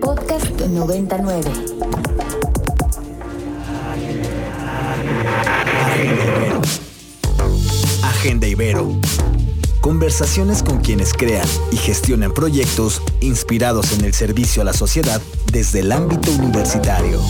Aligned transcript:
Podcast 0.00 0.60
99. 0.60 1.50
Agenda 8.02 8.46
Ibero. 8.46 8.98
Conversaciones 9.80 10.62
con 10.62 10.78
quienes 10.80 11.12
crean 11.12 11.46
y 11.72 11.76
gestionan 11.76 12.32
proyectos 12.32 13.02
inspirados 13.20 13.92
en 13.98 14.04
el 14.04 14.14
servicio 14.14 14.62
a 14.62 14.64
la 14.64 14.72
sociedad 14.72 15.20
desde 15.52 15.80
el 15.80 15.92
ámbito 15.92 16.30
universitario. 16.32 17.20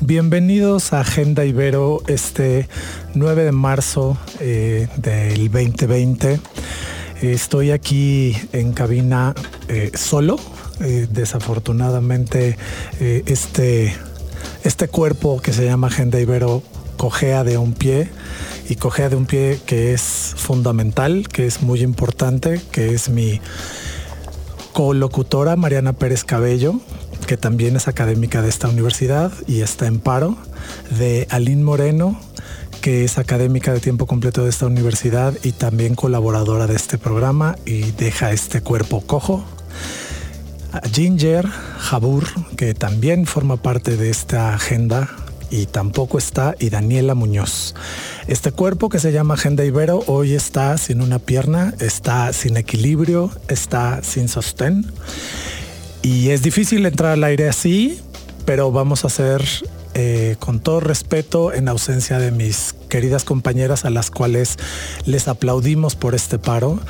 Bienvenidos 0.00 0.92
a 0.92 1.00
Agenda 1.00 1.44
Ibero 1.44 2.00
este 2.06 2.68
9 3.14 3.44
de 3.44 3.52
marzo 3.52 4.16
eh, 4.38 4.88
del 4.96 5.50
2020. 5.50 6.38
Estoy 7.22 7.70
aquí 7.70 8.36
en 8.52 8.72
cabina 8.72 9.34
eh, 9.68 9.90
solo. 9.94 10.38
Eh, 10.80 11.06
desafortunadamente 11.10 12.58
este, 13.00 13.94
este 14.62 14.88
cuerpo 14.88 15.40
que 15.40 15.54
se 15.54 15.64
llama 15.64 15.86
Agenda 15.86 16.20
Ibero 16.20 16.62
cojea 16.96 17.44
de 17.44 17.58
un 17.58 17.72
pie 17.72 18.08
y 18.68 18.76
cojea 18.76 19.08
de 19.08 19.16
un 19.16 19.26
pie 19.26 19.60
que 19.64 19.92
es 19.92 20.34
fundamental, 20.36 21.28
que 21.28 21.46
es 21.46 21.62
muy 21.62 21.82
importante, 21.82 22.60
que 22.72 22.94
es 22.94 23.08
mi 23.08 23.40
colocutora 24.72 25.56
Mariana 25.56 25.92
Pérez 25.92 26.24
Cabello, 26.24 26.80
que 27.26 27.36
también 27.36 27.76
es 27.76 27.88
académica 27.88 28.42
de 28.42 28.48
esta 28.48 28.68
universidad 28.68 29.32
y 29.46 29.60
está 29.60 29.86
en 29.86 30.00
paro, 30.00 30.36
de 30.98 31.26
Aline 31.30 31.62
Moreno, 31.62 32.20
que 32.80 33.04
es 33.04 33.18
académica 33.18 33.72
de 33.72 33.80
tiempo 33.80 34.06
completo 34.06 34.44
de 34.44 34.50
esta 34.50 34.66
universidad 34.66 35.34
y 35.42 35.52
también 35.52 35.94
colaboradora 35.94 36.66
de 36.66 36.76
este 36.76 36.98
programa 36.98 37.56
y 37.64 37.92
deja 37.92 38.32
este 38.32 38.60
cuerpo 38.60 39.00
cojo. 39.00 39.44
Ginger 40.92 41.46
Jabur, 41.78 42.24
que 42.56 42.74
también 42.74 43.26
forma 43.26 43.56
parte 43.56 43.96
de 43.96 44.10
esta 44.10 44.54
agenda 44.54 45.08
y 45.50 45.66
tampoco 45.66 46.18
está, 46.18 46.54
y 46.58 46.70
Daniela 46.70 47.14
Muñoz. 47.14 47.74
Este 48.26 48.50
cuerpo 48.52 48.88
que 48.88 48.98
se 48.98 49.12
llama 49.12 49.34
Agenda 49.34 49.64
Ibero 49.64 50.02
hoy 50.06 50.34
está 50.34 50.76
sin 50.78 51.00
una 51.00 51.18
pierna, 51.18 51.74
está 51.78 52.32
sin 52.32 52.56
equilibrio, 52.56 53.30
está 53.48 54.02
sin 54.02 54.28
sostén. 54.28 54.86
Y 56.02 56.30
es 56.30 56.42
difícil 56.42 56.84
entrar 56.86 57.12
al 57.12 57.24
aire 57.24 57.48
así, 57.48 58.00
pero 58.44 58.72
vamos 58.72 59.04
a 59.04 59.06
hacer 59.08 59.44
eh, 59.98 60.36
con 60.38 60.60
todo 60.60 60.80
respeto, 60.80 61.54
en 61.54 61.68
ausencia 61.68 62.18
de 62.18 62.30
mis 62.30 62.74
queridas 62.96 63.24
compañeras 63.24 63.84
a 63.84 63.90
las 63.90 64.10
cuales 64.10 64.56
les 65.04 65.28
aplaudimos 65.28 65.96
por 65.96 66.14
este 66.14 66.38
paro. 66.38 66.80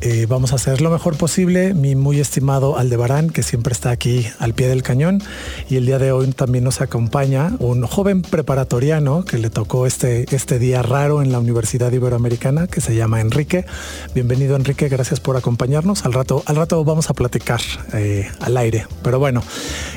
Eh, 0.00 0.26
vamos 0.28 0.50
a 0.50 0.56
hacer 0.56 0.80
lo 0.80 0.90
mejor 0.90 1.16
posible. 1.16 1.72
Mi 1.72 1.94
muy 1.94 2.18
estimado 2.18 2.76
Aldebarán, 2.76 3.30
que 3.30 3.44
siempre 3.44 3.72
está 3.72 3.90
aquí 3.90 4.26
al 4.40 4.54
pie 4.54 4.66
del 4.66 4.82
cañón. 4.82 5.22
Y 5.70 5.76
el 5.76 5.86
día 5.86 6.00
de 6.00 6.10
hoy 6.10 6.26
también 6.32 6.64
nos 6.64 6.80
acompaña 6.80 7.52
un 7.60 7.86
joven 7.86 8.22
preparatoriano 8.22 9.24
que 9.24 9.38
le 9.38 9.50
tocó 9.50 9.86
este, 9.86 10.26
este 10.34 10.58
día 10.58 10.82
raro 10.82 11.22
en 11.22 11.30
la 11.30 11.38
Universidad 11.38 11.92
Iberoamericana, 11.92 12.66
que 12.66 12.80
se 12.80 12.96
llama 12.96 13.20
Enrique. 13.20 13.64
Bienvenido 14.16 14.56
Enrique, 14.56 14.88
gracias 14.88 15.20
por 15.20 15.36
acompañarnos. 15.36 16.04
Al 16.04 16.12
rato, 16.12 16.42
al 16.46 16.56
rato 16.56 16.82
vamos 16.82 17.08
a 17.08 17.14
platicar 17.14 17.60
eh, 17.92 18.28
al 18.40 18.56
aire. 18.56 18.88
Pero 19.04 19.20
bueno, 19.20 19.44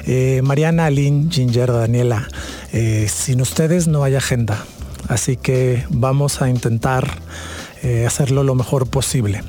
eh, 0.05 0.41
Mariana, 0.43 0.85
Aline, 0.85 1.31
Ginger, 1.31 1.71
Daniela, 1.71 2.27
sin 3.07 3.41
ustedes 3.41 3.87
no 3.87 4.03
hay 4.03 4.13
agenda. 4.13 4.63
Así 5.07 5.37
que 5.37 5.85
vamos 5.89 6.41
a 6.41 6.49
intentar 6.49 7.07
hacerlo 8.07 8.43
lo 8.43 8.55
mejor 8.55 8.87
posible. 8.87 9.43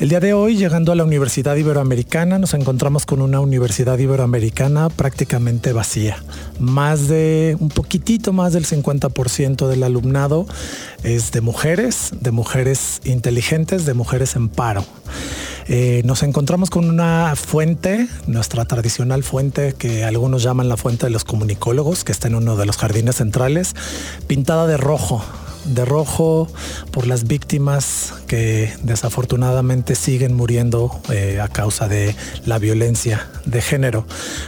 El 0.00 0.08
día 0.08 0.20
de 0.20 0.32
hoy, 0.32 0.56
llegando 0.56 0.92
a 0.92 0.94
la 0.94 1.04
Universidad 1.04 1.56
Iberoamericana, 1.56 2.38
nos 2.38 2.54
encontramos 2.54 3.04
con 3.04 3.20
una 3.20 3.40
Universidad 3.40 3.98
Iberoamericana 3.98 4.88
prácticamente 4.88 5.74
vacía. 5.74 6.16
Más 6.58 7.08
de, 7.08 7.56
un 7.60 7.68
poquitito 7.68 8.32
más 8.32 8.54
del 8.54 8.64
50% 8.64 9.68
del 9.68 9.82
alumnado 9.82 10.46
es 11.02 11.32
de 11.32 11.42
mujeres, 11.42 12.12
de 12.18 12.30
mujeres 12.30 13.00
inteligentes, 13.04 13.84
de 13.84 13.92
mujeres 13.92 14.36
en 14.36 14.48
paro. 14.48 14.84
Eh, 15.72 16.02
nos 16.04 16.24
encontramos 16.24 16.68
con 16.68 16.90
una 16.90 17.36
fuente, 17.36 18.08
nuestra 18.26 18.64
tradicional 18.64 19.22
fuente 19.22 19.72
que 19.78 20.02
algunos 20.02 20.42
llaman 20.42 20.68
la 20.68 20.76
fuente 20.76 21.06
de 21.06 21.10
los 21.10 21.22
comunicólogos, 21.22 22.02
que 22.02 22.10
está 22.10 22.26
en 22.26 22.34
uno 22.34 22.56
de 22.56 22.66
los 22.66 22.76
jardines 22.76 23.14
centrales, 23.14 23.76
pintada 24.26 24.66
de 24.66 24.76
rojo 24.76 25.24
de 25.70 25.84
rojo 25.84 26.48
por 26.90 27.06
las 27.06 27.26
víctimas 27.26 28.12
que 28.26 28.72
desafortunadamente 28.82 29.94
siguen 29.94 30.34
muriendo 30.34 31.00
eh, 31.10 31.40
a 31.40 31.48
causa 31.48 31.88
de 31.88 32.14
la 32.44 32.58
violencia 32.58 33.28
de 33.44 33.62
género. 33.62 34.06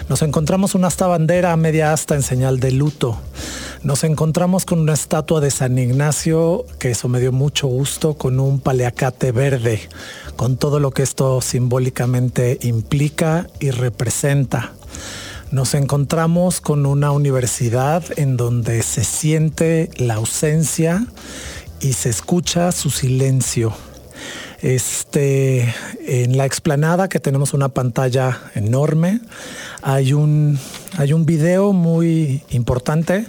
Nos 0.09 0.23
encontramos 0.23 0.75
una 0.75 0.89
asta 0.89 1.07
bandera 1.07 1.57
media 1.57 1.93
asta 1.93 2.15
en 2.15 2.23
señal 2.23 2.61
de 2.61 2.73
luto. 2.73 3.19
Nos 3.83 4.05
encontramos 4.05 4.65
con 4.65 4.79
una 4.79 4.93
estatua 4.93 5.41
de 5.41 5.51
San 5.51 5.77
Ignacio, 5.77 6.65
que 6.79 6.93
eso 6.93 7.09
me 7.09 7.19
dio 7.19 7.33
mucho 7.33 7.67
gusto, 7.67 8.15
con 8.15 8.39
un 8.39 8.61
paleacate 8.61 9.33
verde, 9.33 9.89
con 10.37 10.57
todo 10.57 10.79
lo 10.79 10.93
que 10.93 11.03
esto 11.03 11.41
simbólicamente 11.41 12.59
implica 12.63 13.49
y 13.59 13.71
representa. 13.71 14.73
Nos 15.53 15.75
encontramos 15.75 16.63
con 16.63 16.87
una 16.87 17.11
universidad 17.11 18.03
en 18.17 18.39
donde 18.39 18.83
se 18.83 19.05
siente 19.05 19.91
la 19.99 20.15
ausencia 20.15 21.07
y 21.79 21.93
se 21.93 22.09
escucha 22.09 22.73
su 22.73 22.89
silencio. 22.89 23.75
Este, 24.63 25.75
en 26.07 26.39
la 26.39 26.47
explanada 26.47 27.11
que 27.11 27.21
tenemos 27.21 27.53
una 27.53 27.69
pantalla 27.69 28.41
enorme, 28.55 29.21
hay 29.83 30.15
un, 30.15 30.59
hay 30.97 31.13
un 31.13 31.27
video 31.27 31.75
muy 31.75 32.43
importante 32.49 33.27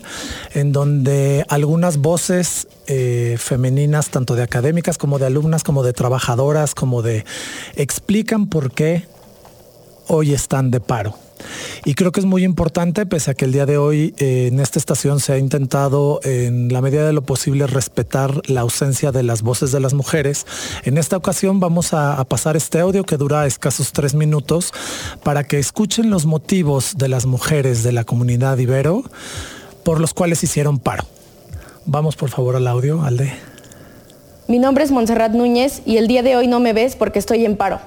en 0.53 0.71
donde 0.71 1.45
algunas 1.49 1.97
voces 1.97 2.69
eh, 2.87 3.35
femeninas, 3.37 4.11
tanto 4.11 4.35
de 4.35 4.43
académicas 4.43 4.97
como 4.97 5.19
de 5.19 5.25
alumnas, 5.25 5.65
como 5.65 5.83
de 5.83 5.91
trabajadoras, 5.91 6.73
como 6.73 7.01
de, 7.01 7.25
explican 7.75 8.47
por 8.47 8.71
qué 8.71 9.05
hoy 10.07 10.33
están 10.33 10.71
de 10.71 10.79
paro. 10.79 11.22
Y 11.85 11.95
creo 11.95 12.11
que 12.11 12.19
es 12.19 12.25
muy 12.25 12.43
importante, 12.43 13.05
pese 13.05 13.31
a 13.31 13.33
que 13.33 13.45
el 13.45 13.51
día 13.51 13.65
de 13.65 13.77
hoy 13.77 14.13
eh, 14.17 14.47
en 14.51 14.59
esta 14.59 14.79
estación 14.79 15.19
se 15.19 15.33
ha 15.33 15.37
intentado 15.37 16.19
en 16.23 16.71
la 16.71 16.81
medida 16.81 17.05
de 17.05 17.13
lo 17.13 17.21
posible 17.21 17.67
respetar 17.67 18.41
la 18.49 18.61
ausencia 18.61 19.11
de 19.11 19.23
las 19.23 19.41
voces 19.41 19.71
de 19.71 19.79
las 19.79 19.93
mujeres. 19.93 20.45
En 20.83 20.97
esta 20.97 21.17
ocasión 21.17 21.59
vamos 21.59 21.93
a, 21.93 22.13
a 22.19 22.23
pasar 22.25 22.55
este 22.55 22.79
audio 22.79 23.03
que 23.03 23.17
dura 23.17 23.45
escasos 23.45 23.91
tres 23.91 24.15
minutos 24.15 24.71
para 25.23 25.43
que 25.43 25.59
escuchen 25.59 26.09
los 26.09 26.25
motivos 26.25 26.97
de 26.97 27.07
las 27.07 27.25
mujeres 27.25 27.83
de 27.83 27.91
la 27.91 28.03
comunidad 28.03 28.57
Ibero 28.57 29.03
por 29.83 29.99
los 29.99 30.13
cuales 30.13 30.43
hicieron 30.43 30.79
paro. 30.79 31.05
Vamos 31.85 32.15
por 32.15 32.29
favor 32.29 32.55
al 32.55 32.67
audio, 32.67 33.03
Alde. 33.03 33.33
Mi 34.47 34.59
nombre 34.59 34.83
es 34.83 34.91
Montserrat 34.91 35.31
Núñez 35.31 35.81
y 35.85 35.97
el 35.97 36.07
día 36.07 36.23
de 36.23 36.35
hoy 36.35 36.47
no 36.47 36.59
me 36.59 36.73
ves 36.73 36.95
porque 36.95 37.19
estoy 37.19 37.45
en 37.45 37.57
paro. 37.57 37.79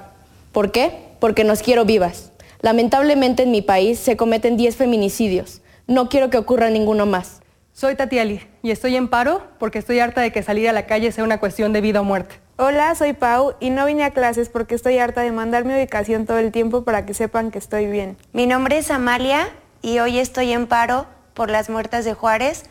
¿Por 0.51 0.71
qué? 0.71 0.91
Porque 1.19 1.43
nos 1.43 1.61
quiero 1.61 1.85
vivas. 1.85 2.31
Lamentablemente 2.61 3.43
en 3.43 3.51
mi 3.51 3.61
país 3.61 3.99
se 3.99 4.17
cometen 4.17 4.57
10 4.57 4.75
feminicidios. 4.75 5.61
No 5.85 6.09
quiero 6.09 6.29
que 6.29 6.37
ocurra 6.37 6.69
ninguno 6.69 7.05
más. 7.05 7.41
Soy 7.71 7.95
Tatiali 7.95 8.41
y 8.63 8.71
estoy 8.71 8.95
en 8.95 9.07
paro 9.07 9.43
porque 9.59 9.77
estoy 9.77 9.99
harta 9.99 10.21
de 10.21 10.31
que 10.31 10.41
salir 10.41 10.67
a 10.67 10.73
la 10.73 10.87
calle 10.87 11.11
sea 11.11 11.23
una 11.23 11.39
cuestión 11.39 11.73
de 11.73 11.81
vida 11.81 12.01
o 12.01 12.03
muerte. 12.03 12.39
Hola, 12.57 12.95
soy 12.95 13.13
Pau 13.13 13.53
y 13.59 13.69
no 13.69 13.85
vine 13.85 14.03
a 14.03 14.11
clases 14.11 14.49
porque 14.49 14.73
estoy 14.73 14.97
harta 14.97 15.21
de 15.21 15.31
mandar 15.31 15.63
mi 15.63 15.75
ubicación 15.75 16.25
todo 16.25 16.39
el 16.39 16.51
tiempo 16.51 16.83
para 16.83 17.05
que 17.05 17.13
sepan 17.13 17.51
que 17.51 17.59
estoy 17.59 17.85
bien. 17.85 18.17
Mi 18.33 18.47
nombre 18.47 18.79
es 18.79 18.89
Amalia 18.89 19.49
y 19.83 19.99
hoy 19.99 20.17
estoy 20.17 20.51
en 20.53 20.65
paro 20.65 21.05
por 21.35 21.51
las 21.51 21.69
muertas 21.69 22.03
de 22.03 22.15
Juárez 22.15 22.63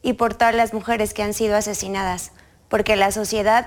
y 0.00 0.14
por 0.14 0.32
todas 0.32 0.54
las 0.54 0.72
mujeres 0.72 1.12
que 1.12 1.22
han 1.22 1.34
sido 1.34 1.56
asesinadas, 1.56 2.32
porque 2.70 2.96
la 2.96 3.12
sociedad 3.12 3.66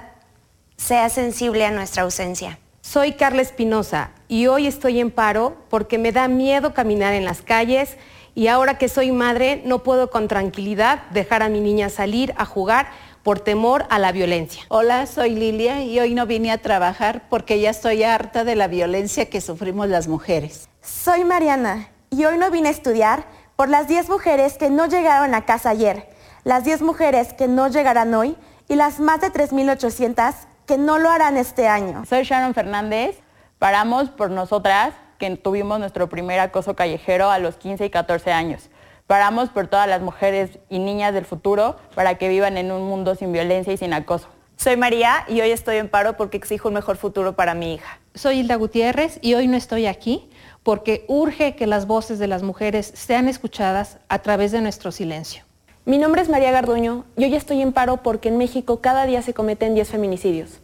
sea 0.77 1.09
sensible 1.09 1.63
a 1.63 1.69
nuestra 1.69 2.01
ausencia. 2.01 2.57
Soy 2.81 3.13
Carla 3.13 3.44
Espinosa 3.44 4.09
y 4.31 4.48
hoy 4.48 4.66
estoy 4.66 5.01
en 5.01 5.12
paro 5.12 5.57
porque 5.69 5.98
me 5.98 6.13
da 6.13 6.30
miedo 6.30 6.74
caminar 6.74 7.13
en 7.13 7.25
las 7.25 7.42
calles 7.42 7.98
y 8.33 8.48
ahora 8.48 8.78
que 8.78 8.88
soy 8.88 9.12
madre 9.12 9.62
no 9.66 9.83
puedo 9.83 10.10
con 10.10 10.30
tranquilidad 10.30 11.04
dejar 11.10 11.44
a 11.44 11.50
mi 11.50 11.60
niña 11.60 11.89
salir 11.89 12.33
a 12.38 12.45
jugar 12.45 12.88
por 13.24 13.42
temor 13.42 13.86
a 13.89 14.00
la 14.00 14.13
violencia. 14.13 14.63
Hola, 14.69 15.06
soy 15.06 15.31
Lilia 15.31 15.83
y 15.83 16.00
hoy 16.00 16.13
no 16.13 16.28
vine 16.28 16.54
a 16.54 16.60
trabajar 16.60 17.24
porque 17.30 17.60
ya 17.60 17.72
estoy 17.72 18.04
harta 18.04 18.45
de 18.45 18.56
la 18.56 18.69
violencia 18.69 19.30
que 19.30 19.42
sufrimos 19.42 19.89
las 19.89 20.07
mujeres. 20.07 20.69
Soy 20.81 21.25
Mariana 21.25 21.89
y 22.10 22.24
hoy 22.24 22.38
no 22.38 22.50
vine 22.51 22.69
a 22.69 22.72
estudiar 22.72 23.25
por 23.57 23.68
las 23.68 23.89
10 23.89 24.07
mujeres 24.07 24.57
que 24.57 24.69
no 24.69 24.86
llegaron 24.86 25.36
a 25.36 25.44
casa 25.44 25.72
ayer, 25.72 26.07
las 26.45 26.63
10 26.63 26.84
mujeres 26.84 27.34
que 27.34 27.50
no 27.50 27.68
llegarán 27.68 28.13
hoy 28.13 28.38
y 28.69 28.75
las 28.75 29.01
más 29.01 29.19
de 29.19 29.27
3.800 29.27 30.34
que 30.66 30.77
no 30.77 31.00
lo 31.00 31.10
harán 31.10 31.36
este 31.36 31.68
año. 31.68 32.06
Soy 32.06 32.24
Sharon 32.24 32.54
Fernández. 32.54 33.18
Paramos 33.62 34.10
por 34.10 34.31
nosotras 34.31 34.96
que 35.19 35.36
tuvimos 35.36 35.78
nuestro 35.78 36.10
primer 36.10 36.40
acoso 36.40 36.75
callejero 36.75 37.30
a 37.30 37.38
los 37.38 37.58
15 37.58 37.86
y 37.86 37.90
14 37.92 38.31
años. 38.31 38.72
Paramos 39.06 39.50
por 39.50 39.68
todas 39.68 39.88
las 39.88 40.02
mujeres 40.02 40.58
y 40.68 40.80
niñas 40.80 41.13
del 41.13 41.25
futuro 41.25 41.75
para 41.94 42.16
que 42.18 42.28
vivan 42.28 42.58
en 42.58 42.72
un 42.72 42.81
mundo 42.81 43.13
sin 43.13 43.31
violencia 43.31 43.72
y 43.72 43.78
sin 43.78 43.94
acoso. 43.94 44.30
Soy 44.56 44.78
María 44.78 45.25
y 45.28 45.42
hoy 45.42 45.52
estoy 45.52 45.78
en 45.78 45.90
paro 45.90 46.18
porque 46.18 46.38
exijo 46.38 46.69
un 46.69 46.74
mejor 46.74 46.98
futuro 46.98 47.36
para 47.36 47.54
mi 47.54 47.75
hija. 47.75 48.00
Soy 48.16 48.40
Hilda 48.40 48.56
Gutiérrez 48.56 49.19
y 49.22 49.36
hoy 49.36 49.48
no 49.48 49.58
estoy 49.58 49.86
aquí 49.86 50.28
porque 50.63 51.06
urge 51.08 51.56
que 51.56 51.68
las 51.68 51.86
voces 51.86 52.18
de 52.18 52.25
las 52.25 52.42
mujeres 52.42 52.92
sean 52.96 53.28
escuchadas 53.28 54.00
a 54.10 54.24
través 54.24 54.52
de 54.52 54.62
nuestro 54.62 54.92
silencio. 54.92 55.44
Mi 55.86 56.00
nombre 56.00 56.24
es 56.24 56.30
María 56.30 56.50
Garduño 56.50 57.06
y 57.16 57.25
hoy 57.25 57.36
estoy 57.36 57.62
en 57.62 57.74
paro 57.74 57.98
porque 57.98 58.30
en 58.30 58.40
México 58.40 58.81
cada 58.81 59.06
día 59.06 59.22
se 59.22 59.36
cometen 59.36 59.75
10 59.75 59.88
feminicidios. 59.88 60.62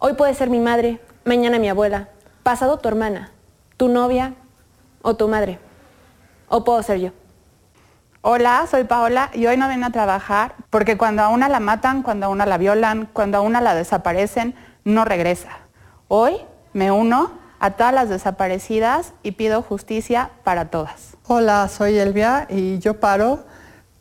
Hoy 0.00 0.14
puede 0.14 0.34
ser 0.34 0.50
mi 0.50 0.58
madre, 0.58 0.98
mañana 1.26 1.58
mi 1.58 1.68
abuela, 1.68 2.08
pasado 2.44 2.78
tu 2.78 2.88
hermana, 2.88 3.32
tu 3.76 3.88
novia 3.88 4.34
o 5.02 5.16
tu 5.16 5.28
madre. 5.28 5.58
O 6.48 6.62
puedo 6.64 6.80
ser 6.84 7.00
yo. 7.00 7.10
Hola, 8.22 8.64
soy 8.70 8.84
Paola 8.84 9.30
y 9.34 9.46
hoy 9.46 9.56
no 9.56 9.66
vengo 9.66 9.86
a 9.86 9.90
trabajar 9.90 10.54
porque 10.70 10.96
cuando 10.96 11.22
a 11.22 11.28
una 11.28 11.48
la 11.48 11.58
matan, 11.58 12.02
cuando 12.02 12.26
a 12.26 12.28
una 12.28 12.46
la 12.46 12.58
violan, 12.58 13.08
cuando 13.12 13.38
a 13.38 13.40
una 13.40 13.60
la 13.60 13.74
desaparecen, 13.74 14.54
no 14.84 15.04
regresa. 15.04 15.50
Hoy 16.06 16.36
me 16.72 16.92
uno 16.92 17.32
a 17.58 17.72
todas 17.72 17.92
las 17.92 18.08
desaparecidas 18.08 19.12
y 19.24 19.32
pido 19.32 19.62
justicia 19.62 20.30
para 20.44 20.70
todas. 20.70 21.16
Hola, 21.26 21.68
soy 21.68 21.98
Elvia 21.98 22.46
y 22.48 22.78
yo 22.78 23.00
paro 23.00 23.44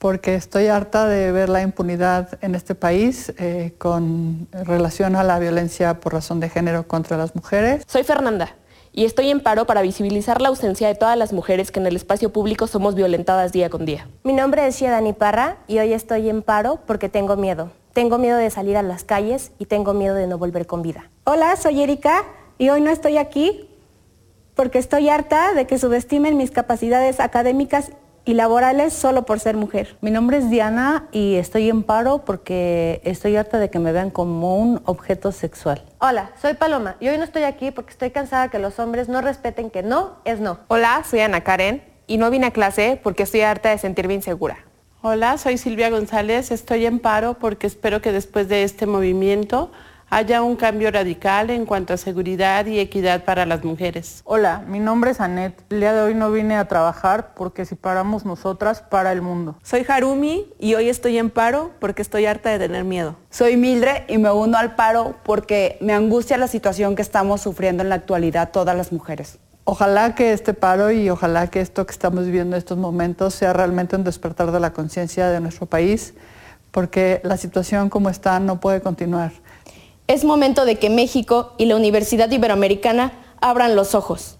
porque 0.05 0.35
estoy 0.35 0.67
harta 0.67 1.07
de 1.07 1.31
ver 1.31 1.49
la 1.49 1.63
impunidad 1.63 2.37
en 2.43 2.53
este 2.53 2.75
país 2.75 3.33
eh, 3.39 3.73
con 3.79 4.47
relación 4.51 5.15
a 5.15 5.23
la 5.23 5.39
violencia 5.39 5.99
por 5.99 6.13
razón 6.13 6.39
de 6.39 6.47
género 6.47 6.87
contra 6.87 7.17
las 7.17 7.35
mujeres. 7.35 7.83
Soy 7.87 8.03
Fernanda 8.03 8.55
y 8.93 9.05
estoy 9.05 9.31
en 9.31 9.39
paro 9.39 9.65
para 9.65 9.81
visibilizar 9.81 10.41
la 10.41 10.49
ausencia 10.49 10.87
de 10.87 10.93
todas 10.93 11.17
las 11.17 11.33
mujeres 11.33 11.71
que 11.71 11.79
en 11.79 11.87
el 11.87 11.95
espacio 11.95 12.31
público 12.31 12.67
somos 12.67 12.93
violentadas 12.93 13.51
día 13.51 13.71
con 13.71 13.83
día. 13.83 14.07
Mi 14.23 14.33
nombre 14.33 14.67
es 14.67 14.79
Dani 14.79 15.13
Parra 15.13 15.57
y 15.67 15.79
hoy 15.79 15.91
estoy 15.91 16.29
en 16.29 16.43
paro 16.43 16.81
porque 16.85 17.09
tengo 17.09 17.35
miedo. 17.35 17.71
Tengo 17.93 18.19
miedo 18.19 18.37
de 18.37 18.51
salir 18.51 18.77
a 18.77 18.83
las 18.83 19.03
calles 19.03 19.53
y 19.57 19.65
tengo 19.65 19.95
miedo 19.95 20.13
de 20.13 20.27
no 20.27 20.37
volver 20.37 20.67
con 20.67 20.83
vida. 20.83 21.09
Hola, 21.23 21.55
soy 21.55 21.81
Erika 21.81 22.25
y 22.59 22.69
hoy 22.69 22.79
no 22.79 22.91
estoy 22.91 23.17
aquí 23.17 23.71
porque 24.53 24.77
estoy 24.77 25.09
harta 25.09 25.55
de 25.55 25.65
que 25.65 25.79
subestimen 25.79 26.37
mis 26.37 26.51
capacidades 26.51 27.19
académicas 27.19 27.89
y 28.25 28.33
laborales 28.33 28.93
solo 28.93 29.25
por 29.25 29.39
ser 29.39 29.55
mujer. 29.55 29.97
Mi 30.01 30.11
nombre 30.11 30.37
es 30.37 30.49
Diana 30.49 31.07
y 31.11 31.35
estoy 31.35 31.69
en 31.69 31.83
paro 31.83 32.25
porque 32.25 32.99
estoy 33.03 33.35
harta 33.35 33.59
de 33.59 33.69
que 33.69 33.79
me 33.79 33.91
vean 33.91 34.09
como 34.09 34.57
un 34.57 34.81
objeto 34.85 35.31
sexual. 35.31 35.83
Hola, 35.99 36.31
soy 36.41 36.55
Paloma 36.55 36.97
y 36.99 37.07
hoy 37.07 37.17
no 37.17 37.23
estoy 37.23 37.43
aquí 37.43 37.71
porque 37.71 37.91
estoy 37.91 38.09
cansada 38.09 38.49
que 38.49 38.59
los 38.59 38.79
hombres 38.79 39.07
no 39.07 39.21
respeten 39.21 39.69
que 39.69 39.83
no 39.83 40.17
es 40.25 40.39
no. 40.39 40.59
Hola, 40.67 41.03
soy 41.07 41.19
Ana 41.19 41.41
Karen 41.41 41.83
y 42.07 42.17
no 42.17 42.29
vine 42.31 42.47
a 42.47 42.51
clase 42.51 42.99
porque 43.01 43.23
estoy 43.23 43.41
harta 43.41 43.69
de 43.69 43.77
sentirme 43.77 44.15
insegura. 44.15 44.57
Hola, 45.01 45.37
soy 45.37 45.59
Silvia 45.59 45.91
González, 45.91 46.49
estoy 46.49 46.87
en 46.87 46.97
paro 46.97 47.35
porque 47.35 47.67
espero 47.67 48.01
que 48.01 48.11
después 48.11 48.49
de 48.49 48.63
este 48.63 48.87
movimiento 48.87 49.71
haya 50.09 50.41
un 50.41 50.55
cambio 50.55 50.91
radical 50.91 51.49
en 51.49 51.65
cuanto 51.65 51.93
a 51.93 51.97
seguridad 51.97 52.65
y 52.65 52.79
equidad 52.79 53.23
para 53.23 53.45
las 53.45 53.63
mujeres. 53.63 54.21
Hola, 54.23 54.63
mi 54.67 54.79
nombre 54.79 55.11
es 55.11 55.19
Anet. 55.19 55.61
El 55.69 55.79
día 55.79 55.93
de 55.93 56.01
hoy 56.01 56.15
no 56.15 56.31
vine 56.31 56.55
a 56.55 56.67
trabajar 56.67 57.33
porque 57.35 57.65
si 57.65 57.75
paramos 57.75 58.25
nosotras, 58.25 58.81
para 58.81 59.11
el 59.11 59.21
mundo. 59.21 59.55
Soy 59.63 59.85
Harumi 59.87 60.45
y 60.59 60.75
hoy 60.75 60.89
estoy 60.89 61.17
en 61.17 61.29
paro 61.29 61.71
porque 61.79 62.01
estoy 62.01 62.25
harta 62.25 62.49
de 62.49 62.59
tener 62.59 62.83
miedo. 62.83 63.15
Soy 63.29 63.57
Mildred 63.57 64.03
y 64.07 64.17
me 64.17 64.31
uno 64.31 64.57
al 64.57 64.75
paro 64.75 65.15
porque 65.23 65.77
me 65.81 65.93
angustia 65.93 66.37
la 66.37 66.47
situación 66.47 66.95
que 66.95 67.01
estamos 67.01 67.41
sufriendo 67.41 67.83
en 67.83 67.89
la 67.89 67.95
actualidad 67.95 68.51
todas 68.51 68.75
las 68.75 68.91
mujeres. 68.91 69.39
Ojalá 69.67 70.13
que 70.13 70.31
este 70.31 70.53
paro 70.53 70.91
y 70.91 71.09
ojalá 71.09 71.47
que 71.47 71.59
esto 71.59 71.87
que 71.87 71.91
estamos 71.91 72.25
viviendo 72.25 72.55
en 72.55 72.59
estos 72.59 72.77
momentos 72.77 73.33
sea 73.33 73.51
realmente 73.51 73.95
un 73.95 74.03
despertar 74.03 74.51
de 74.51 74.59
la 74.59 74.73
conciencia 74.73 75.29
de 75.29 75.39
nuestro 75.39 75.65
país, 75.65 76.13
porque 76.69 77.19
la 77.23 77.35
situación 77.35 77.89
como 77.89 78.09
está 78.09 78.39
no 78.39 78.59
puede 78.59 78.81
continuar. 78.81 79.31
Es 80.07 80.23
momento 80.23 80.65
de 80.65 80.75
que 80.77 80.91
México 80.91 81.53
y 81.57 81.65
la 81.65 81.75
Universidad 81.75 82.29
Iberoamericana 82.29 83.13
abran 83.41 83.75
los 83.75 83.95
ojos. 83.95 84.37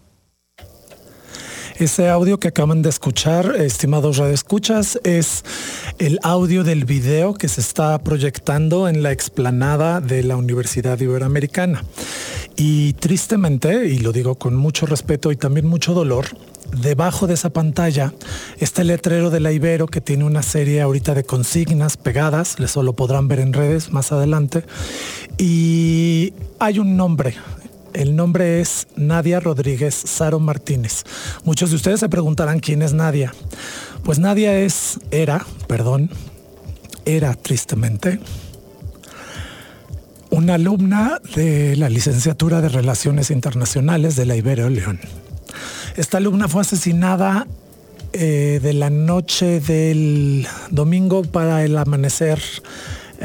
Ese 1.78 2.08
audio 2.08 2.40
que 2.40 2.50
acaban 2.50 2.84
de 2.84 2.90
escuchar, 2.90 3.56
estimados 3.58 4.18
radioescuchas, 4.18 5.00
es 5.04 5.44
el 5.98 6.20
audio 6.22 6.64
del 6.64 6.86
video 6.86 7.34
que 7.34 7.50
se 7.50 7.62
está 7.62 7.98
proyectando 7.98 8.88
en 8.88 9.02
la 9.02 9.12
explanada 9.12 10.02
de 10.02 10.24
la 10.24 10.38
Universidad 10.38 11.00
Iberoamericana. 11.00 11.84
Y 12.56 12.94
tristemente, 12.94 13.88
y 13.88 13.98
lo 14.00 14.14
digo 14.14 14.36
con 14.36 14.56
mucho 14.56 14.86
respeto 14.86 15.32
y 15.32 15.36
también 15.36 15.68
mucho 15.68 15.94
dolor, 15.94 16.28
debajo 16.72 17.28
de 17.28 17.34
esa 17.34 17.50
pantalla 17.50 18.14
está 18.58 18.82
el 18.82 18.88
letrero 18.88 19.30
de 19.30 19.40
la 19.40 19.52
Ibero 19.52 19.88
que 19.88 20.02
tiene 20.02 20.24
una 20.24 20.44
serie 20.44 20.82
ahorita 20.82 21.14
de 21.14 21.24
consignas 21.24 21.98
pegadas, 21.98 22.56
eso 22.60 22.84
lo 22.84 22.94
podrán 22.94 23.28
ver 23.28 23.40
en 23.40 23.54
redes 23.54 23.92
más 23.92 24.12
adelante, 24.12 24.64
y 25.38 26.34
hay 26.60 26.80
un 26.80 26.98
nombre. 26.98 27.36
El 27.94 28.16
nombre 28.16 28.60
es 28.60 28.88
Nadia 28.98 29.40
Rodríguez 29.40 29.96
Saro 29.96 30.40
Martínez. 30.40 31.04
Muchos 31.46 31.70
de 31.70 31.78
ustedes 31.78 32.02
se 32.02 32.10
preguntarán 32.10 32.60
quién 32.60 32.82
es 32.82 32.94
Nadia. 32.94 33.34
Pues 34.04 34.20
Nadia 34.20 34.58
es, 34.60 35.00
era, 35.12 35.46
perdón, 35.68 36.10
era 37.06 37.34
tristemente, 37.36 38.20
una 40.30 40.56
alumna 40.56 41.22
de 41.36 41.78
la 41.78 41.88
licenciatura 41.88 42.60
de 42.60 42.70
Relaciones 42.70 43.32
Internacionales 43.32 44.16
de 44.18 44.26
la 44.26 44.36
Ibero 44.36 44.70
León. 44.70 45.00
Esta 45.96 46.18
alumna 46.18 46.50
fue 46.50 46.62
asesinada 46.62 47.48
eh, 48.12 48.60
de 48.62 48.74
la 48.74 48.90
noche 48.90 49.62
del 49.62 50.48
domingo 50.70 51.24
para 51.24 51.64
el 51.64 51.78
amanecer, 51.78 52.42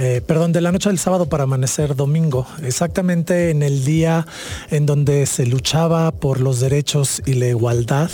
eh, 0.02 0.23
perdón, 0.23 0.52
de 0.52 0.62
la 0.62 0.73
noche 0.73 0.88
del 0.88 0.99
sábado 0.99 1.26
para 1.26 1.44
amanecer 1.44 1.94
domingo, 1.94 2.47
exactamente 2.62 3.50
en 3.50 3.62
el 3.62 3.85
día 3.85 4.26
en 4.70 4.87
donde 4.87 5.26
se 5.26 5.44
luchaba 5.44 6.11
por 6.11 6.41
los 6.41 6.58
derechos 6.58 7.20
y 7.26 7.35
la 7.35 7.49
igualdad. 7.49 8.11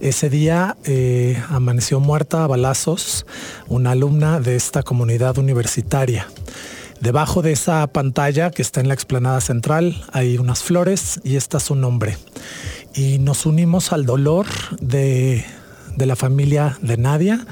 Ese 0.00 0.28
día 0.28 0.76
eh, 0.84 1.42
amaneció 1.48 1.98
muerta 1.98 2.44
a 2.44 2.46
balazos 2.46 3.24
una 3.68 3.92
alumna 3.92 4.38
de 4.38 4.54
esta 4.54 4.82
comunidad 4.82 5.38
universitaria. 5.38 6.28
Debajo 7.00 7.40
de 7.40 7.52
esa 7.52 7.86
pantalla 7.86 8.50
que 8.50 8.60
está 8.60 8.82
en 8.82 8.88
la 8.88 8.94
explanada 8.94 9.40
central 9.40 10.04
hay 10.12 10.36
unas 10.36 10.62
flores 10.62 11.20
y 11.24 11.36
está 11.36 11.58
su 11.58 11.74
nombre. 11.74 12.18
Y 12.94 13.16
nos 13.18 13.46
unimos 13.46 13.94
al 13.94 14.04
dolor 14.04 14.44
de, 14.78 15.42
de 15.96 16.04
la 16.04 16.16
familia 16.16 16.76
de 16.82 16.98
Nadia 16.98 17.46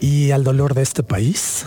y 0.00 0.32
al 0.32 0.42
dolor 0.42 0.74
de 0.74 0.82
este 0.82 1.04
país. 1.04 1.64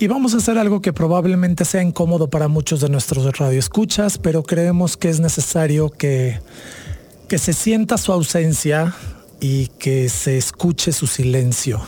Y 0.00 0.06
vamos 0.06 0.32
a 0.34 0.36
hacer 0.36 0.58
algo 0.58 0.80
que 0.80 0.92
probablemente 0.92 1.64
sea 1.64 1.82
incómodo 1.82 2.30
para 2.30 2.46
muchos 2.46 2.80
de 2.80 2.88
nuestros 2.88 3.36
radioescuchas, 3.36 4.18
pero 4.18 4.44
creemos 4.44 4.96
que 4.96 5.08
es 5.08 5.18
necesario 5.18 5.90
que, 5.90 6.38
que 7.26 7.38
se 7.38 7.52
sienta 7.52 7.98
su 7.98 8.12
ausencia 8.12 8.94
y 9.40 9.66
que 9.66 10.08
se 10.08 10.38
escuche 10.38 10.92
su 10.92 11.08
silencio. 11.08 11.80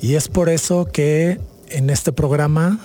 Y 0.00 0.14
es 0.14 0.26
por 0.26 0.48
eso 0.48 0.86
que 0.86 1.38
en 1.68 1.88
este 1.88 2.10
programa 2.10 2.80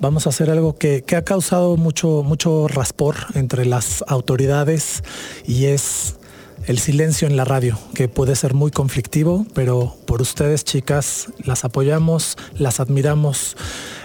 vamos 0.00 0.26
a 0.26 0.30
hacer 0.30 0.50
algo 0.50 0.76
que, 0.76 1.02
que 1.02 1.14
ha 1.14 1.22
causado 1.22 1.76
mucho, 1.76 2.24
mucho 2.24 2.66
raspor 2.66 3.14
entre 3.34 3.66
las 3.66 4.02
autoridades 4.08 5.04
y 5.46 5.66
es 5.66 6.16
el 6.66 6.78
silencio 6.78 7.26
en 7.26 7.36
la 7.36 7.44
radio, 7.44 7.78
que 7.94 8.08
puede 8.08 8.36
ser 8.36 8.54
muy 8.54 8.70
conflictivo, 8.70 9.46
pero 9.54 9.96
por 10.06 10.22
ustedes, 10.22 10.64
chicas, 10.64 11.28
las 11.44 11.64
apoyamos, 11.64 12.36
las 12.56 12.80
admiramos, 12.80 13.56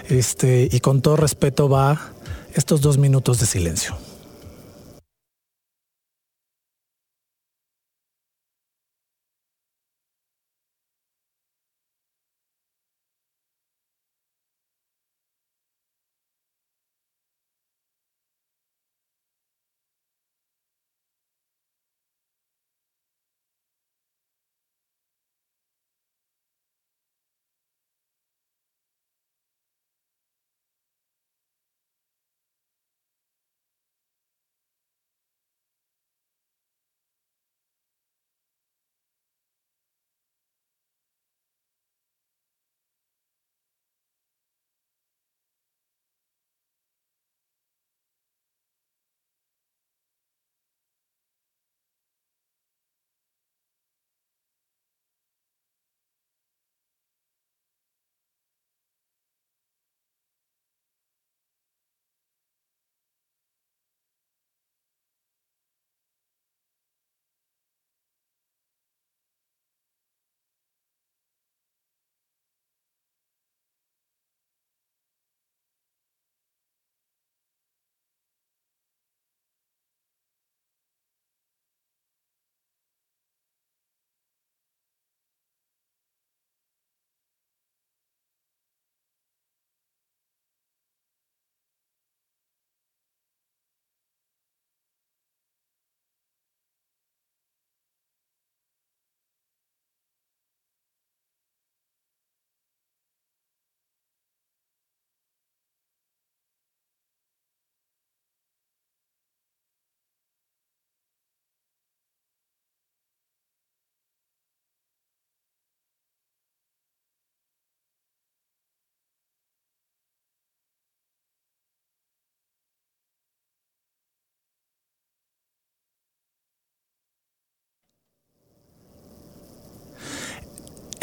este, 0.08 0.68
y 0.70 0.80
con 0.80 1.00
todo 1.00 1.16
respeto 1.16 1.68
va 1.68 2.12
estos 2.54 2.80
dos 2.80 2.98
minutos 2.98 3.40
de 3.40 3.46
silencio. 3.46 3.96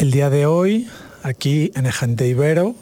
El 0.06 0.12
día 0.12 0.30
de 0.30 0.46
hoy, 0.46 0.86
aquí 1.24 1.72
en 1.74 1.84
Ejante 1.84 2.28
Ibero, 2.28 2.76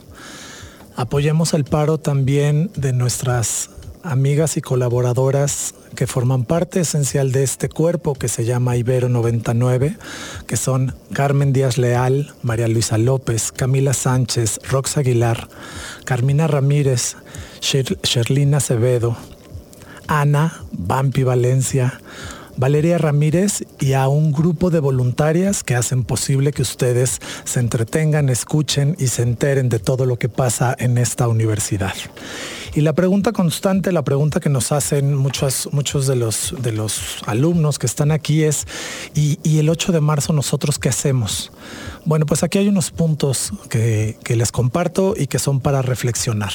apoyemos 0.95 1.55
el 1.55 1.65
paro 1.65 1.97
también 1.97 2.71
de 2.77 2.93
nuestras 2.93 3.71
amigas 4.03 4.59
y 4.59 4.61
colaboradoras 4.61 5.75
que 5.97 6.07
forman 6.07 6.45
parte 6.45 6.81
esencial 6.81 7.33
de 7.33 7.43
este 7.43 7.71
cuerpo 7.71 8.13
que 8.13 8.29
se 8.29 8.45
llama 8.45 8.77
Ibero 8.77 9.09
99, 9.09 9.97
que 10.47 10.59
son 10.59 10.95
Carmen 11.15 11.55
Díaz 11.55 11.79
Leal, 11.79 12.35
María 12.43 12.69
Luisa 12.69 12.99
López, 12.99 13.53
Camila 13.53 13.95
Sánchez, 13.95 14.61
Rox 14.69 14.99
Aguilar, 14.99 15.49
Carmina 16.05 16.47
Ramírez, 16.47 17.17
Sherlina 17.63 18.59
Acevedo, 18.59 19.17
Ana, 20.09 20.61
Vampi 20.73 21.23
Valencia, 21.23 21.99
Valeria 22.57 22.99
Ramírez 22.99 23.65
y 23.81 23.95
a 23.95 24.09
un 24.09 24.33
grupo 24.33 24.71
de 24.71 24.81
voluntarias 24.81 25.65
que 25.65 25.75
hacen 25.75 26.05
posible 26.05 26.53
que 26.53 26.63
ustedes 26.63 27.21
se 27.45 27.61
entretengan, 27.61 28.29
escuchen 28.29 28.97
y 28.99 29.09
se 29.09 29.23
enteren 29.23 29.69
de 29.69 29.79
todo 29.79 30.07
lo 30.07 30.19
que 30.19 30.29
pasa 30.29 30.75
en 30.79 30.99
esta 30.99 31.29
universidad. 31.29 31.95
Y 32.75 32.81
la 32.81 32.93
pregunta 32.93 33.33
constante, 33.33 33.93
la 33.93 34.03
pregunta 34.03 34.41
que 34.41 34.49
nos 34.49 34.73
hacen 34.73 35.15
muchos, 35.15 35.69
muchos 35.73 36.09
de, 36.09 36.17
los, 36.17 36.55
de 36.61 36.73
los 36.73 37.23
alumnos 37.27 37.79
que 37.79 37.87
están 37.87 38.11
aquí 38.11 38.43
es, 38.43 38.67
¿y, 39.15 39.39
el 39.59 39.69
8 39.69 39.93
de 39.93 40.01
marzo 40.01 40.33
nosotros 40.33 40.81
qué 40.81 40.89
hacemos? 40.89 41.53
Bueno, 42.05 42.27
pues 42.27 42.43
aquí 42.43 42.59
hay 42.59 42.69
unos 42.69 42.91
puntos 42.91 43.53
que, 43.71 44.17
que 44.25 44.35
les 44.35 44.51
comparto 44.51 45.15
y 45.17 45.29
que 45.29 45.39
son 45.39 45.61
para 45.61 45.83
reflexionar. 45.83 46.53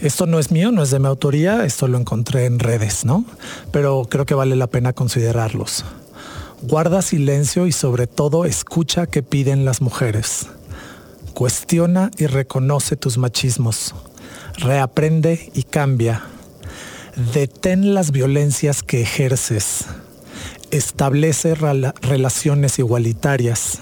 Esto 0.00 0.26
no 0.26 0.38
es 0.38 0.50
mío, 0.50 0.72
no 0.72 0.82
es 0.82 0.90
de 0.90 0.98
mi 0.98 1.06
autoría, 1.06 1.64
esto 1.64 1.88
lo 1.88 1.98
encontré 1.98 2.44
en 2.44 2.58
redes, 2.58 3.04
¿no? 3.04 3.24
Pero 3.72 4.06
creo 4.08 4.26
que 4.26 4.34
vale 4.34 4.54
la 4.56 4.66
pena 4.66 4.92
considerarlos. 4.92 5.84
Guarda 6.62 7.02
silencio 7.02 7.66
y 7.66 7.72
sobre 7.72 8.06
todo 8.06 8.44
escucha 8.44 9.06
qué 9.06 9.22
piden 9.22 9.64
las 9.64 9.80
mujeres. 9.80 10.46
Cuestiona 11.34 12.10
y 12.16 12.26
reconoce 12.26 12.96
tus 12.96 13.18
machismos. 13.18 13.94
Reaprende 14.58 15.50
y 15.54 15.62
cambia. 15.62 16.22
Detén 17.32 17.94
las 17.94 18.10
violencias 18.10 18.82
que 18.82 19.02
ejerces. 19.02 19.86
Establece 20.70 21.54
relaciones 21.54 22.78
igualitarias 22.78 23.80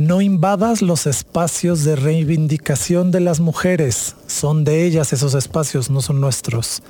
no 0.00 0.22
invadas 0.22 0.80
los 0.80 1.06
espacios 1.06 1.84
de 1.84 1.94
reivindicación 1.94 3.10
de 3.10 3.20
las 3.20 3.38
mujeres. 3.38 4.16
Son 4.26 4.64
de 4.64 4.86
ellas 4.86 5.12
esos 5.12 5.34
espacios, 5.34 5.90
no 5.90 6.00
son 6.00 6.22
nuestros. 6.22 6.82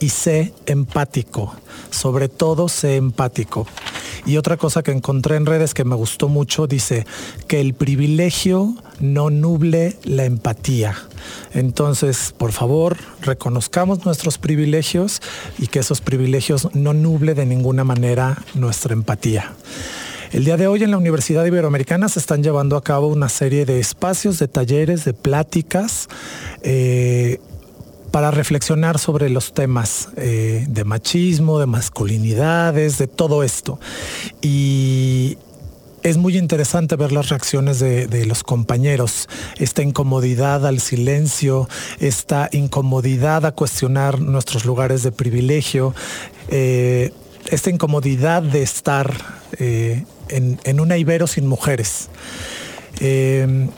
Y 0.00 0.10
sé 0.10 0.52
empático. 0.66 1.54
Sobre 1.88 2.28
todo 2.28 2.68
sé 2.68 2.96
empático. 2.96 3.66
Y 4.26 4.36
otra 4.36 4.58
cosa 4.58 4.82
que 4.82 4.90
encontré 4.90 5.36
en 5.36 5.46
redes 5.46 5.72
que 5.72 5.86
me 5.86 5.96
gustó 5.96 6.28
mucho 6.28 6.66
dice 6.66 7.06
que 7.46 7.62
el 7.62 7.72
privilegio 7.72 8.74
no 9.00 9.30
nuble 9.30 9.96
la 10.04 10.26
empatía. 10.26 10.94
Entonces, 11.54 12.34
por 12.36 12.52
favor, 12.52 12.98
reconozcamos 13.22 14.04
nuestros 14.04 14.36
privilegios 14.36 15.22
y 15.58 15.68
que 15.68 15.78
esos 15.78 16.02
privilegios 16.02 16.68
no 16.74 16.92
nuble 16.92 17.32
de 17.32 17.46
ninguna 17.46 17.84
manera 17.84 18.44
nuestra 18.52 18.92
empatía. 18.92 19.54
El 20.30 20.44
día 20.44 20.58
de 20.58 20.66
hoy 20.66 20.84
en 20.84 20.90
la 20.90 20.98
Universidad 20.98 21.46
Iberoamericana 21.46 22.06
se 22.10 22.18
están 22.18 22.42
llevando 22.42 22.76
a 22.76 22.84
cabo 22.84 23.08
una 23.08 23.30
serie 23.30 23.64
de 23.64 23.80
espacios, 23.80 24.38
de 24.38 24.46
talleres, 24.46 25.06
de 25.06 25.14
pláticas. 25.14 26.08
Eh, 26.62 27.38
para 28.10 28.30
reflexionar 28.30 28.98
sobre 28.98 29.28
los 29.28 29.52
temas 29.52 30.08
eh, 30.16 30.64
de 30.68 30.84
machismo, 30.84 31.58
de 31.58 31.66
masculinidades, 31.66 32.96
de 32.96 33.06
todo 33.06 33.42
esto. 33.42 33.78
Y 34.40 35.36
es 36.02 36.16
muy 36.16 36.38
interesante 36.38 36.96
ver 36.96 37.12
las 37.12 37.28
reacciones 37.28 37.80
de, 37.80 38.24
los 38.24 38.42
compañeros, 38.42 39.28
esta 39.58 39.82
incomodidad 39.82 40.66
al 40.66 40.80
silencio, 40.80 41.68
esta 42.00 42.48
incomodidad 42.52 43.44
a 43.44 43.52
cuestionar 43.52 44.20
nuestros 44.20 44.64
lugares 44.64 45.02
de 45.02 45.12
privilegio, 45.12 45.94
eh, 46.48 47.12
esta 47.50 47.68
incomodidad 47.68 48.42
de 48.42 48.62
estar 48.62 49.12
en, 50.28 50.80
una 50.80 50.96
Ibero 50.96 51.26
sin 51.26 51.46
mujeres. 51.46 52.08
Em, 53.00 53.68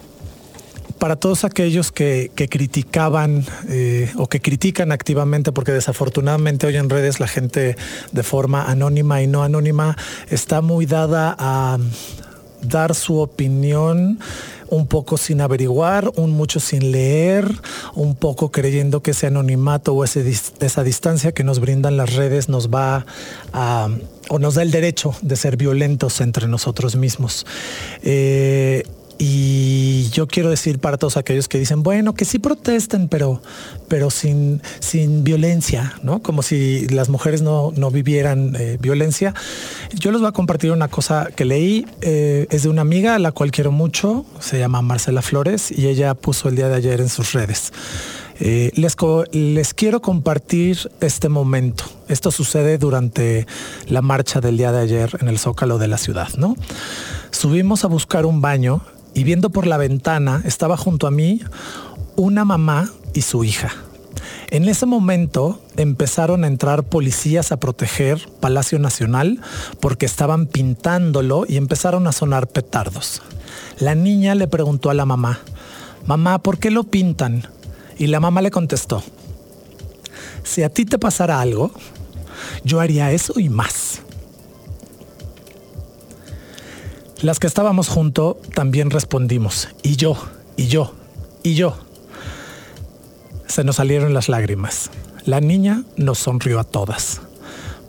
para 0.98 1.16
todos 1.16 1.44
aquellos 1.44 1.92
que, 1.92 2.30
criticaban 2.50 3.44
eh, 3.68 4.12
o 4.16 4.28
que 4.28 4.40
critican 4.40 4.92
activamente, 4.92 5.50
porque 5.50 5.72
desafortunadamente 5.72 6.66
hoy 6.66 6.76
en 6.76 6.90
redes 6.90 7.20
la 7.20 7.26
gente 7.26 7.76
de 8.12 8.22
forma 8.22 8.64
anónima 8.64 9.22
y 9.22 9.26
no 9.26 9.42
anónima 9.42 9.96
está 10.28 10.60
muy 10.60 10.84
dada 10.84 11.34
a 11.38 11.78
dar 12.62 12.94
su 12.94 13.18
opinión 13.18 14.20
un 14.70 14.86
poco 14.86 15.16
sin 15.16 15.40
averiguar, 15.40 16.10
un 16.16 16.30
mucho 16.30 16.60
sin 16.60 16.92
leer, 16.92 17.50
un 17.94 18.14
poco 18.14 18.50
creyendo 18.50 19.02
que 19.02 19.10
ese 19.10 19.26
anonimato 19.26 19.94
o 19.94 20.04
esa 20.04 20.84
distancia 20.84 21.32
que 21.32 21.44
nos 21.44 21.60
brindan 21.60 21.96
las 21.96 22.14
redes 22.14 22.48
nos 22.48 22.70
va 22.70 23.04
a, 23.52 23.88
o 24.28 24.38
nos 24.38 24.54
da 24.54 24.62
el 24.62 24.70
derecho 24.70 25.14
de 25.22 25.36
ser 25.36 25.56
violentos 25.56 26.20
entre 26.20 26.46
nosotros 26.46 26.96
mismos. 26.96 27.46
Eh, 28.02 28.84
y 29.22 30.08
yo 30.12 30.26
quiero 30.26 30.48
decir 30.48 30.78
para 30.78 30.96
todos 30.96 31.18
aquellos 31.18 31.46
que 31.46 31.58
dicen, 31.58 31.82
bueno, 31.82 32.14
que 32.14 32.24
sí 32.24 32.38
protesten, 32.38 33.06
pero, 33.06 33.42
pero 33.86 34.08
sin, 34.08 34.62
sin 34.78 35.24
violencia, 35.24 35.92
¿no? 36.02 36.22
Como 36.22 36.40
si 36.40 36.88
las 36.88 37.10
mujeres 37.10 37.42
no, 37.42 37.70
vivieran 37.90 38.56
eh, 38.58 38.78
violencia. 38.80 39.34
Yo 39.92 40.10
les 40.10 40.22
voy 40.22 40.28
a 40.30 40.32
compartir 40.32 40.72
una 40.72 40.88
cosa 40.88 41.28
que 41.36 41.44
leí, 41.44 41.84
eh, 42.00 42.46
es 42.48 42.62
de 42.62 42.70
una 42.70 42.80
amiga 42.80 43.14
a 43.14 43.18
la 43.18 43.30
cual 43.30 43.50
quiero 43.50 43.72
mucho, 43.72 44.24
se 44.38 44.58
llama 44.58 44.80
Marcela 44.80 45.20
Flores, 45.20 45.70
y 45.70 45.88
ella 45.88 46.14
puso 46.14 46.48
el 46.48 46.56
día 46.56 46.70
de 46.70 46.76
ayer 46.76 47.02
en 47.02 47.10
sus 47.10 47.34
redes. 47.34 47.74
Eh, 48.40 48.70
les, 48.74 48.96
les, 49.32 49.74
quiero 49.74 50.00
compartir 50.00 50.90
este 51.02 51.28
momento. 51.28 51.84
Esto 52.08 52.30
sucede 52.30 52.78
durante 52.78 53.46
la 53.86 54.00
marcha 54.00 54.40
del 54.40 54.56
día 54.56 54.72
de 54.72 54.80
ayer 54.80 55.18
en 55.20 55.28
el 55.28 55.38
Zócalo 55.38 55.76
de 55.76 55.88
la 55.88 55.98
ciudad, 55.98 56.30
¿no? 56.38 56.56
Subimos 57.32 57.84
a 57.84 57.88
buscar 57.88 58.24
un 58.24 58.40
baño 58.40 58.80
y 59.14 59.24
viendo 59.24 59.50
por 59.50 59.66
la 59.66 59.76
ventana 59.76 60.42
estaba 60.44 60.76
junto 60.76 61.06
a 61.06 61.10
mí 61.10 61.40
una 62.16 62.44
mamá 62.44 62.90
y 63.14 63.22
su 63.22 63.44
hija. 63.44 63.72
En 64.50 64.68
ese 64.68 64.84
momento 64.84 65.62
empezaron 65.76 66.42
a 66.44 66.48
entrar 66.48 66.82
policías 66.82 67.52
a 67.52 67.58
proteger 67.58 68.28
Palacio 68.40 68.78
Nacional 68.78 69.40
porque 69.78 70.06
estaban 70.06 70.46
pintándolo 70.46 71.44
y 71.48 71.56
empezaron 71.56 72.06
a 72.06 72.12
sonar 72.12 72.48
petardos. 72.48 73.22
La 73.78 73.94
niña 73.94 74.34
le 74.34 74.48
preguntó 74.48 74.90
a 74.90 74.94
la 74.94 75.06
mamá, 75.06 75.40
mamá, 76.06 76.38
¿por 76.40 76.58
qué 76.58 76.70
lo 76.70 76.84
pintan? 76.84 77.46
Y 77.96 78.08
la 78.08 78.20
mamá 78.20 78.42
le 78.42 78.50
contestó, 78.50 79.02
si 80.42 80.62
a 80.62 80.68
ti 80.68 80.84
te 80.84 80.98
pasara 80.98 81.40
algo, 81.40 81.70
yo 82.64 82.80
haría 82.80 83.12
eso 83.12 83.38
y 83.38 83.48
más. 83.48 83.89
Las 87.22 87.38
que 87.38 87.46
estábamos 87.46 87.88
junto 87.88 88.38
también 88.54 88.90
respondimos, 88.90 89.68
y 89.82 89.96
yo, 89.96 90.16
y 90.56 90.68
yo, 90.68 90.94
y 91.42 91.54
yo. 91.54 91.76
Se 93.46 93.62
nos 93.62 93.76
salieron 93.76 94.14
las 94.14 94.30
lágrimas. 94.30 94.90
La 95.26 95.42
niña 95.42 95.84
nos 95.96 96.18
sonrió 96.18 96.58
a 96.58 96.64
todas. 96.64 97.20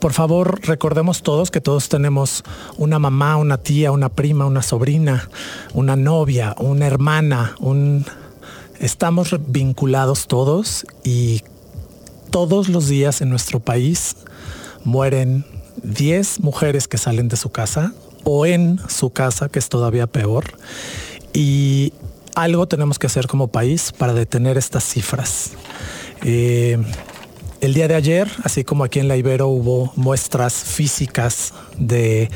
Por 0.00 0.12
favor, 0.12 0.60
recordemos 0.64 1.22
todos 1.22 1.50
que 1.50 1.62
todos 1.62 1.88
tenemos 1.88 2.42
una 2.76 2.98
mamá, 2.98 3.38
una 3.38 3.56
tía, 3.56 3.90
una 3.90 4.10
prima, 4.10 4.44
una 4.44 4.60
sobrina, 4.60 5.30
una 5.72 5.96
novia, 5.96 6.54
una 6.58 6.86
hermana, 6.86 7.54
un... 7.58 8.04
Estamos 8.80 9.34
vinculados 9.46 10.26
todos 10.26 10.84
y 11.04 11.42
todos 12.30 12.68
los 12.68 12.86
días 12.86 13.22
en 13.22 13.30
nuestro 13.30 13.60
país 13.60 14.16
mueren 14.84 15.46
10 15.84 16.40
mujeres 16.40 16.86
que 16.86 16.98
salen 16.98 17.28
de 17.28 17.36
su 17.36 17.50
casa, 17.50 17.94
o 18.24 18.46
en 18.46 18.80
su 18.88 19.10
casa, 19.10 19.48
que 19.48 19.58
es 19.58 19.68
todavía 19.68 20.06
peor. 20.06 20.44
Y 21.32 21.92
algo 22.34 22.66
tenemos 22.66 22.98
que 22.98 23.06
hacer 23.06 23.26
como 23.26 23.48
país 23.48 23.92
para 23.92 24.14
detener 24.14 24.58
estas 24.58 24.84
cifras. 24.84 25.52
Eh, 26.22 26.78
el 27.62 27.74
día 27.74 27.86
de 27.86 27.94
ayer, 27.94 28.28
así 28.42 28.64
como 28.64 28.82
aquí 28.82 28.98
en 28.98 29.06
la 29.06 29.16
Ibero 29.16 29.46
hubo 29.46 29.92
muestras 29.94 30.52
físicas 30.52 31.54
de 31.78 32.28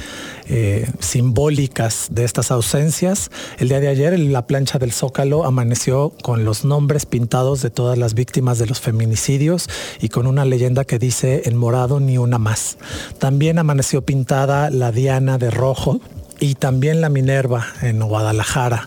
eh, 0.49 0.88
simbólicas 1.00 2.06
de 2.12 2.25
estas 2.25 2.52
ausencias, 2.52 3.33
el 3.59 3.68
día 3.68 3.80
de 3.80 3.88
ayer 3.88 4.16
la 4.21 4.47
plancha 4.47 4.78
del 4.78 4.92
Zócalo 4.92 5.45
amaneció 5.45 6.12
con 6.23 6.45
los 6.45 6.64
nombres 6.64 7.06
pintados 7.06 7.61
de 7.61 7.71
todas 7.71 7.99
las 7.99 8.14
víctimas 8.14 8.61
de 8.61 8.66
los 8.66 8.80
feminicidios 8.80 9.68
y 10.00 10.11
con 10.11 10.28
una 10.28 10.45
leyenda 10.45 10.85
que 10.85 11.00
dice 11.00 11.42
en 11.47 11.56
morado 11.56 11.99
ni 11.99 12.18
una 12.18 12.38
más. 12.38 12.78
También 13.18 13.59
amaneció 13.59 14.02
pintada 14.02 14.71
la 14.71 14.92
Diana 14.92 15.38
de 15.38 15.50
rojo 15.50 16.00
y 16.38 16.54
también 16.54 17.00
la 17.00 17.09
Minerva 17.09 17.66
en 17.83 17.99
Guadalajara. 17.99 18.87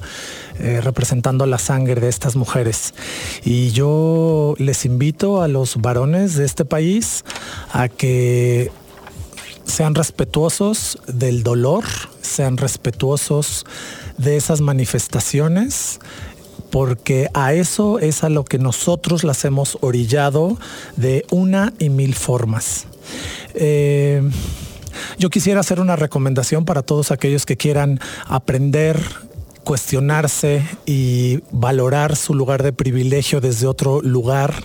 Eh, 0.60 0.82
representando 0.82 1.46
la 1.46 1.58
sangre 1.58 2.02
de 2.02 2.10
estas 2.10 2.36
mujeres. 2.36 2.94
Y 3.46 3.72
yo 3.72 4.56
les 4.58 4.84
invito 4.84 5.42
a 5.42 5.48
los 5.48 5.78
varones 5.78 6.36
de 6.36 6.44
este 6.44 6.66
país 6.66 7.24
a 7.72 7.88
que 7.88 8.70
sean 9.64 9.96
respetuosos 9.96 11.00
del 11.08 11.44
dolor, 11.44 11.86
sean 12.22 12.58
respetuosos 12.58 13.66
de 14.18 14.36
esas 14.36 14.60
manifestaciones 14.60 16.00
porque 16.72 17.30
a 17.34 17.54
eso 17.54 18.00
es 18.00 18.26
a 18.26 18.30
lo 18.30 18.44
que 18.44 18.60
nosotros 18.60 19.24
las 19.24 19.46
hemos 19.46 19.78
orillado 19.80 20.58
de 20.98 21.26
una 21.32 21.74
y 21.80 21.90
mil 21.90 22.16
formas. 22.16 22.86
Eh, 23.54 24.22
yo 25.18 25.30
quisiera 25.30 25.62
hacer 25.62 25.80
una 25.80 25.96
recomendación 25.96 26.66
para 26.66 26.82
todos 26.82 27.12
aquellos 27.12 27.46
que 27.46 27.58
quieran 27.58 28.00
aprender 28.28 29.00
cuestionarse 29.70 30.64
y 30.88 31.42
valorar 31.52 32.16
su 32.16 32.34
lugar 32.34 32.64
de 32.64 32.74
privilegio 32.74 33.40
desde 33.40 33.68
otro 33.68 34.02
lugar 34.02 34.64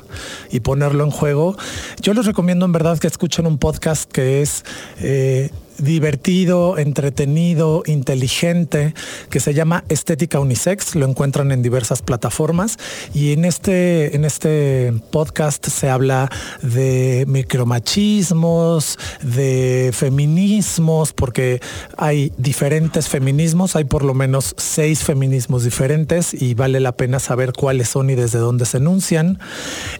y 0.50 0.60
ponerlo 0.60 1.04
en 1.04 1.10
juego, 1.10 1.58
yo 2.00 2.14
les 2.14 2.24
recomiendo 2.24 2.64
en 2.64 2.72
verdad 2.72 2.98
que 2.98 3.06
escuchen 3.06 3.46
un 3.46 3.58
podcast 3.58 4.10
que 4.10 4.40
es 4.40 4.64
eh, 5.00 5.50
divertido, 5.78 6.78
entretenido, 6.78 7.82
inteligente, 7.86 8.94
que 9.30 9.40
se 9.40 9.54
llama 9.54 9.84
Estética 9.88 10.40
Unisex. 10.40 10.94
Lo 10.94 11.06
encuentran 11.06 11.52
en 11.52 11.62
diversas 11.62 12.02
plataformas. 12.02 12.78
Y 13.12 13.32
en 13.32 13.44
este, 13.44 14.14
en 14.14 14.24
este 14.24 14.92
podcast 15.10 15.66
se 15.66 15.90
habla 15.90 16.30
de 16.62 17.24
micromachismos, 17.26 18.98
de 19.22 19.90
feminismos, 19.92 21.12
porque 21.12 21.60
hay 21.96 22.32
diferentes 22.36 23.08
feminismos, 23.08 23.76
hay 23.76 23.84
por 23.84 24.04
lo 24.04 24.14
menos 24.14 24.54
seis 24.56 25.02
feminismos 25.02 25.64
diferentes 25.64 26.34
y 26.34 26.54
vale 26.54 26.80
la 26.80 26.92
pena 26.92 27.18
saber 27.18 27.52
cuáles 27.52 27.88
son 27.88 28.10
y 28.10 28.14
desde 28.14 28.38
dónde 28.38 28.66
se 28.66 28.78
enuncian. 28.78 29.38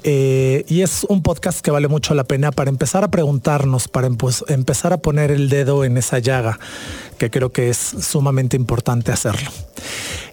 Eh, 0.03 0.65
y 0.69 0.83
es 0.83 1.05
un 1.09 1.23
podcast 1.23 1.61
que 1.61 1.71
vale 1.71 1.89
mucho 1.89 2.15
la 2.15 2.25
pena 2.25 2.53
para 2.53 2.71
empezar 2.71 3.05
a 3.05 3.09
preguntarnos, 3.09 3.89
para 3.89 4.09
empezar 4.49 4.93
a 4.93 4.99
poner 4.99 5.31
el 5.31 5.49
dedo 5.49 5.64
en 5.85 5.97
esa 5.97 6.19
llaga, 6.19 6.59
que 7.19 7.31
creo 7.31 7.51
que 7.51 7.71
es 7.71 7.79
sumamente 7.79 8.57
importante 8.57 9.13
hacerlo. 9.13 9.51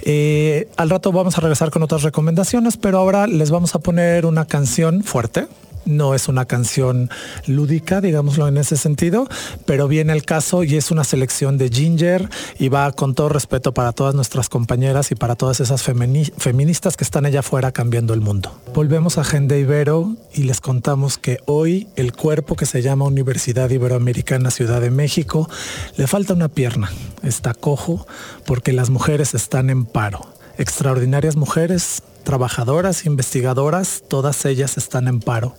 Eh, 0.03 0.69
al 0.77 0.89
rato 0.89 1.11
vamos 1.11 1.37
a 1.37 1.41
regresar 1.41 1.69
con 1.71 1.83
otras 1.83 2.03
recomendaciones, 2.03 2.77
pero 2.77 2.97
ahora 2.97 3.27
les 3.27 3.51
vamos 3.51 3.75
a 3.75 3.79
poner 3.79 4.25
una 4.25 4.45
canción 4.45 5.03
fuerte, 5.03 5.47
no 5.85 6.15
es 6.15 6.27
una 6.27 6.45
canción 6.45 7.09
lúdica, 7.45 8.01
digámoslo 8.01 8.47
en 8.47 8.57
ese 8.57 8.77
sentido, 8.77 9.27
pero 9.65 9.87
viene 9.87 10.13
el 10.13 10.23
caso 10.23 10.63
y 10.63 10.75
es 10.75 10.91
una 10.91 11.03
selección 11.03 11.57
de 11.57 11.69
Ginger 11.69 12.29
y 12.59 12.69
va 12.69 12.91
con 12.91 13.15
todo 13.15 13.29
respeto 13.29 13.73
para 13.73 13.91
todas 13.91 14.15
nuestras 14.15 14.49
compañeras 14.49 15.11
y 15.11 15.15
para 15.15 15.35
todas 15.35 15.59
esas 15.59 15.83
feministas 15.83 16.97
que 16.97 17.03
están 17.03 17.25
allá 17.25 17.39
afuera 17.41 17.71
cambiando 17.71 18.13
el 18.13 18.21
mundo. 18.21 18.59
Volvemos 18.73 19.17
a 19.17 19.21
Agenda 19.21 19.57
Ibero 19.57 20.15
y 20.33 20.43
les 20.43 20.61
contamos 20.61 21.17
que 21.17 21.39
hoy 21.45 21.87
el 21.95 22.13
cuerpo 22.13 22.55
que 22.55 22.65
se 22.65 22.81
llama 22.81 23.05
Universidad 23.05 23.69
Iberoamericana 23.69 24.51
Ciudad 24.51 24.81
de 24.81 24.91
México 24.91 25.49
le 25.97 26.07
falta 26.07 26.33
una 26.33 26.49
pierna, 26.49 26.91
está 27.23 27.53
cojo 27.53 28.07
porque 28.45 28.73
las 28.73 28.89
mujeres 28.89 29.33
están 29.33 29.69
en 29.69 29.85
paro. 29.85 30.40
Extraordinarias 30.61 31.37
mujeres 31.37 32.03
trabajadoras, 32.23 33.07
investigadoras, 33.07 34.03
todas 34.07 34.45
ellas 34.45 34.77
están 34.77 35.07
en 35.07 35.19
paro. 35.19 35.55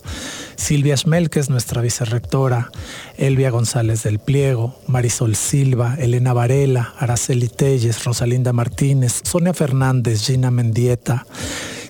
Silvia 0.55 0.97
Schmel, 0.97 1.29
que 1.29 1.41
es 1.41 1.51
nuestra 1.51 1.83
vicerrectora, 1.83 2.71
Elvia 3.17 3.51
González 3.51 4.05
del 4.05 4.21
Pliego, 4.21 4.79
Marisol 4.87 5.35
Silva, 5.35 5.97
Elena 5.99 6.33
Varela, 6.35 6.95
Araceli 7.01 7.49
Telles, 7.49 8.05
Rosalinda 8.05 8.53
Martínez, 8.53 9.23
Sonia 9.25 9.53
Fernández, 9.53 10.25
Gina 10.25 10.53
Mendieta, 10.53 11.27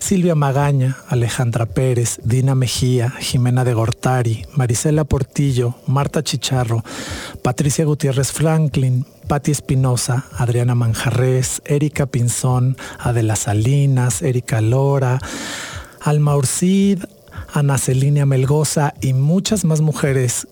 Silvia 0.03 0.35
Magaña, 0.35 0.97
Alejandra 1.07 1.65
Pérez, 1.65 2.19
Dina 2.25 2.55
Mejía, 2.55 3.11
Jimena 3.21 3.63
de 3.63 3.73
Gortari, 3.73 4.45
Marisela 4.53 5.05
Portillo, 5.05 5.75
Marta 5.87 6.21
Chicharro, 6.21 6.83
Patricia 7.41 7.85
Gutiérrez 7.85 8.33
Franklin, 8.33 9.05
Patti 9.29 9.51
Espinosa, 9.51 10.25
Adriana 10.37 10.75
Manjarres, 10.75 11.61
Erika 11.63 12.05
Pinzón, 12.05 12.75
Adela 12.99 13.37
Salinas, 13.37 14.21
Erika 14.21 14.59
Lora, 14.59 15.19
Alma 16.01 16.35
Urcid, 16.35 17.05
Ana 17.53 17.77
Celinia 17.77 18.25
Melgoza 18.25 18.95
y 18.99 19.13
muchas 19.13 19.63
más 19.63 19.79
mujeres 19.79 20.49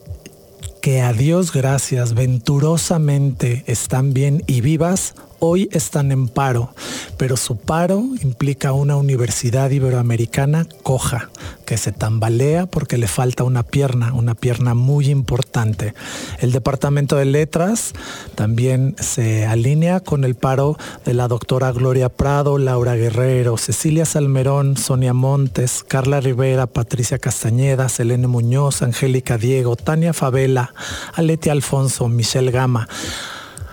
que 0.82 1.02
a 1.02 1.12
Dios 1.12 1.52
gracias 1.52 2.14
venturosamente 2.14 3.66
están 3.68 4.14
bien 4.14 4.44
y 4.48 4.62
vivas 4.62 5.14
hoy 5.44 5.68
están 5.72 6.12
en 6.12 6.28
paro, 6.28 6.74
pero 7.18 7.36
su 7.36 7.58
paro 7.58 8.04
implica 8.22 8.74
una 8.74 8.96
universidad 8.96 9.72
iberoamericana 9.72 10.68
coja, 10.84 11.32
que 11.66 11.78
se 11.78 11.92
tambalea 11.92 12.68
porque 12.68 13.00
le 13.00 13.08
falta 13.08 13.44
una 13.44 13.64
pierna, 13.64 14.14
una 14.14 14.36
pierna 14.36 14.76
muy 14.76 15.10
importante. 15.10 15.96
El 16.40 16.52
Departamento 16.52 17.16
de 17.16 17.26
Letras 17.26 17.94
también 18.36 18.96
se 19.00 19.48
alinea 19.48 20.00
con 20.00 20.26
el 20.26 20.36
paro 20.36 20.78
de 21.06 21.16
la 21.16 21.28
doctora 21.28 21.72
Gloria 21.72 22.10
Prado, 22.10 22.60
Laura 22.60 22.96
Guerrero, 22.96 23.58
Cecilia 23.58 24.06
Salmerón, 24.06 24.78
Sonia 24.78 25.14
Montes, 25.14 25.84
Carla 25.88 26.22
Rivera, 26.22 26.68
Patricia 26.68 27.18
Castañeda, 27.18 27.90
Selene 27.90 28.28
Muñoz, 28.28 28.84
Angélica 28.84 29.40
Diego, 29.40 29.76
Tania 29.76 30.14
Favela, 30.14 30.76
Aleti 31.16 31.50
Alfonso, 31.50 32.08
Michelle 32.10 32.52
Gama. 32.52 32.88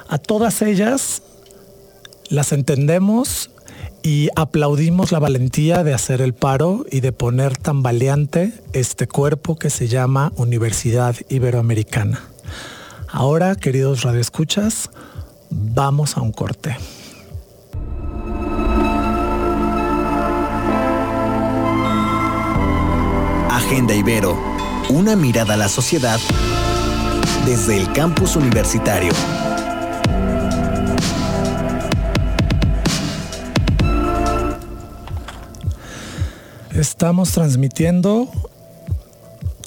A 0.09 0.17
todas 0.17 0.63
ellas 0.63 1.21
las 2.31 2.53
entendemos 2.53 3.51
y 4.03 4.29
aplaudimos 4.37 5.13
la 5.13 5.19
valentía 5.19 5.83
de 5.85 5.95
hacer 5.95 6.21
el 6.21 6.35
paro 6.35 6.85
y 6.91 7.01
de 7.01 7.13
poner 7.13 7.57
tan 7.57 7.83
valiente 7.83 8.53
este 8.73 9.07
cuerpo 9.07 9.57
que 9.57 9.71
se 9.71 9.89
llama 9.89 10.33
Universidad 10.37 11.17
Iberoamericana. 11.29 12.23
Ahora, 13.09 13.55
queridos 13.55 14.03
radioescuchas, 14.03 14.91
vamos 15.51 16.17
a 16.17 16.21
un 16.21 16.33
corte. 16.33 16.77
Agenda 23.51 23.95
Ibero, 23.95 24.39
una 24.91 25.17
mirada 25.17 25.55
a 25.55 25.57
la 25.57 25.69
sociedad 25.69 26.21
desde 27.45 27.77
el 27.77 27.93
campus 27.93 28.37
universitario. 28.37 29.13
Estamos 36.79 37.33
transmitiendo 37.33 38.29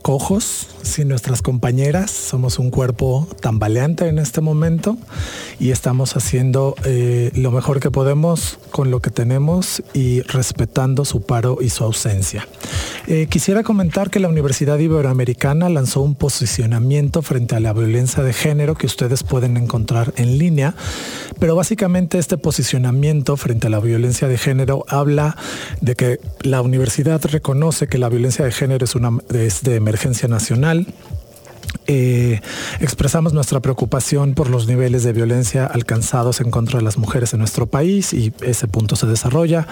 cojos 0.02 0.68
sin 0.84 1.08
nuestras 1.08 1.42
compañeras. 1.42 2.12
Somos 2.12 2.60
un 2.60 2.70
cuerpo 2.70 3.28
tambaleante 3.42 4.08
en 4.08 4.20
este 4.20 4.42
momento 4.42 4.98
y 5.60 5.72
estamos 5.72 6.16
haciendo 6.16 6.76
eh, 6.86 7.32
lo 7.36 7.52
mejor 7.52 7.80
que 7.80 7.92
podemos 7.92 8.60
con 8.72 8.92
lo 8.92 9.00
que 9.00 9.10
tenemos 9.10 9.84
y 9.94 10.22
respetando 10.22 11.06
su 11.06 11.22
paro 11.22 11.58
y 11.62 11.70
su 11.70 11.84
ausencia. 11.84 12.48
Eh, 13.08 13.28
quisiera 13.30 13.64
comentar 13.64 14.10
que 14.10 14.20
la 14.20 14.30
Universidad 14.30 14.78
Iberoamericana 14.80 15.70
lanzó 15.70 16.02
un 16.02 16.16
posicionamiento 16.16 17.22
frente 17.22 17.56
a 17.56 17.60
la 17.60 17.74
violencia 17.74 18.24
de 18.24 18.34
género 18.34 18.76
que 18.76 18.86
ustedes 18.86 19.24
pueden 19.24 19.58
encontrar 19.58 20.14
en 20.18 20.38
línea, 20.38 20.76
pero 21.40 21.56
básicamente 21.56 22.20
este 22.20 22.38
posicionamiento 22.38 23.38
frente 23.38 23.68
a 23.68 23.70
la 23.70 23.80
violencia 23.80 24.28
de 24.28 24.38
género 24.38 24.86
habla 24.88 25.36
de 25.82 25.96
que 25.96 26.20
la 26.42 26.62
universidad 26.62 27.22
reconoce 27.26 27.88
que 27.88 27.98
la 27.98 28.10
violencia 28.10 28.46
de 28.46 28.52
género 28.52 28.86
es, 28.86 28.96
una, 28.96 29.18
es 29.34 29.64
de 29.64 29.76
emergencia 29.76 30.28
nacional, 30.28 30.71
eh, 31.88 32.40
expresamos 32.80 33.34
nuestra 33.34 33.60
preocupación 33.60 34.34
por 34.34 34.50
los 34.50 34.68
niveles 34.68 35.04
de 35.04 35.14
violencia 35.14 35.66
alcanzados 35.66 36.40
en 36.40 36.52
contra 36.52 36.80
de 36.80 36.86
las 36.86 36.98
mujeres 36.98 37.34
en 37.34 37.40
nuestro 37.40 37.66
país 37.68 38.14
y 38.14 38.34
ese 38.42 38.68
punto 38.68 38.96
se 38.96 39.08
desarrolla. 39.08 39.68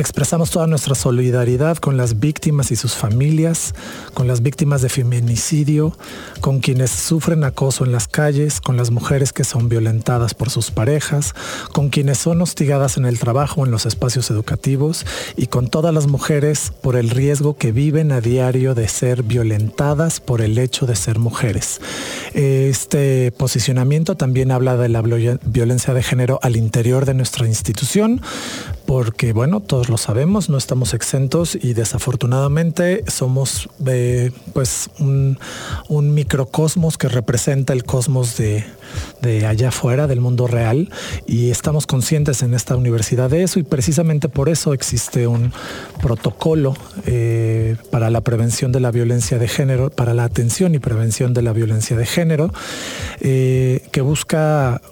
Expresamos 0.00 0.50
toda 0.50 0.66
nuestra 0.66 0.94
solidaridad 0.94 1.76
con 1.76 1.98
las 1.98 2.20
víctimas 2.20 2.70
y 2.70 2.76
sus 2.76 2.94
familias, 2.94 3.74
con 4.14 4.26
las 4.26 4.40
víctimas 4.40 4.80
de 4.80 4.88
feminicidio, 4.88 5.94
con 6.40 6.60
quienes 6.60 6.90
sufren 6.90 7.44
acoso 7.44 7.84
en 7.84 7.92
las 7.92 8.08
calles, 8.08 8.62
con 8.62 8.78
las 8.78 8.90
mujeres 8.90 9.34
que 9.34 9.44
son 9.44 9.68
violentadas 9.68 10.32
por 10.32 10.48
sus 10.48 10.70
parejas, 10.70 11.34
con 11.74 11.90
quienes 11.90 12.16
son 12.16 12.40
hostigadas 12.40 12.96
en 12.96 13.04
el 13.04 13.18
trabajo, 13.18 13.66
en 13.66 13.70
los 13.70 13.84
espacios 13.84 14.30
educativos 14.30 15.04
y 15.36 15.48
con 15.48 15.68
todas 15.68 15.92
las 15.92 16.06
mujeres 16.06 16.72
por 16.80 16.96
el 16.96 17.10
riesgo 17.10 17.58
que 17.58 17.70
viven 17.70 18.10
a 18.10 18.22
diario 18.22 18.74
de 18.74 18.88
ser 18.88 19.22
violentadas 19.22 20.18
por 20.20 20.40
el 20.40 20.56
hecho 20.56 20.86
de 20.86 20.96
ser 20.96 21.18
mujeres. 21.18 21.78
Este 22.32 23.32
posicionamiento 23.32 24.16
también 24.16 24.50
habla 24.50 24.78
de 24.78 24.88
la 24.88 25.02
violencia 25.02 25.92
de 25.92 26.02
género 26.02 26.38
al 26.40 26.56
interior 26.56 27.04
de 27.04 27.12
nuestra 27.12 27.46
institución, 27.46 28.22
porque 28.90 29.32
bueno, 29.32 29.60
todos 29.60 29.88
lo 29.88 29.96
sabemos, 29.98 30.48
no 30.48 30.58
estamos 30.58 30.94
exentos 30.94 31.54
y 31.54 31.74
desafortunadamente 31.74 33.04
somos 33.06 33.68
eh, 33.86 34.32
pues 34.52 34.90
un, 34.98 35.38
microcosmos 35.88 36.98
que 36.98 37.06
representa 37.06 37.72
el 37.72 37.84
cosmos 37.84 38.36
de, 38.36 38.66
allá 39.46 39.68
afuera, 39.68 40.08
del 40.08 40.20
mundo 40.20 40.48
real, 40.48 40.90
y 41.24 41.50
estamos 41.50 41.86
conscientes 41.86 42.42
en 42.42 42.52
esta 42.52 42.74
universidad 42.74 43.30
de 43.30 43.44
eso 43.44 43.60
y 43.60 43.62
precisamente 43.62 44.28
por 44.28 44.48
eso 44.48 44.74
existe 44.74 45.28
un 45.28 45.52
protocolo 46.02 46.74
eh, 47.06 47.76
para 47.92 48.10
la 48.10 48.22
prevención 48.22 48.72
de 48.72 48.80
la 48.80 48.90
violencia 48.90 49.38
de 49.38 49.46
género, 49.46 49.90
para 49.90 50.14
la 50.14 50.24
atención 50.24 50.74
y 50.74 50.80
prevención 50.80 51.32
de 51.32 51.42
la 51.42 51.52
violencia 51.52 51.96
de 51.96 52.06
género, 52.06 52.52
eh, 53.20 53.86
que 53.92 54.00
busca 54.00 54.82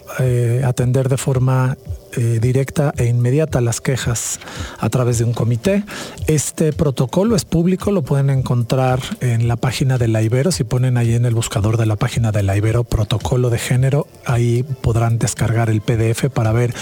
atender 0.63 1.09
de 1.09 1.17
forma 1.17 1.77
eh, 2.15 2.39
directa 2.41 2.93
e 2.97 3.05
inmediata 3.05 3.61
las 3.61 3.81
quejas 3.81 4.39
a 4.79 4.89
través 4.89 5.19
de 5.19 5.25
un 5.25 5.33
comité. 5.33 5.83
Este 6.27 6.73
protocolo 6.73 7.35
es 7.35 7.45
público, 7.45 7.91
lo 7.91 8.01
pueden 8.01 8.29
encontrar 8.29 8.99
en 9.21 9.47
la 9.47 9.55
página 9.55 9.97
de 9.97 10.07
la 10.07 10.21
Ibero. 10.21 10.51
Si 10.51 10.63
ponen 10.63 10.97
ahí 10.97 11.13
en 11.13 11.25
el 11.25 11.35
buscador 11.35 11.77
de 11.77 11.85
la 11.85 11.95
página 11.95 12.31
de 12.31 12.43
la 12.43 12.57
Ibero, 12.57 12.83
protocolo 12.83 13.49
de 13.49 13.59
género, 13.59 14.07
ahí 14.25 14.63
podrán 14.81 15.19
descargar 15.19 15.69
el 15.69 15.81
PDF 15.81 16.29
para 16.33 16.51
ver 16.51 16.73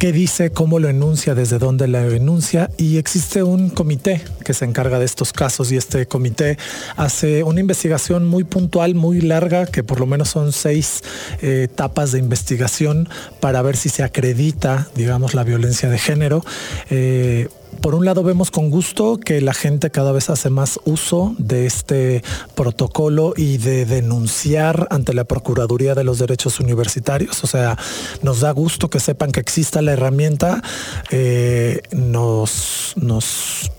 qué 0.00 0.12
dice, 0.12 0.48
cómo 0.50 0.78
lo 0.78 0.88
enuncia, 0.88 1.34
desde 1.34 1.58
dónde 1.58 1.86
lo 1.86 1.98
enuncia 2.10 2.70
y 2.78 2.96
existe 2.96 3.42
un 3.42 3.68
comité 3.68 4.22
que 4.46 4.54
se 4.54 4.64
encarga 4.64 4.98
de 4.98 5.04
estos 5.04 5.34
casos 5.34 5.70
y 5.72 5.76
este 5.76 6.06
comité 6.06 6.56
hace 6.96 7.42
una 7.42 7.60
investigación 7.60 8.26
muy 8.26 8.44
puntual, 8.44 8.94
muy 8.94 9.20
larga, 9.20 9.66
que 9.66 9.84
por 9.84 10.00
lo 10.00 10.06
menos 10.06 10.30
son 10.30 10.52
seis 10.52 11.02
eh, 11.42 11.64
etapas 11.64 12.12
de 12.12 12.18
investigación 12.18 13.10
para 13.40 13.60
ver 13.60 13.76
si 13.76 13.90
se 13.90 14.02
acredita, 14.02 14.88
digamos, 14.94 15.34
la 15.34 15.44
violencia 15.44 15.90
de 15.90 15.98
género. 15.98 16.42
Eh, 16.88 17.48
por 17.80 17.94
un 17.94 18.04
lado 18.04 18.22
vemos 18.22 18.50
con 18.50 18.70
gusto 18.70 19.18
que 19.18 19.40
la 19.40 19.54
gente 19.54 19.90
cada 19.90 20.12
vez 20.12 20.30
hace 20.30 20.50
más 20.50 20.78
uso 20.84 21.34
de 21.38 21.66
este 21.66 22.22
protocolo 22.54 23.32
y 23.36 23.58
de 23.58 23.86
denunciar 23.86 24.86
ante 24.90 25.14
la 25.14 25.24
Procuraduría 25.24 25.94
de 25.94 26.04
los 26.04 26.18
Derechos 26.18 26.60
Universitarios. 26.60 27.42
O 27.44 27.46
sea, 27.46 27.78
nos 28.22 28.40
da 28.40 28.50
gusto 28.50 28.90
que 28.90 29.00
sepan 29.00 29.32
que 29.32 29.40
exista 29.40 29.82
la 29.82 29.92
herramienta. 29.92 30.62
Eh, 31.10 31.80
nos, 31.92 32.94
nos, 32.96 33.70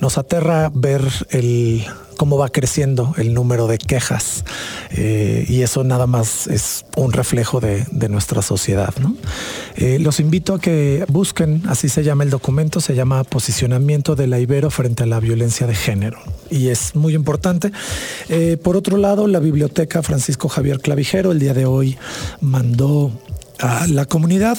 nos 0.00 0.18
aterra 0.18 0.70
ver 0.74 1.02
el 1.30 1.84
cómo 2.14 2.38
va 2.38 2.48
creciendo 2.48 3.14
el 3.18 3.34
número 3.34 3.66
de 3.66 3.78
quejas 3.78 4.44
eh, 4.90 5.44
y 5.48 5.62
eso 5.62 5.84
nada 5.84 6.06
más 6.06 6.46
es 6.46 6.84
un 6.96 7.12
reflejo 7.12 7.60
de, 7.60 7.84
nuestra 8.08 8.42
sociedad. 8.42 8.94
Eh, 9.76 9.98
los 9.98 10.20
invito 10.20 10.54
a 10.54 10.60
que 10.60 11.04
busquen, 11.08 11.62
así 11.68 11.88
se 11.88 12.04
llama 12.04 12.22
el 12.22 12.30
documento, 12.30 12.80
se 12.80 12.94
llama 12.94 13.24
Posicionamiento 13.24 14.14
de 14.14 14.26
la 14.26 14.38
Ibero 14.38 14.70
frente 14.70 15.04
a 15.04 15.06
la 15.06 15.20
violencia 15.20 15.66
de 15.66 15.74
género 15.74 16.18
y 16.50 16.68
es 16.68 16.94
muy 16.94 17.14
importante. 17.14 17.72
Eh, 18.28 18.58
por 18.62 18.76
otro 18.76 18.98
lado, 18.98 19.26
la 19.26 19.40
biblioteca 19.40 20.02
Francisco 20.02 20.48
Javier 20.48 20.80
Clavijero 20.80 21.32
el 21.32 21.38
día 21.38 21.54
de 21.54 21.66
hoy 21.66 21.96
mandó 22.40 23.10
a 23.58 23.86
la 23.86 24.04
comunidad 24.04 24.58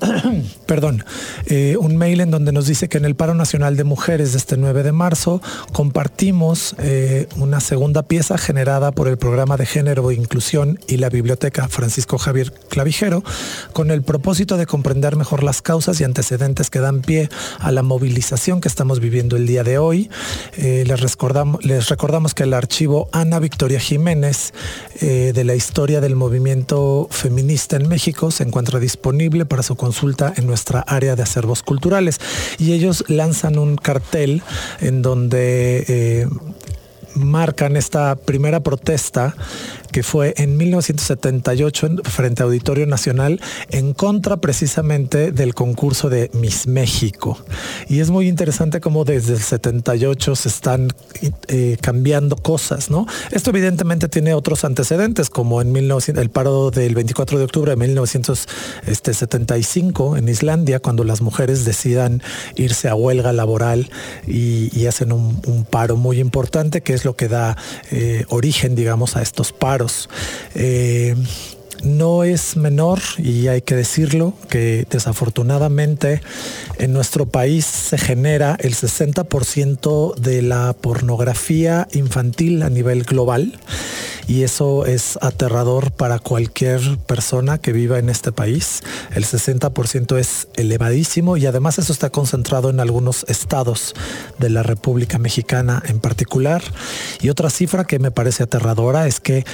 perdón, 0.66 1.04
eh, 1.46 1.76
un 1.78 1.96
mail 1.96 2.20
en 2.20 2.30
donde 2.30 2.52
nos 2.52 2.66
dice 2.66 2.88
que 2.88 2.98
en 2.98 3.04
el 3.04 3.14
paro 3.14 3.34
nacional 3.34 3.76
de 3.76 3.84
mujeres 3.84 4.32
de 4.32 4.38
este 4.38 4.56
9 4.56 4.82
de 4.82 4.92
marzo 4.92 5.40
compartimos 5.72 6.74
eh, 6.78 7.26
una 7.36 7.60
segunda 7.60 8.02
pieza 8.02 8.38
generada 8.38 8.92
por 8.92 9.08
el 9.08 9.18
programa 9.18 9.56
de 9.56 9.66
género 9.66 10.10
e 10.10 10.14
inclusión 10.14 10.78
y 10.86 10.98
la 10.98 11.08
biblioteca 11.08 11.68
Francisco 11.68 12.18
Javier 12.18 12.52
Clavijero 12.68 13.24
con 13.72 13.90
el 13.90 14.02
propósito 14.02 14.56
de 14.56 14.66
comprender 14.66 15.16
mejor 15.16 15.42
las 15.42 15.62
causas 15.62 16.00
y 16.00 16.04
antecedentes 16.04 16.70
que 16.70 16.80
dan 16.80 17.00
pie 17.00 17.28
a 17.58 17.72
la 17.72 17.82
movilización 17.82 18.60
que 18.60 18.68
estamos 18.68 19.00
viviendo 19.00 19.36
el 19.36 19.46
día 19.46 19.64
de 19.64 19.78
hoy. 19.78 20.10
Eh, 20.56 20.84
les, 20.86 21.00
recordamos, 21.00 21.64
les 21.64 21.88
recordamos 21.88 22.34
que 22.34 22.44
el 22.44 22.54
archivo 22.54 23.08
Ana 23.12 23.38
Victoria 23.38 23.80
Jiménez 23.80 24.52
de 25.00 25.44
la 25.44 25.54
historia 25.54 26.00
del 26.00 26.16
movimiento 26.16 27.06
feminista 27.10 27.76
en 27.76 27.88
México 27.88 28.32
se 28.32 28.42
encuentra 28.42 28.80
disponible 28.80 29.46
para 29.46 29.62
su 29.62 29.76
consulta 29.88 30.34
en 30.36 30.46
nuestra 30.46 30.80
área 30.80 31.16
de 31.16 31.22
acervos 31.22 31.62
culturales. 31.62 32.20
Y 32.58 32.72
ellos 32.74 33.04
lanzan 33.08 33.58
un 33.58 33.76
cartel 33.76 34.42
en 34.80 35.00
donde 35.00 35.84
eh, 35.88 36.28
marcan 37.14 37.74
esta 37.74 38.14
primera 38.16 38.60
protesta 38.60 39.34
que 39.92 40.02
fue 40.02 40.34
en 40.36 40.56
1978 40.56 41.88
frente 42.04 42.42
a 42.42 42.46
Auditorio 42.46 42.86
Nacional 42.86 43.40
en 43.70 43.94
contra 43.94 44.38
precisamente 44.38 45.30
del 45.32 45.54
concurso 45.54 46.10
de 46.10 46.30
Miss 46.34 46.66
México. 46.66 47.38
Y 47.88 48.00
es 48.00 48.10
muy 48.10 48.28
interesante 48.28 48.80
cómo 48.80 49.04
desde 49.04 49.34
el 49.34 49.40
78 49.40 50.34
se 50.36 50.48
están 50.48 50.88
eh, 51.48 51.76
cambiando 51.80 52.36
cosas, 52.36 52.90
¿no? 52.90 53.06
Esto 53.30 53.50
evidentemente 53.50 54.08
tiene 54.08 54.34
otros 54.34 54.64
antecedentes, 54.64 55.30
como 55.30 55.62
en 55.62 55.70
1900, 55.72 56.22
el 56.22 56.30
paro 56.30 56.70
del 56.70 56.94
24 56.94 57.38
de 57.38 57.44
octubre 57.44 57.70
de 57.70 57.76
1975 57.76 60.16
en 60.16 60.28
Islandia, 60.28 60.80
cuando 60.80 61.04
las 61.04 61.20
mujeres 61.20 61.64
decidan 61.64 62.22
irse 62.56 62.88
a 62.88 62.94
huelga 62.94 63.32
laboral 63.32 63.90
y, 64.26 64.86
hacen 64.88 65.12
un, 65.12 65.66
paro 65.68 65.96
muy 65.96 66.18
importante, 66.18 66.80
que 66.80 66.94
es 66.94 67.04
lo 67.04 67.14
que 67.14 67.28
da 67.28 67.58
eh, 67.90 68.24
origen, 68.30 68.74
digamos, 68.74 69.16
a 69.16 69.22
estos 69.22 69.52
paros 69.52 69.77
eh, 70.54 71.14
no 71.82 72.24
es 72.24 72.56
menor, 72.56 73.00
y 73.18 73.48
hay 73.48 73.62
que 73.62 73.74
decirlo, 73.74 74.34
que 74.48 74.86
desafortunadamente 74.90 76.20
en 76.78 76.92
nuestro 76.92 77.26
país 77.26 77.64
se 77.64 77.98
genera 77.98 78.56
el 78.60 78.74
60% 78.74 80.14
de 80.16 80.42
la 80.42 80.72
pornografía 80.72 81.88
infantil 81.92 82.62
a 82.62 82.70
nivel 82.70 83.04
global 83.04 83.58
y 84.28 84.42
eso 84.42 84.84
es 84.84 85.18
aterrador 85.22 85.90
para 85.90 86.18
cualquier 86.18 86.98
persona 86.98 87.56
que 87.58 87.72
viva 87.72 87.98
en 87.98 88.10
este 88.10 88.30
país. 88.30 88.82
El 89.14 89.24
60% 89.24 90.18
es 90.18 90.48
elevadísimo 90.54 91.38
y 91.38 91.46
además 91.46 91.78
eso 91.78 91.94
está 91.94 92.10
concentrado 92.10 92.68
en 92.68 92.78
algunos 92.78 93.24
estados 93.28 93.94
de 94.38 94.50
la 94.50 94.62
República 94.62 95.18
Mexicana 95.18 95.82
en 95.86 95.98
particular. 95.98 96.62
Y 97.22 97.30
otra 97.30 97.48
cifra 97.48 97.84
que 97.84 97.98
me 97.98 98.10
parece 98.10 98.42
aterradora 98.42 99.06
es 99.06 99.18
que 99.18 99.46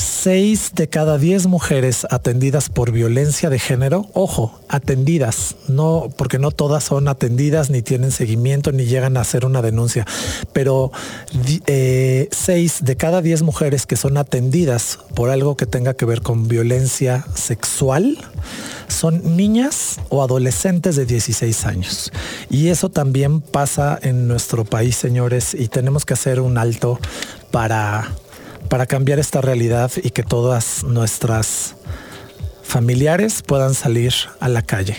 6 0.00 0.72
de 0.74 0.88
cada 0.88 1.18
10 1.18 1.46
mujeres 1.46 2.06
atendidas 2.10 2.68
por 2.68 2.90
violencia 2.90 3.50
de 3.50 3.58
género, 3.58 4.06
ojo, 4.14 4.60
atendidas, 4.68 5.56
no, 5.68 6.08
porque 6.16 6.38
no 6.38 6.50
todas 6.50 6.84
son 6.84 7.06
atendidas, 7.08 7.70
ni 7.70 7.82
tienen 7.82 8.10
seguimiento, 8.10 8.72
ni 8.72 8.86
llegan 8.86 9.16
a 9.16 9.20
hacer 9.20 9.44
una 9.44 9.62
denuncia, 9.62 10.06
pero 10.52 10.90
6 11.34 11.60
eh, 11.66 12.28
de 12.80 12.96
cada 12.96 13.22
10 13.22 13.42
mujeres 13.42 13.86
que 13.86 13.96
son 13.96 14.16
atendidas 14.16 14.98
por 15.14 15.30
algo 15.30 15.56
que 15.56 15.66
tenga 15.66 15.94
que 15.94 16.06
ver 16.06 16.22
con 16.22 16.48
violencia 16.48 17.26
sexual, 17.34 18.18
son 18.88 19.36
niñas 19.36 20.00
o 20.08 20.22
adolescentes 20.22 20.96
de 20.96 21.06
16 21.06 21.66
años. 21.66 22.12
Y 22.48 22.68
eso 22.68 22.88
también 22.88 23.40
pasa 23.40 23.98
en 24.02 24.26
nuestro 24.26 24.64
país, 24.64 24.96
señores, 24.96 25.54
y 25.54 25.68
tenemos 25.68 26.04
que 26.04 26.14
hacer 26.14 26.40
un 26.40 26.58
alto 26.58 26.98
para 27.50 28.10
para 28.70 28.86
cambiar 28.86 29.18
esta 29.18 29.42
realidad 29.42 29.90
y 30.02 30.10
que 30.10 30.22
todas 30.22 30.84
nuestras 30.84 31.74
familiares 32.62 33.42
puedan 33.44 33.74
salir 33.74 34.14
a 34.38 34.48
la 34.48 34.62
calle. 34.62 34.96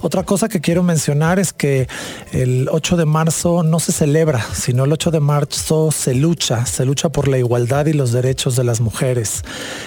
Otra 0.00 0.24
cosa 0.24 0.48
que 0.48 0.60
quiero 0.60 0.82
mencionar 0.82 1.38
es 1.38 1.52
que 1.52 1.86
el 2.32 2.68
8 2.68 2.96
de 2.96 3.04
marzo 3.06 3.62
no 3.62 3.78
se 3.78 3.92
celebra, 3.92 4.44
sino 4.52 4.84
el 4.84 4.92
8 4.92 5.12
de 5.12 5.20
marzo 5.20 5.92
se 5.92 6.14
lucha, 6.14 6.66
se 6.66 6.84
lucha 6.84 7.10
por 7.10 7.28
la 7.28 7.38
igualdad 7.38 7.86
y 7.86 7.92
los 7.92 8.10
derechos 8.10 8.56
de 8.56 8.64
las 8.64 8.80
mujeres. 8.80 9.44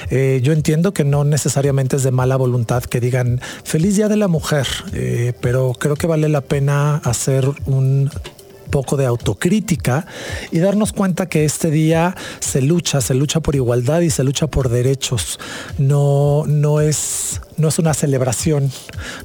Eh, 0.09 0.39
yo 0.41 0.53
entiendo 0.53 0.93
que 0.93 1.03
no 1.03 1.25
necesariamente 1.25 1.97
es 1.97 2.03
de 2.03 2.11
mala 2.11 2.37
voluntad 2.37 2.83
que 2.83 3.01
digan 3.01 3.41
feliz 3.65 3.97
día 3.97 4.07
de 4.07 4.15
la 4.15 4.29
mujer, 4.29 4.65
eh, 4.93 5.33
pero 5.41 5.73
creo 5.77 5.97
que 5.97 6.07
vale 6.07 6.29
la 6.29 6.39
pena 6.39 7.01
hacer 7.03 7.49
un 7.65 8.09
poco 8.75 8.97
de 8.97 9.05
autocrítica 9.05 10.05
y 10.51 10.59
darnos 10.59 10.91
cuenta 10.91 11.29
que 11.29 11.45
este 11.45 11.71
día 11.71 12.13
se 12.41 12.61
lucha, 12.61 12.99
se 12.99 13.13
lucha 13.13 13.39
por 13.39 13.55
igualdad 13.55 14.01
y 14.01 14.09
se 14.09 14.25
lucha 14.25 14.47
por 14.47 14.67
derechos. 14.67 15.39
No, 15.77 16.43
no 16.45 16.81
es 16.81 17.39
no 17.57 17.69
es 17.69 17.79
una 17.79 17.93
celebración, 17.93 18.71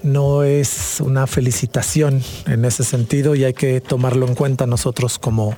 no 0.02 0.42
es 0.42 1.00
una 1.00 1.26
felicitación 1.26 2.22
en 2.46 2.64
ese 2.64 2.84
sentido 2.84 3.34
y 3.34 3.44
hay 3.44 3.54
que 3.54 3.80
tomarlo 3.80 4.26
en 4.26 4.34
cuenta 4.34 4.66
nosotros 4.66 5.18
como, 5.18 5.56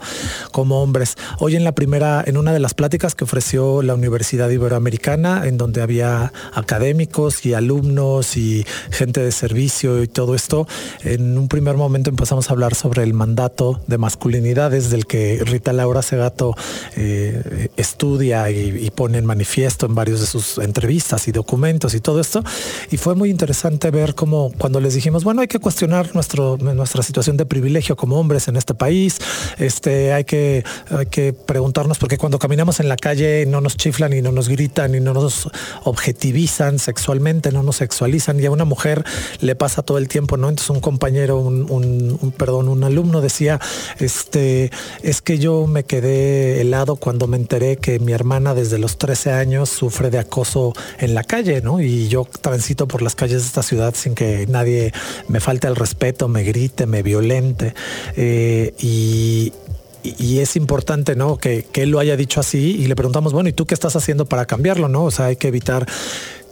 como 0.53 0.83
hombres. 0.83 1.17
Hoy 1.39 1.57
en 1.57 1.65
la 1.65 1.73
primera, 1.73 2.23
en 2.27 2.37
una 2.37 2.53
de 2.53 2.61
las 2.61 2.75
pláticas 2.75 3.15
que 3.15 3.25
ofreció 3.25 3.83
la 3.83 3.95
Universidad 3.95 4.49
Iberoamericana, 4.51 5.47
en 5.47 5.59
donde 5.59 5.83
había 5.83 6.33
académicos 6.55 7.45
y 7.45 7.55
alumnos 7.55 8.37
y 8.37 8.65
gente 8.91 9.23
de 9.23 9.33
servicio 9.33 10.03
y 10.03 10.09
todo 10.09 10.35
esto, 10.35 10.67
en 11.03 11.37
un 11.37 11.49
primer 11.49 11.77
momento 11.77 12.11
empezamos 12.11 12.49
a 12.49 12.53
hablar 12.53 12.75
sobre 12.75 13.03
el 13.03 13.13
mandato 13.13 13.81
de 13.87 13.99
masculinidades 13.99 14.91
del 14.91 15.07
que 15.07 15.43
Rita 15.45 15.73
Laura 15.73 16.03
Segato 16.03 16.55
eh, 16.97 17.69
estudia 17.77 18.51
y, 18.51 18.87
y 18.87 18.91
pone 18.91 19.19
en 19.19 19.27
manifiesto 19.27 19.87
en 19.87 19.95
varios 19.95 20.21
de 20.21 20.27
sus 20.27 20.59
entrevistas 20.59 21.29
y 21.29 21.33
documentos 21.33 21.95
y 21.95 22.01
todo 22.01 22.21
esto. 22.21 22.43
Y 22.91 22.97
fue 22.97 23.15
muy 23.15 23.31
interesante 23.31 23.91
ver 23.91 24.15
cómo 24.15 24.53
cuando 24.59 24.81
les 24.81 24.95
dijimos, 24.95 25.25
bueno, 25.25 25.41
hay 25.41 25.49
que 25.49 25.59
cuestionar 25.59 26.15
nuestro, 26.15 26.59
nuestra 26.59 27.03
situación 27.03 27.37
de 27.37 27.47
privilegio 27.47 27.97
como 27.97 28.19
hombres 28.19 28.49
en 28.49 28.57
este 28.57 28.75
país, 28.75 29.19
este, 29.59 30.13
hay, 30.13 30.25
que, 30.25 30.65
hay 30.91 31.07
que 31.07 31.33
preguntarnos 31.33 31.99
por 31.99 32.09
qué 32.09 32.19
cuando 32.19 32.39
caminamos 32.39 32.81
en 32.81 32.89
la 32.89 32.97
calle 32.97 33.47
no 33.47 33.61
nos 33.61 33.77
chiflan 33.77 34.13
y 34.13 34.23
no 34.23 34.33
nos 34.33 34.49
gritan 34.49 34.95
y 34.95 35.01
no 35.01 35.15
nos 35.15 35.49
objetivizan 35.85 36.79
sexualmente, 36.79 37.53
no 37.53 37.63
nos 37.63 37.77
sexualizan 37.77 38.41
y 38.41 38.47
a 38.47 38.51
una 38.51 38.65
mujer 38.65 39.05
le 39.41 39.55
pasa 39.55 39.83
todo 39.83 39.99
el 39.99 40.09
tiempo, 40.09 40.37
¿no? 40.37 40.49
Entonces 40.49 40.71
un 40.71 40.81
compañero, 40.81 41.39
un, 41.39 42.35
perdón, 42.37 42.69
un 42.69 42.85
alumno 42.85 43.21
decía, 43.21 43.61
este, 43.99 44.71
es 45.03 45.23
que 45.23 45.39
yo 45.39 45.67
me 45.67 45.85
quedé 45.85 46.61
helado 46.61 46.97
cuando 46.97 47.27
me 47.27 47.37
enteré 47.37 47.77
que 47.77 47.99
mi 47.99 48.13
hermana 48.13 48.55
desde 48.55 48.79
los 48.79 48.99
13 48.99 49.33
años 49.33 49.69
sufre 49.69 50.11
de 50.11 50.19
acoso 50.19 50.73
en 50.99 51.15
la 51.15 51.25
calle, 51.25 51.61
¿no? 51.61 51.81
Y 51.81 52.09
yo 52.09 52.27
transito 52.53 52.87
por 52.87 53.01
las 53.01 53.15
calles 53.15 53.41
de 53.41 53.47
esta 53.47 53.63
ciudad 53.63 53.95
sin 53.95 54.15
que 54.15 54.47
nadie 54.47 54.93
me 55.27 55.41
falte 55.41 55.69
el 55.69 55.75
respeto, 55.75 56.29
me 56.29 56.43
grite, 56.43 56.85
me 56.85 57.03
violente. 57.03 57.73
Eh, 58.15 58.75
y, 58.79 59.55
y 60.03 60.41
es 60.41 60.55
importante, 60.57 61.17
¿no? 61.17 61.39
Que, 61.39 61.65
que, 61.65 61.85
él 61.85 61.91
lo 61.91 61.99
haya 61.99 62.15
dicho 62.15 62.41
así 62.41 62.77
y 62.79 62.89
le 62.89 62.95
preguntamos, 62.95 63.33
bueno, 63.33 63.49
¿y 63.49 63.55
tú 63.55 63.65
qué 63.65 63.73
estás 63.73 63.97
haciendo 63.97 64.27
para 64.27 64.45
cambiarlo, 64.45 64.89
no? 64.89 65.05
O 65.05 65.11
sea, 65.11 65.27
hay 65.27 65.37
que 65.37 65.49
evitar 65.49 65.87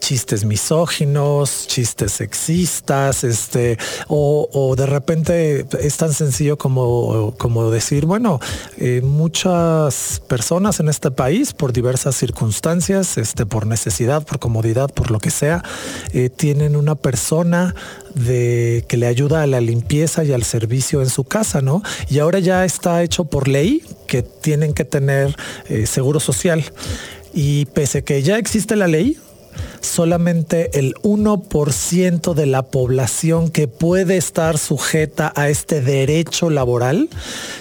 chistes 0.00 0.44
misóginos, 0.44 1.66
chistes 1.66 2.12
sexistas, 2.12 3.22
este, 3.22 3.78
o, 4.08 4.74
de 4.76 4.86
repente 4.86 5.66
es 5.80 5.96
tan 5.96 6.12
sencillo 6.12 6.58
como, 6.58 7.34
como 7.38 7.70
decir, 7.70 8.06
bueno, 8.06 8.40
eh, 8.78 9.02
muchas 9.02 10.20
personas 10.26 10.80
en 10.80 10.88
este 10.88 11.10
país, 11.10 11.52
por 11.52 11.72
diversas 11.72 12.16
circunstancias, 12.16 13.18
este, 13.18 13.46
por 13.46 13.66
necesidad, 13.66 14.24
por 14.24 14.38
comodidad, 14.38 14.90
por 14.90 15.10
lo 15.10 15.18
que 15.18 15.30
sea, 15.30 15.62
eh, 16.12 16.30
tienen 16.30 16.76
una 16.76 16.94
persona 16.94 17.74
de 18.14 18.84
que 18.88 18.96
le 18.96 19.06
ayuda 19.06 19.42
a 19.42 19.46
la 19.46 19.60
limpieza 19.60 20.24
y 20.24 20.32
al 20.32 20.42
servicio 20.42 21.02
en 21.02 21.10
su 21.10 21.24
casa, 21.24 21.60
¿no? 21.60 21.82
Y 22.08 22.18
ahora 22.18 22.38
ya 22.38 22.64
está 22.64 23.02
hecho 23.02 23.24
por 23.24 23.48
ley 23.48 23.84
que 24.06 24.22
tienen 24.22 24.72
que 24.72 24.84
tener 24.84 25.36
eh, 25.68 25.86
seguro 25.86 26.20
social. 26.20 26.64
Y 27.32 27.66
pese 27.66 28.02
que 28.02 28.22
ya 28.22 28.38
existe 28.38 28.74
la 28.74 28.88
ley, 28.88 29.16
solamente 29.80 30.78
el 30.78 30.94
1% 31.02 32.34
de 32.34 32.46
la 32.46 32.62
población 32.62 33.50
que 33.50 33.68
puede 33.68 34.16
estar 34.16 34.58
sujeta 34.58 35.32
a 35.36 35.48
este 35.48 35.80
derecho 35.80 36.50
laboral, 36.50 37.08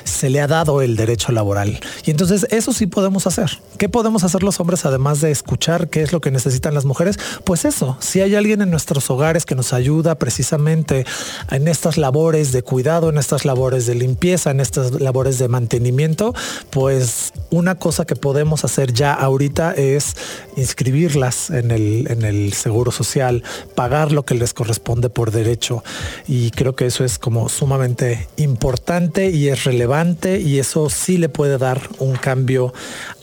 se 0.03 0.29
le 0.29 0.41
ha 0.41 0.47
dado 0.47 0.81
el 0.81 0.95
derecho 0.95 1.31
laboral. 1.31 1.79
Y 2.05 2.11
entonces 2.11 2.47
eso 2.49 2.73
sí 2.73 2.87
podemos 2.87 3.27
hacer. 3.27 3.59
¿Qué 3.77 3.89
podemos 3.89 4.23
hacer 4.23 4.43
los 4.43 4.59
hombres 4.59 4.85
además 4.85 5.21
de 5.21 5.31
escuchar 5.31 5.89
qué 5.89 6.01
es 6.01 6.11
lo 6.11 6.21
que 6.21 6.31
necesitan 6.31 6.73
las 6.73 6.85
mujeres? 6.85 7.17
Pues 7.43 7.65
eso, 7.65 7.97
si 7.99 8.21
hay 8.21 8.35
alguien 8.35 8.61
en 8.61 8.71
nuestros 8.71 9.09
hogares 9.09 9.45
que 9.45 9.55
nos 9.55 9.73
ayuda 9.73 10.15
precisamente 10.15 11.05
en 11.49 11.67
estas 11.67 11.97
labores 11.97 12.51
de 12.51 12.61
cuidado, 12.61 13.09
en 13.09 13.17
estas 13.17 13.45
labores 13.45 13.85
de 13.85 13.95
limpieza, 13.95 14.51
en 14.51 14.59
estas 14.59 14.99
labores 14.99 15.39
de 15.39 15.47
mantenimiento, 15.47 16.33
pues 16.69 17.31
una 17.49 17.75
cosa 17.75 18.05
que 18.05 18.15
podemos 18.15 18.65
hacer 18.65 18.93
ya 18.93 19.13
ahorita 19.13 19.73
es 19.73 20.15
inscribirlas 20.55 21.49
en 21.49 21.71
el, 21.71 21.78
en 22.07 22.23
el 22.23 22.53
seguro 22.53 22.91
social, 22.91 23.43
pagar 23.75 24.11
lo 24.11 24.23
que 24.23 24.35
les 24.35 24.53
corresponde 24.53 25.09
por 25.09 25.31
derecho. 25.31 25.83
Y 26.27 26.51
creo 26.51 26.75
que 26.75 26.85
eso 26.85 27.03
es 27.03 27.19
como 27.19 27.49
sumamente 27.49 28.27
importante 28.37 29.29
y 29.29 29.49
es 29.49 29.63
relevante 29.63 30.39
y 30.39 30.59
eso 30.59 30.89
sí 30.89 31.17
le 31.17 31.29
puede 31.29 31.57
dar 31.57 31.81
un 31.99 32.15
cambio 32.15 32.73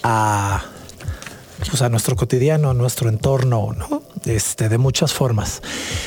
a, 0.03 0.65
pues 1.59 1.83
a 1.83 1.89
nuestro 1.89 2.17
cotidiano, 2.17 2.71
a 2.71 2.75
nuestro 2.75 3.09
entorno, 3.09 3.75
¿no? 3.77 4.03
Este, 4.25 4.69
de 4.69 4.79
muchas 4.79 5.13
formas. 5.13 5.63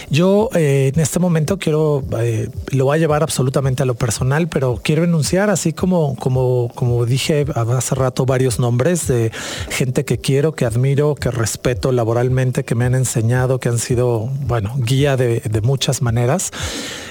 Yo 0.10 0.50
eh, 0.54 0.92
en 0.94 1.00
este 1.00 1.20
momento 1.20 1.58
quiero, 1.58 2.04
eh, 2.20 2.50
lo 2.72 2.86
voy 2.86 2.98
a 2.98 3.00
llevar 3.00 3.24
absolutamente 3.24 3.84
a 3.84 3.86
lo 3.86 3.94
personal, 3.94 4.48
pero 4.48 4.80
quiero 4.84 5.04
enunciar 5.04 5.50
así 5.50 5.74
como, 5.74 6.16
como, 6.16 6.72
como 6.76 7.06
dije 7.06 7.46
hace 7.56 7.96
rato 7.96 8.26
varios 8.26 8.60
nombres 8.60 9.08
de 9.08 9.32
gente 9.70 10.06
que 10.06 10.18
quiero, 10.18 10.54
que 10.54 10.66
admiro, 10.66 11.16
que 11.16 11.32
respeto 11.32 11.92
laboralmente, 11.92 12.66
que 12.66 12.76
me 12.76 12.86
han 12.86 12.96
enseñado, 12.96 13.60
que 13.60 13.70
han 13.70 13.80
sido, 13.80 14.30
bueno, 14.48 14.76
guía 14.80 15.16
de, 15.16 15.42
muchas 15.62 16.02
maneras. 16.02 16.52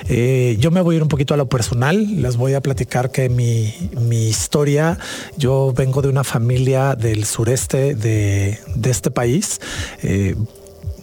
Eh, 0.09 0.57
yo 0.59 0.71
me 0.71 0.81
voy 0.81 0.95
a 0.95 0.97
ir 0.97 1.03
un 1.03 1.09
poquito 1.09 1.35
a 1.35 1.37
lo 1.37 1.49
personal, 1.49 2.23
les 2.23 2.37
voy 2.37 2.55
a 2.55 2.61
platicar 2.61 3.11
que 3.11 3.29
mi, 3.29 3.73
historia, 4.29 4.99
yo 5.37 5.73
vengo 5.75 6.03
de 6.03 6.09
una 6.09 6.25
familia 6.25 6.97
del 6.97 7.25
sureste 7.25 7.95
de, 7.95 8.59
este 8.85 9.11
país 9.11 9.61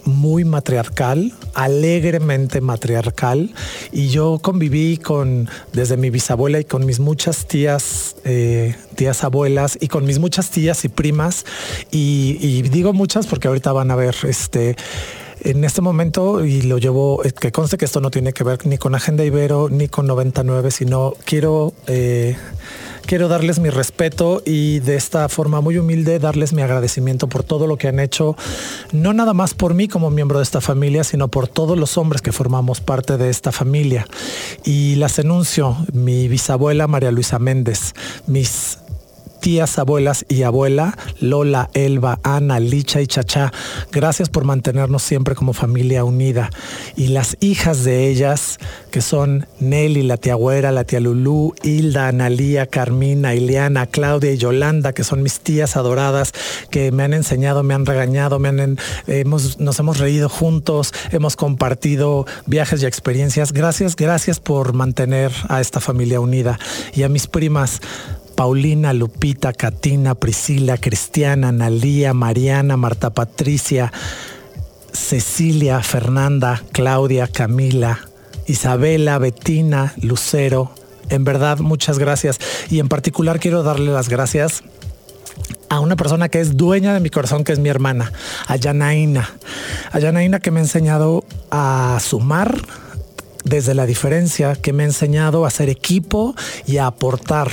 muy 0.05 0.45
matriarcal, 0.45 1.33
alegremente 1.53 2.61
matriarcal, 2.61 3.53
y 3.91 4.09
yo 4.09 4.39
conviví 4.41 4.97
con, 4.97 5.49
desde 5.73 5.97
mi 5.97 6.09
bisabuela 6.09 6.59
y 6.59 6.65
con 6.65 6.85
mis 6.85 6.99
muchas 6.99 7.47
tías, 7.47 8.15
eh, 8.23 8.75
tías 8.95 9.23
abuelas, 9.23 9.77
y 9.79 9.87
con 9.87 10.05
mis 10.05 10.19
muchas 10.19 10.49
tías 10.51 10.85
y 10.85 10.89
primas, 10.89 11.45
y, 11.91 12.61
digo 12.63 12.93
muchas 12.93 13.27
porque 13.27 13.47
ahorita 13.47 13.71
van 13.71 13.91
a 13.91 13.95
ver, 13.95 14.15
este, 14.27 14.75
en 15.41 15.63
este 15.63 15.81
momento, 15.81 16.45
y 16.45 16.61
lo 16.61 16.77
llevo, 16.77 17.23
eh, 17.23 17.31
que 17.31 17.51
conste 17.51 17.77
que 17.77 17.85
esto 17.85 18.01
no 18.01 18.11
tiene 18.11 18.33
que 18.33 18.43
ver 18.43 18.65
ni 18.65 18.77
con 18.77 18.95
Agenda 18.95 19.23
Ibero, 19.23 19.69
ni 19.69 19.87
con 19.87 20.07
99, 20.07 20.71
sino 20.71 21.13
quiero... 21.25 21.73
Eh, 21.87 22.35
quiero 23.05 23.27
darles 23.27 23.59
mi 23.59 23.69
respeto 23.69 24.41
y 24.45 24.79
de 24.79 24.95
esta 24.95 25.29
forma 25.29 25.61
muy 25.61 25.77
humilde 25.77 26.19
darles 26.19 26.53
mi 26.53 26.61
agradecimiento 26.61 27.27
por 27.27 27.43
todo 27.43 27.67
lo 27.67 27.77
que 27.77 27.87
han 27.87 27.99
hecho, 27.99 28.35
no 28.91 29.13
nada 29.13 29.33
más 29.33 29.53
por 29.53 29.73
mí 29.73 29.87
como 29.87 30.09
miembro 30.09 30.39
de 30.39 30.43
esta 30.43 30.61
familia, 30.61 31.03
sino 31.03 31.27
por 31.27 31.47
todos 31.47 31.77
los 31.77 31.97
hombres 31.97 32.21
que 32.21 32.31
formamos 32.31 32.81
parte 32.81 33.17
de 33.17 33.29
esta 33.29 33.51
familia. 33.51 34.07
Y 34.63 34.95
las 34.95 35.19
enuncio, 35.19 35.77
mi 35.93 36.27
bisabuela 36.27 36.87
María 36.87 37.11
Luisa 37.11 37.39
Méndez, 37.39 37.93
mis 38.27 38.79
tías, 39.45 39.77
abuelas 39.77 40.25
y 40.27 40.41
abuela, 40.41 40.97
Lola, 41.19 41.69
Elba, 41.75 42.19
Ana, 42.23 42.59
Licha 42.59 42.99
y 42.99 43.05
Chachá. 43.05 43.53
Gracias 43.91 44.27
por 44.27 44.43
mantenernos 44.43 45.03
siempre 45.03 45.35
como 45.35 45.53
familia 45.53 46.03
unida. 46.03 46.49
Y 46.95 47.09
las 47.09 47.37
hijas 47.41 47.83
de 47.83 48.09
ellas, 48.09 48.57
que 48.89 49.01
son 49.01 49.45
Nelly, 49.59 50.01
la 50.01 50.17
tía 50.17 50.33
Güera, 50.33 50.71
la 50.71 50.83
tía 50.83 50.99
Lulú, 50.99 51.53
Hilda, 51.61 52.07
Analía, 52.07 52.65
Carmina, 52.65 53.35
Ileana, 53.35 53.85
Claudia 53.85 54.31
y 54.31 54.37
Yolanda, 54.37 54.93
que 54.93 55.03
son 55.03 55.21
mis 55.21 55.39
tías 55.39 55.77
adoradas, 55.77 56.31
que 56.71 56.91
me 56.91 57.03
han 57.03 57.13
enseñado, 57.13 57.61
me 57.61 57.75
han 57.75 57.85
regañado, 57.85 58.39
me 58.39 58.49
han, 58.49 58.79
hemos, 59.05 59.59
nos 59.59 59.77
hemos 59.77 59.99
reído 59.99 60.27
juntos, 60.27 60.91
hemos 61.11 61.35
compartido 61.35 62.25
viajes 62.47 62.81
y 62.81 62.87
experiencias. 62.87 63.53
Gracias, 63.53 63.95
gracias 63.95 64.39
por 64.39 64.73
mantener 64.73 65.31
a 65.49 65.61
esta 65.61 65.79
familia 65.79 66.19
unida. 66.19 66.57
Y 66.95 67.03
a 67.03 67.09
mis 67.09 67.27
primas, 67.27 67.79
Paulina, 68.35 68.93
Lupita, 68.93 69.53
Katina, 69.53 70.15
Priscila, 70.15 70.77
Cristiana, 70.77 71.51
Nalía, 71.51 72.13
Mariana, 72.13 72.77
Marta 72.77 73.11
Patricia, 73.11 73.91
Cecilia, 74.91 75.81
Fernanda, 75.81 76.61
Claudia, 76.71 77.27
Camila, 77.27 77.99
Isabela, 78.47 79.17
Betina, 79.17 79.93
Lucero. 80.01 80.71
En 81.09 81.23
verdad, 81.23 81.59
muchas 81.59 81.99
gracias. 81.99 82.39
Y 82.69 82.79
en 82.79 82.89
particular 82.89 83.39
quiero 83.39 83.63
darle 83.63 83.91
las 83.91 84.09
gracias 84.09 84.63
a 85.69 85.79
una 85.79 85.95
persona 85.95 86.29
que 86.29 86.39
es 86.39 86.57
dueña 86.57 86.93
de 86.93 86.99
mi 86.99 87.09
corazón, 87.09 87.43
que 87.43 87.53
es 87.53 87.59
mi 87.59 87.69
hermana, 87.69 88.11
a 88.47 88.55
Yanaina. 88.55 89.29
A 89.91 89.99
Yanaina 89.99 90.39
que 90.39 90.51
me 90.51 90.59
ha 90.59 90.63
enseñado 90.63 91.23
a 91.51 91.97
sumar 92.01 92.55
desde 93.43 93.73
la 93.73 93.85
diferencia, 93.85 94.55
que 94.55 94.73
me 94.73 94.83
ha 94.83 94.87
enseñado 94.87 95.45
a 95.45 95.47
hacer 95.47 95.69
equipo 95.69 96.35
y 96.65 96.77
a 96.77 96.87
aportar. 96.87 97.49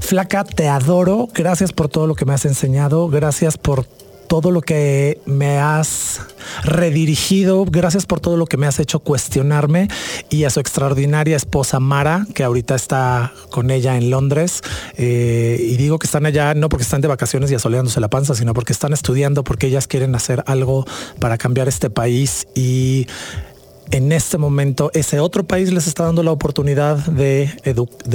Flaca, 0.00 0.44
te 0.44 0.68
adoro. 0.68 1.28
Gracias 1.34 1.72
por 1.72 1.88
todo 1.88 2.06
lo 2.06 2.14
que 2.14 2.24
me 2.24 2.34
has 2.34 2.44
enseñado. 2.44 3.08
Gracias 3.08 3.58
por 3.58 3.86
todo 4.26 4.50
lo 4.50 4.60
que 4.60 5.20
me 5.24 5.58
has 5.58 6.20
redirigido, 6.64 7.64
gracias 7.64 8.06
por 8.06 8.20
todo 8.20 8.36
lo 8.36 8.46
que 8.46 8.56
me 8.56 8.66
has 8.66 8.78
hecho 8.78 8.98
cuestionarme 9.00 9.88
y 10.30 10.44
a 10.44 10.50
su 10.50 10.60
extraordinaria 10.60 11.36
esposa 11.36 11.80
Mara, 11.80 12.26
que 12.34 12.44
ahorita 12.44 12.74
está 12.74 13.32
con 13.50 13.70
ella 13.70 13.96
en 13.96 14.10
Londres. 14.10 14.62
Eh, 14.96 15.58
y 15.60 15.76
digo 15.76 15.98
que 15.98 16.06
están 16.06 16.26
allá 16.26 16.54
no 16.54 16.68
porque 16.68 16.82
están 16.82 17.00
de 17.00 17.08
vacaciones 17.08 17.50
y 17.50 17.54
asoleándose 17.54 18.00
la 18.00 18.08
panza, 18.08 18.34
sino 18.34 18.54
porque 18.54 18.72
están 18.72 18.92
estudiando, 18.92 19.44
porque 19.44 19.68
ellas 19.68 19.86
quieren 19.86 20.14
hacer 20.14 20.42
algo 20.46 20.84
para 21.20 21.38
cambiar 21.38 21.68
este 21.68 21.90
país 21.90 22.46
y 22.54 23.06
en 23.90 24.12
este 24.12 24.38
momento 24.38 24.90
ese 24.94 25.20
otro 25.20 25.44
país 25.44 25.72
les 25.72 25.86
está 25.86 26.04
dando 26.04 26.22
la 26.22 26.32
oportunidad 26.32 26.96
de, 27.06 27.50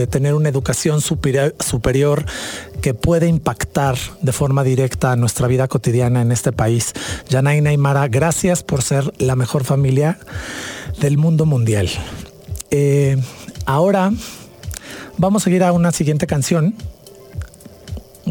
tener 0.10 0.34
una 0.34 0.50
educación 0.50 1.02
superior, 1.02 2.26
que 2.82 2.94
puede 2.94 3.28
impactar 3.28 3.96
de 4.22 4.32
forma 4.32 4.64
directa 4.64 5.16
nuestra 5.16 5.48
vida 5.48 5.68
cotidiana 5.68 6.22
en 6.22 6.32
este 6.32 6.52
país. 6.52 6.94
Yanaina 7.30 7.72
y 7.74 7.78
Mara, 7.78 8.08
gracias 8.08 8.64
por 8.64 8.82
ser 8.82 9.12
la 9.20 9.36
mejor 9.36 9.64
familia 9.64 10.18
del 11.00 11.18
mundo 11.18 11.46
mundial. 11.46 11.90
Eh, 12.72 13.18
ahora 13.66 14.12
vamos 15.18 15.46
a 15.46 15.50
ir 15.50 15.64
a 15.64 15.72
una 15.72 15.92
siguiente 15.92 16.28
canción 16.28 16.76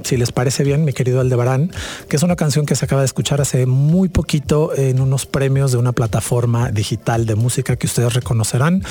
si 0.04 0.16
les 0.16 0.32
parece 0.32 0.64
bien, 0.64 0.84
mi 0.84 0.92
querido 0.92 1.20
Aldebarán, 1.20 1.70
que 2.08 2.16
es 2.16 2.22
una 2.22 2.36
canción 2.36 2.66
que 2.66 2.76
se 2.76 2.84
acaba 2.84 3.02
de 3.02 3.06
escuchar 3.06 3.40
hace 3.40 3.66
muy 3.66 4.08
poquito 4.08 4.74
en 4.76 5.00
unos 5.00 5.26
premios 5.26 5.72
de 5.72 5.78
una 5.78 5.92
plataforma 5.92 6.70
digital 6.70 7.26
de 7.26 7.34
música 7.34 7.76
que 7.76 7.86
ustedes 7.86 8.14
reconocerán. 8.14 8.82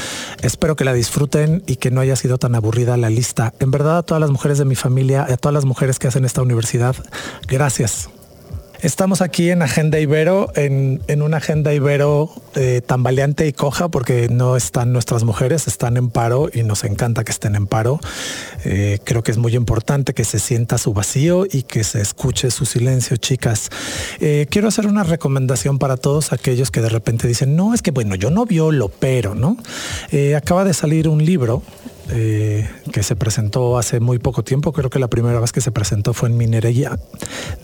Espero 0.42 0.76
que 0.76 0.84
la 0.84 0.94
disfruten 0.94 1.64
y 1.68 1.78
que 1.78 1.92
no 1.92 2.02
haya 2.02 2.16
sido 2.16 2.38
tan 2.38 2.56
aburrida 2.56 2.98
la 2.98 3.10
lista. 3.10 3.54
En 3.60 3.72
verdad, 3.72 4.00
a 4.00 4.04
todas 4.04 4.22
las 4.22 4.32
mujeres 4.32 4.58
de 4.58 4.66
mi 4.66 4.76
familia, 4.76 5.26
a 5.30 5.38
todas 5.38 5.54
las 5.54 5.66
mujeres 5.66 6.00
que 6.00 6.08
hacen 6.08 6.26
esta 6.26 6.42
universidad, 6.42 6.96
gracias. 7.48 8.10
Estamos 8.82 9.22
aquí 9.22 9.50
en 9.50 9.62
Agenda 9.62 10.00
Ibero, 10.00 10.54
en, 10.56 11.02
una 11.22 11.38
Agenda 11.38 11.74
Ibero 11.74 12.32
eh, 12.56 12.82
tambaleante 12.86 13.46
y 13.46 13.52
coja 13.52 13.90
porque 13.90 14.30
no 14.30 14.56
están 14.56 14.94
nuestras 14.94 15.26
mujeres, 15.26 15.68
están 15.68 15.98
en 15.98 16.10
paro 16.10 16.50
y 16.54 16.64
nos 16.64 16.86
encanta 16.86 17.26
que 17.26 17.32
estén 17.34 17.56
en 17.56 17.68
paro. 17.68 18.00
Eh, 18.64 19.00
creo 19.04 19.22
que 19.22 19.32
es 19.32 19.38
muy 19.38 19.54
importante 19.58 20.14
que 20.14 20.24
se 20.24 20.40
sienta 20.40 20.78
su 20.78 20.94
vacío 20.94 21.46
y 21.46 21.64
que 21.64 21.84
se 21.84 22.00
escuche 22.00 22.52
su 22.52 22.66
silencio, 22.66 23.18
chicas. 23.18 23.70
Eh, 24.22 24.48
quiero 24.50 24.70
hacer 24.70 24.88
una 24.88 25.04
recomendación 25.04 25.78
para 25.78 25.98
todos 25.98 26.32
aquellos 26.32 26.72
que 26.72 26.80
de 26.80 26.88
repente 26.88 27.28
dicen, 27.28 27.58
no, 27.58 27.74
es 27.74 27.82
que 27.82 27.92
bueno, 27.92 28.16
yo 28.16 28.30
no 28.30 28.46
violo, 28.46 28.88
pero, 28.88 29.36
¿no? 29.36 29.58
acaba 30.38 30.64
de 30.64 30.74
salir 30.74 31.10
un 31.10 31.24
libro 31.26 31.64
eh, 32.12 32.70
que 32.92 33.04
se 33.04 33.16
presentó 33.16 33.78
hace 33.78 34.00
muy 34.00 34.20
poco 34.20 34.44
tiempo, 34.44 34.74
creo 34.74 34.90
que 34.90 35.00
la 35.00 35.10
primera 35.10 35.40
vez 35.40 35.52
que 35.52 35.62
se 35.62 35.72
presentó 35.72 36.14
fue 36.14 36.30
en 36.30 36.38
Minería, 36.38 37.00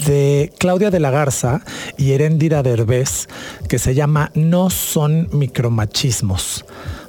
de 0.05 0.51
Claudia 0.58 0.91
de 0.91 0.99
la 0.99 1.12
Garza 1.12 1.62
y 1.97 2.12
Erendira 2.12 2.63
Derbez, 2.63 3.27
que 3.67 3.79
se 3.79 3.95
llama 3.95 4.31
No 4.36 4.69
son 4.69 5.29
micromachismos 5.31 6.65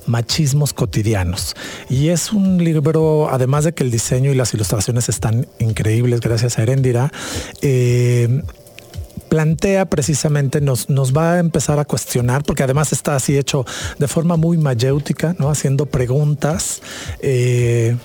machismos 0.07 0.73
cotidianos. 0.73 1.57
Y 1.91 2.09
es 2.09 2.33
un 2.33 2.63
libro, 2.63 3.29
además 3.29 3.65
de 3.65 3.73
que 3.73 3.83
el 3.83 3.91
diseño 3.91 4.31
y 4.31 4.35
las 4.35 4.55
ilustraciones 4.55 5.09
están 5.09 5.47
increíbles 5.59 6.21
gracias 6.21 6.59
a 6.59 6.63
Erendira, 6.63 7.13
eh, 7.61 8.43
plantea 9.29 9.87
precisamente, 9.87 10.61
nos, 10.61 10.89
nos 10.89 11.13
va 11.13 11.35
a 11.35 11.39
empezar 11.39 11.79
a 11.79 11.85
cuestionar, 11.85 12.43
porque 12.45 12.63
además 12.63 12.93
está 12.93 13.17
así 13.17 13.37
hecho 13.37 13.65
de 13.99 14.09
forma 14.09 14.37
muy 14.37 14.59
mayéutica, 14.59 15.35
¿no? 15.39 15.51
haciendo 15.51 15.87
preguntas 15.87 16.83
eh, 17.21 17.97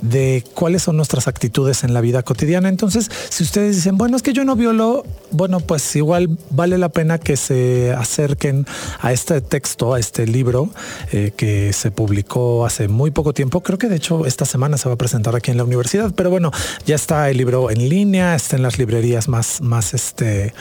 de 0.00 0.44
cuáles 0.54 0.82
son 0.82 0.96
nuestras 0.96 1.28
actitudes 1.28 1.84
en 1.84 1.94
la 1.94 2.00
vida 2.00 2.22
cotidiana. 2.22 2.68
Entonces, 2.68 3.10
si 3.28 3.42
ustedes 3.42 3.76
dicen, 3.76 3.98
bueno, 3.98 4.16
es 4.16 4.22
que 4.22 4.32
yo 4.32 4.44
no 4.44 4.56
violo, 4.56 5.04
bueno, 5.30 5.60
pues 5.60 5.96
igual 5.96 6.38
vale 6.50 6.78
la 6.78 6.88
pena 6.88 7.18
que 7.18 7.36
se 7.36 7.92
acerquen 7.92 8.66
a 9.00 9.12
este 9.12 9.40
texto, 9.40 9.94
a 9.94 10.00
este 10.00 10.26
libro 10.26 10.70
eh, 11.12 11.32
que 11.36 11.72
se 11.72 11.90
publicó 11.90 12.64
hace 12.66 12.88
muy 12.88 13.10
poco 13.10 13.32
tiempo. 13.32 13.62
Creo 13.62 13.78
que 13.78 13.88
de 13.88 13.96
hecho 13.96 14.26
esta 14.26 14.44
semana 14.44 14.78
se 14.78 14.88
va 14.88 14.94
a 14.94 14.98
presentar 14.98 15.34
aquí 15.34 15.50
en 15.50 15.56
la 15.56 15.64
universidad, 15.64 16.12
pero 16.14 16.30
bueno, 16.30 16.50
ya 16.86 16.94
está 16.94 17.28
el 17.30 17.36
libro 17.36 17.70
en 17.70 17.88
línea, 17.88 18.34
está 18.34 18.56
en 18.56 18.62
las 18.62 18.78
librerías 18.78 19.28
más, 19.28 19.60
más 19.60 19.94
este, 19.94 20.54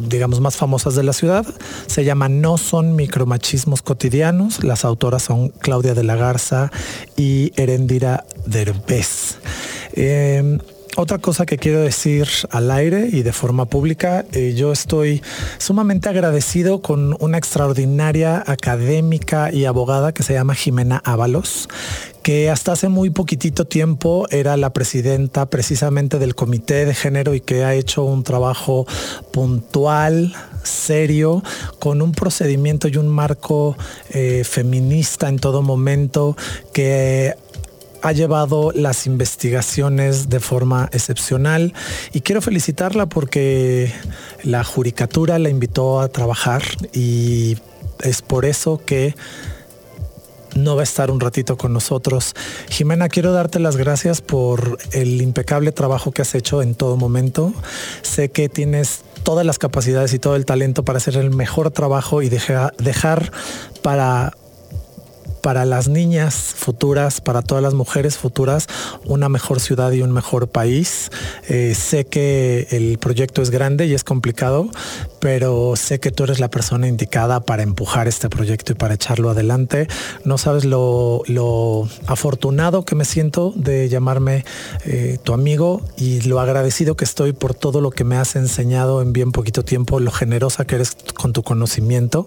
digamos, 0.00 0.40
más 0.40 0.56
famosas 0.56 0.94
de 0.94 1.02
la 1.02 1.12
ciudad. 1.12 1.46
Se 1.86 2.04
llama 2.04 2.28
No 2.28 2.58
son 2.58 2.96
micromachismos 2.96 3.82
cotidianos. 3.82 4.64
Las 4.64 4.84
autoras 4.84 5.22
son 5.22 5.50
Claudia 5.50 5.94
de 5.94 6.02
la 6.02 6.16
Garza 6.16 6.70
y 7.16 7.52
Erendira 8.72 8.86
Derbez. 8.86 9.38
Em, 9.94 10.58
otra 10.96 11.18
cosa 11.18 11.46
que 11.46 11.56
quiero 11.56 11.80
decir 11.80 12.28
al 12.50 12.70
aire 12.70 13.08
y 13.10 13.22
de 13.22 13.32
forma 13.32 13.64
pública, 13.64 14.26
eh, 14.32 14.52
yo 14.54 14.72
estoy 14.72 15.22
sumamente 15.56 16.10
agradecido 16.10 16.82
con 16.82 17.16
una 17.18 17.38
extraordinaria 17.38 18.42
académica 18.46 19.50
y 19.50 19.64
abogada 19.64 20.12
que 20.12 20.22
se 20.22 20.34
llama 20.34 20.54
Jimena 20.54 21.00
Ábalos, 21.02 21.68
que 22.22 22.50
hasta 22.50 22.72
hace 22.72 22.88
muy 22.88 23.08
poquitito 23.08 23.64
tiempo 23.64 24.26
era 24.30 24.58
la 24.58 24.74
presidenta 24.74 25.46
precisamente 25.46 26.18
del 26.18 26.34
Comité 26.34 26.84
de 26.84 26.94
Género 26.94 27.34
y 27.34 27.40
que 27.40 27.64
ha 27.64 27.74
hecho 27.74 28.04
un 28.04 28.22
trabajo 28.22 28.86
puntual, 29.32 30.34
serio, 30.62 31.42
con 31.78 32.02
un 32.02 32.12
procedimiento 32.12 32.88
y 32.88 32.98
un 32.98 33.08
marco 33.08 33.76
eh, 34.10 34.42
feminista 34.44 35.30
en 35.30 35.38
todo 35.38 35.62
momento 35.62 36.36
que 36.74 37.34
ha 38.02 38.12
llevado 38.12 38.72
las 38.74 39.06
investigaciones 39.06 40.28
de 40.28 40.40
forma 40.40 40.88
excepcional 40.92 41.72
y 42.12 42.20
quiero 42.20 42.42
felicitarla 42.42 43.06
porque 43.06 43.92
la 44.42 44.64
judicatura 44.64 45.38
la 45.38 45.48
invitó 45.48 46.00
a 46.00 46.08
trabajar 46.08 46.62
y 46.92 47.56
es 48.00 48.22
por 48.22 48.44
eso 48.44 48.80
que 48.84 49.14
no 50.54 50.76
va 50.76 50.82
a 50.82 50.84
estar 50.84 51.10
un 51.10 51.20
ratito 51.20 51.56
con 51.56 51.72
nosotros. 51.72 52.34
Jimena, 52.68 53.08
quiero 53.08 53.32
darte 53.32 53.58
las 53.58 53.76
gracias 53.76 54.20
por 54.20 54.78
el 54.92 55.22
impecable 55.22 55.72
trabajo 55.72 56.12
que 56.12 56.22
has 56.22 56.34
hecho 56.34 56.60
en 56.60 56.74
todo 56.74 56.96
momento. 56.96 57.54
Sé 58.02 58.30
que 58.30 58.48
tienes 58.48 59.00
todas 59.22 59.46
las 59.46 59.58
capacidades 59.58 60.12
y 60.12 60.18
todo 60.18 60.36
el 60.36 60.44
talento 60.44 60.84
para 60.84 60.98
hacer 60.98 61.16
el 61.16 61.30
mejor 61.30 61.70
trabajo 61.70 62.22
y 62.22 62.28
dejar 62.28 63.32
para 63.82 64.34
para 65.42 65.64
las 65.66 65.88
niñas 65.88 66.34
futuras, 66.34 67.20
para 67.20 67.42
todas 67.42 67.62
las 67.62 67.74
mujeres 67.74 68.16
futuras, 68.16 68.68
una 69.04 69.28
mejor 69.28 69.60
ciudad 69.60 69.92
y 69.92 70.00
un 70.00 70.12
mejor 70.12 70.48
país. 70.48 71.10
Eh, 71.48 71.74
sé 71.74 72.06
que 72.06 72.68
el 72.70 72.98
proyecto 72.98 73.42
es 73.42 73.50
grande 73.50 73.86
y 73.86 73.94
es 73.94 74.04
complicado, 74.04 74.70
pero 75.18 75.74
sé 75.76 76.00
que 76.00 76.10
tú 76.10 76.24
eres 76.24 76.40
la 76.40 76.48
persona 76.48 76.88
indicada 76.88 77.40
para 77.40 77.62
empujar 77.62 78.08
este 78.08 78.28
proyecto 78.28 78.72
y 78.72 78.74
para 78.76 78.94
echarlo 78.94 79.30
adelante. 79.30 79.88
No 80.24 80.38
sabes 80.38 80.64
lo, 80.64 81.22
afortunado 82.06 82.84
que 82.84 82.94
me 82.94 83.04
siento 83.04 83.52
de 83.56 83.88
llamarme 83.88 84.44
eh, 84.84 85.18
tu 85.22 85.32
amigo 85.34 85.82
y 85.96 86.20
lo 86.22 86.40
agradecido 86.40 86.96
que 86.96 87.04
estoy 87.04 87.32
por 87.32 87.54
todo 87.54 87.80
lo 87.80 87.90
que 87.90 88.04
me 88.04 88.16
has 88.16 88.36
enseñado 88.36 89.02
en 89.02 89.12
bien 89.12 89.32
poquito 89.32 89.64
tiempo, 89.64 89.98
lo 89.98 90.12
generosa 90.12 90.64
que 90.64 90.76
eres 90.76 90.96
con 91.14 91.32
tu 91.32 91.42
conocimiento. 91.42 92.26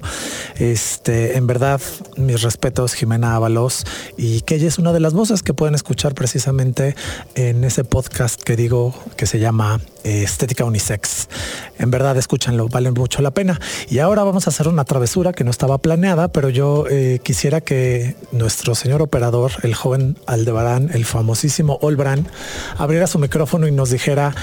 Este, 0.58 1.38
en 1.38 1.48
verdad, 1.48 1.80
mis 2.18 2.42
respetos, 2.42 2.94
Jimena 3.06 3.36
Ábalos, 3.36 3.86
y 4.18 4.42
que 4.42 4.56
ella 4.56 4.68
es 4.68 4.80
una 4.80 4.92
de 4.92 5.00
las 5.00 5.14
voces 5.14 5.44
que 5.44 5.54
pueden 5.54 5.76
escuchar 5.76 6.16
precisamente 6.16 6.96
en 7.36 7.64
ese 7.64 7.84
podcast 7.84 8.42
que 8.42 8.56
digo 8.56 8.96
que 9.16 9.28
se 9.28 9.38
llama 9.38 9.80
eh, 10.04 10.24
Estética 10.24 10.66
Unisex. 10.66 11.30
En 11.78 11.92
verdad, 11.92 12.18
escúchanlo, 12.18 12.68
vale 12.68 12.90
mucho 12.90 13.22
la 13.22 13.30
pena. 13.30 13.62
Y 13.92 14.00
ahora 14.00 14.24
vamos 14.24 14.48
a 14.48 14.50
hacer 14.50 14.68
una 14.68 14.86
travesura 14.86 15.34
que 15.34 15.44
no 15.44 15.52
estaba 15.52 15.78
planeada, 15.78 16.30
pero 16.30 16.50
yo 16.50 16.86
eh, 16.90 17.20
quisiera 17.22 17.62
que 17.62 18.16
nuestro 18.32 18.74
señor 18.74 19.04
operador, 19.04 19.52
el 19.62 19.76
joven 19.76 20.18
Aldebarán, 20.26 20.90
el 20.92 21.06
famosísimo 21.06 21.78
Olbran, 21.82 22.28
abriera 22.76 23.06
su 23.06 23.20
micrófono 23.20 23.68
y 23.68 23.72
nos 23.72 23.92
dijera 23.92 24.34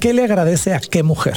qué 0.00 0.12
le 0.12 0.24
agradece 0.24 0.74
a 0.74 0.80
qué 0.80 1.04
mujer. 1.04 1.36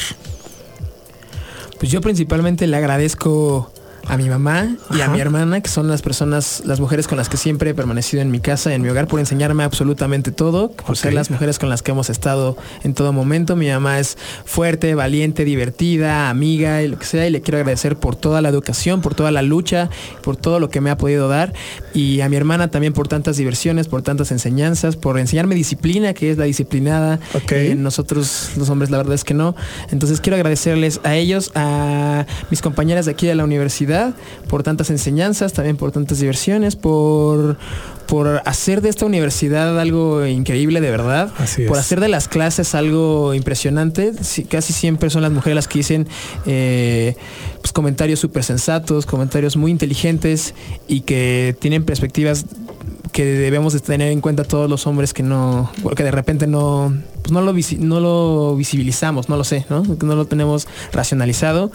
Pues 1.78 1.92
yo 1.92 2.02
principalmente 2.02 2.66
le 2.66 2.78
agradezco 2.78 3.72
a 4.08 4.18
mi 4.18 4.30
mamá 4.30 4.76
y 4.96 5.02
a 5.02 5.08
mi 5.08 5.20
hermana, 5.20 5.62
que 5.62 5.70
son 5.70 5.88
las 5.88 6.02
personas, 6.02 6.64
las 6.66 6.80
mujeres 6.80 7.08
con 7.08 7.18
las 7.18 7.30
que 7.30 7.38
siempre 7.38 7.72
he 7.72 7.74
permanecido 7.74 8.22
en 8.22 8.32
mi 8.32 8.40
casa, 8.40 8.74
en 8.74 8.82
mi 8.82 8.90
hogar, 8.90 9.08
por 9.08 9.20
enseñarme 9.20 9.64
absolutamente 9.64 10.32
todo, 10.32 10.72
por 10.72 10.98
ser 10.98 11.14
las 11.14 11.30
mujeres 11.30 11.60
con 11.60 11.70
las 11.70 11.82
que 11.82 11.92
hemos 11.92 12.10
estado 12.10 12.58
en 12.84 12.94
todo 12.94 13.14
momento. 13.14 13.56
Mi 13.56 13.70
mamá 13.70 14.00
es 14.00 14.18
fuerte, 14.46 14.96
valiente, 14.96 15.46
divertida, 15.46 16.30
amiga 16.30 16.82
y 16.82 16.88
lo 16.88 16.98
que 16.98 17.06
sea, 17.06 17.28
y 17.28 17.30
le 17.30 17.42
quiero 17.42 17.58
agradecer 17.60 17.96
por 17.96 18.16
toda 18.16 18.42
la 18.42 18.50
educación, 18.50 19.02
por 19.02 19.16
toda 19.16 19.32
la 19.32 19.42
lucha, 19.42 19.90
por 20.24 20.36
todo 20.36 20.60
lo 20.60 20.70
que 20.70 20.82
me 20.82 20.90
ha 20.90 20.98
podido 20.98 21.28
dar. 21.28 21.54
Y 21.94 22.22
a 22.22 22.30
mi 22.30 22.36
hermana 22.36 22.70
también 22.70 22.94
por 22.94 23.08
tantas 23.08 23.38
diversiones, 23.38 23.88
por 23.88 24.02
tantas 24.02 24.32
enseñanzas, 24.32 24.96
por 24.96 25.20
enseñarme 25.20 25.56
disciplina, 25.56 26.14
que 26.14 26.32
es 26.32 26.38
la 26.38 26.46
disciplinada. 26.46 27.20
Eh, 27.50 27.76
nosotros, 27.76 28.52
los 28.58 28.70
hombres, 28.70 28.90
la 28.90 28.98
verdad 28.98 29.14
es 29.14 29.24
que 29.24 29.34
no. 29.34 29.56
Entonces 29.92 30.22
quiero 30.22 30.36
agradecerles 30.36 31.00
a 31.04 31.16
ellos, 31.16 31.52
a 31.56 32.26
mis 32.50 32.62
compañeras 32.62 33.06
de 33.06 33.12
aquí 33.12 33.28
de 33.28 33.36
la 33.36 33.44
universidad, 33.44 33.91
por 34.48 34.64
tantas 34.64 34.90
enseñanzas, 34.90 35.54
también 35.54 35.78
por 35.78 35.92
tantas 35.92 36.20
diversiones, 36.20 36.76
por, 36.76 37.58
por 38.08 38.42
hacer 38.46 38.82
de 38.82 38.90
esta 38.90 39.06
universidad 39.06 39.80
algo 39.80 40.26
increíble 40.26 40.82
de 40.82 40.92
verdad, 40.92 41.32
por 41.68 41.78
hacer 41.78 42.00
de 42.00 42.10
las 42.10 42.28
clases 42.28 42.76
algo 42.76 43.34
impresionante. 43.34 44.12
casi 44.50 44.74
siempre 44.74 45.10
son 45.10 45.22
las 45.22 45.32
mujeres 45.32 45.56
las 45.56 45.68
que 45.68 45.80
dicen 45.80 46.08
eh, 46.46 47.16
pues, 47.62 47.72
comentarios 47.72 48.20
súper 48.20 48.44
sensatos, 48.44 49.06
comentarios 49.06 49.56
muy 49.58 49.72
inteligentes 49.72 50.54
y 50.88 51.02
que 51.02 51.56
tienen 51.60 51.84
perspectivas 51.84 52.46
que 53.12 53.26
debemos 53.26 53.74
de 53.74 53.80
tener 53.80 54.12
en 54.12 54.22
cuenta 54.22 54.44
todos 54.44 54.70
los 54.70 54.88
hombres 54.88 55.14
que 55.14 55.24
no, 55.24 55.72
que 55.96 56.04
de 56.04 56.12
repente 56.12 56.48
no, 56.48 56.94
pues 57.22 57.32
no 57.32 57.42
lo, 57.42 57.54
no 57.80 58.00
lo 58.00 58.56
visibilizamos, 58.56 59.30
no 59.30 59.38
lo 59.38 59.44
sé, 59.44 59.66
¿no? 59.70 59.84
No 59.84 60.16
lo 60.16 60.26
tenemos 60.26 60.68
racionalizado. 60.92 61.72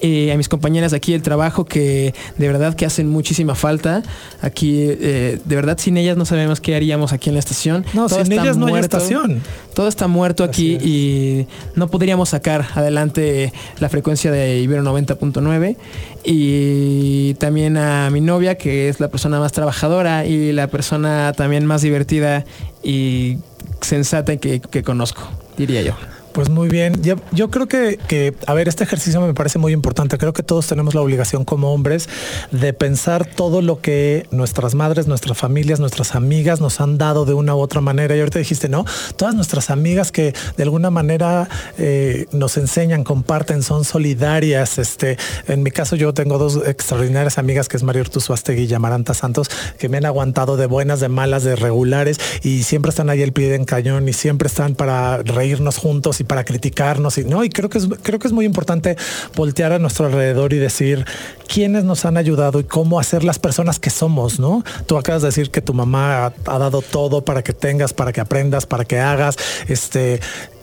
Eh, 0.00 0.32
a 0.32 0.36
mis 0.36 0.48
compañeras 0.48 0.92
aquí 0.92 1.12
del 1.12 1.22
trabajo 1.22 1.64
que 1.64 2.14
de 2.36 2.46
verdad 2.46 2.74
que 2.74 2.86
hacen 2.86 3.08
muchísima 3.08 3.54
falta. 3.54 4.02
Aquí, 4.40 4.76
eh, 4.80 5.40
de 5.44 5.56
verdad, 5.56 5.78
sin 5.78 5.96
ellas 5.96 6.16
no 6.16 6.24
sabemos 6.24 6.60
qué 6.60 6.74
haríamos 6.74 7.12
aquí 7.12 7.30
en 7.30 7.34
la 7.34 7.40
estación. 7.40 7.84
No, 7.94 8.08
sin 8.08 8.32
ellas 8.32 8.56
no 8.56 8.66
hay 8.66 8.80
estación. 8.80 9.42
Todo 9.74 9.88
está 9.88 10.06
muerto 10.06 10.44
aquí 10.44 10.74
y 10.74 11.46
no 11.74 11.88
podríamos 11.88 12.30
sacar 12.30 12.66
adelante 12.74 13.52
la 13.80 13.88
frecuencia 13.88 14.30
de 14.30 14.60
Ibero 14.60 14.82
90.9. 14.82 15.76
Y 16.24 17.34
también 17.34 17.76
a 17.76 18.10
mi 18.10 18.20
novia, 18.20 18.56
que 18.56 18.88
es 18.88 19.00
la 19.00 19.08
persona 19.08 19.40
más 19.40 19.52
trabajadora 19.52 20.26
y 20.26 20.52
la 20.52 20.68
persona 20.68 21.32
también 21.32 21.66
más 21.66 21.82
divertida 21.82 22.44
y 22.82 23.38
sensata 23.82 24.36
que, 24.36 24.60
que 24.60 24.82
conozco, 24.82 25.22
diría 25.56 25.82
yo. 25.82 25.94
Pues 26.32 26.48
muy 26.48 26.68
bien. 26.68 27.02
Yo, 27.02 27.50
creo 27.50 27.68
que, 27.68 28.34
a 28.46 28.54
ver, 28.54 28.68
este 28.68 28.84
ejercicio 28.84 29.20
me 29.20 29.34
parece 29.34 29.58
muy 29.58 29.72
importante. 29.72 30.16
Creo 30.16 30.32
que 30.32 30.42
todos 30.42 30.66
tenemos 30.66 30.94
la 30.94 31.02
obligación 31.02 31.44
como 31.44 31.72
hombres 31.72 32.08
de 32.50 32.72
pensar 32.72 33.26
todo 33.26 33.60
lo 33.60 33.80
que 33.80 34.26
nuestras 34.30 34.74
madres, 34.74 35.06
nuestras 35.06 35.36
familias, 35.36 35.78
nuestras 35.78 36.14
amigas 36.14 36.60
nos 36.60 36.80
han 36.80 36.96
dado 36.96 37.24
de 37.24 37.34
una 37.34 37.54
u 37.54 37.58
otra 37.58 37.80
manera. 37.80 38.16
Y 38.16 38.20
ahorita 38.20 38.38
dijiste, 38.38 38.68
¿no? 38.68 38.86
Todas 39.16 39.34
nuestras 39.34 39.70
amigas 39.70 40.10
que 40.10 40.34
de 40.56 40.62
alguna 40.62 40.90
manera 40.90 41.48
eh, 41.76 42.26
nos 42.32 42.56
enseñan, 42.56 43.04
comparten, 43.04 43.62
son 43.62 43.84
solidarias. 43.84 44.78
Este, 44.78 45.18
en 45.48 45.62
mi 45.62 45.70
caso, 45.70 45.96
yo 45.96 46.14
tengo 46.14 46.38
dos 46.38 46.60
extraordinarias 46.66 47.36
amigas 47.36 47.68
que 47.68 47.76
es 47.76 47.82
María 47.82 48.02
Ortuzo 48.02 48.32
Astegui 48.32 48.64
y 48.64 48.74
Amaranta 48.74 49.12
Santos, 49.12 49.50
que 49.78 49.90
me 49.90 49.98
han 49.98 50.06
aguantado 50.06 50.56
de 50.56 50.66
buenas, 50.66 51.00
de 51.00 51.08
malas, 51.08 51.44
de 51.44 51.56
regulares 51.56 52.18
y 52.42 52.62
siempre 52.62 52.88
están 52.88 53.10
ahí 53.10 53.20
el 53.20 53.32
pie 53.32 53.54
en 53.54 53.64
cañón 53.64 54.08
y 54.08 54.14
siempre 54.14 54.48
están 54.48 54.74
para 54.74 55.18
reírnos 55.18 55.76
juntos 55.76 56.21
y 56.22 56.24
para 56.24 56.44
criticarnos 56.44 57.18
y 57.18 57.24
no 57.24 57.44
y 57.44 57.50
creo 57.50 57.68
que 57.68 57.78
es 57.78 57.88
creo 58.02 58.18
que 58.18 58.28
es 58.28 58.32
muy 58.32 58.46
importante 58.46 58.96
voltear 59.36 59.72
a 59.72 59.78
nuestro 59.78 60.06
alrededor 60.06 60.52
y 60.52 60.58
decir 60.58 61.04
quiénes 61.46 61.84
nos 61.84 62.04
han 62.04 62.16
ayudado 62.16 62.60
y 62.60 62.64
cómo 62.64 62.98
hacer 62.98 63.24
las 63.24 63.38
personas 63.38 63.78
que 63.78 63.90
somos, 63.90 64.40
¿no? 64.40 64.64
Tú 64.86 64.96
acabas 64.96 65.22
de 65.22 65.28
decir 65.28 65.50
que 65.50 65.60
tu 65.60 65.74
mamá 65.74 66.32
ha, 66.46 66.58
dado 66.58 66.80
todo 66.80 67.24
para 67.24 67.42
que 67.42 67.52
tengas, 67.52 67.92
para 67.92 68.12
que 68.12 68.20
aprendas, 68.20 68.64
para 68.64 68.84
que 68.84 68.98
hagas, 68.98 69.36
este 69.68 70.20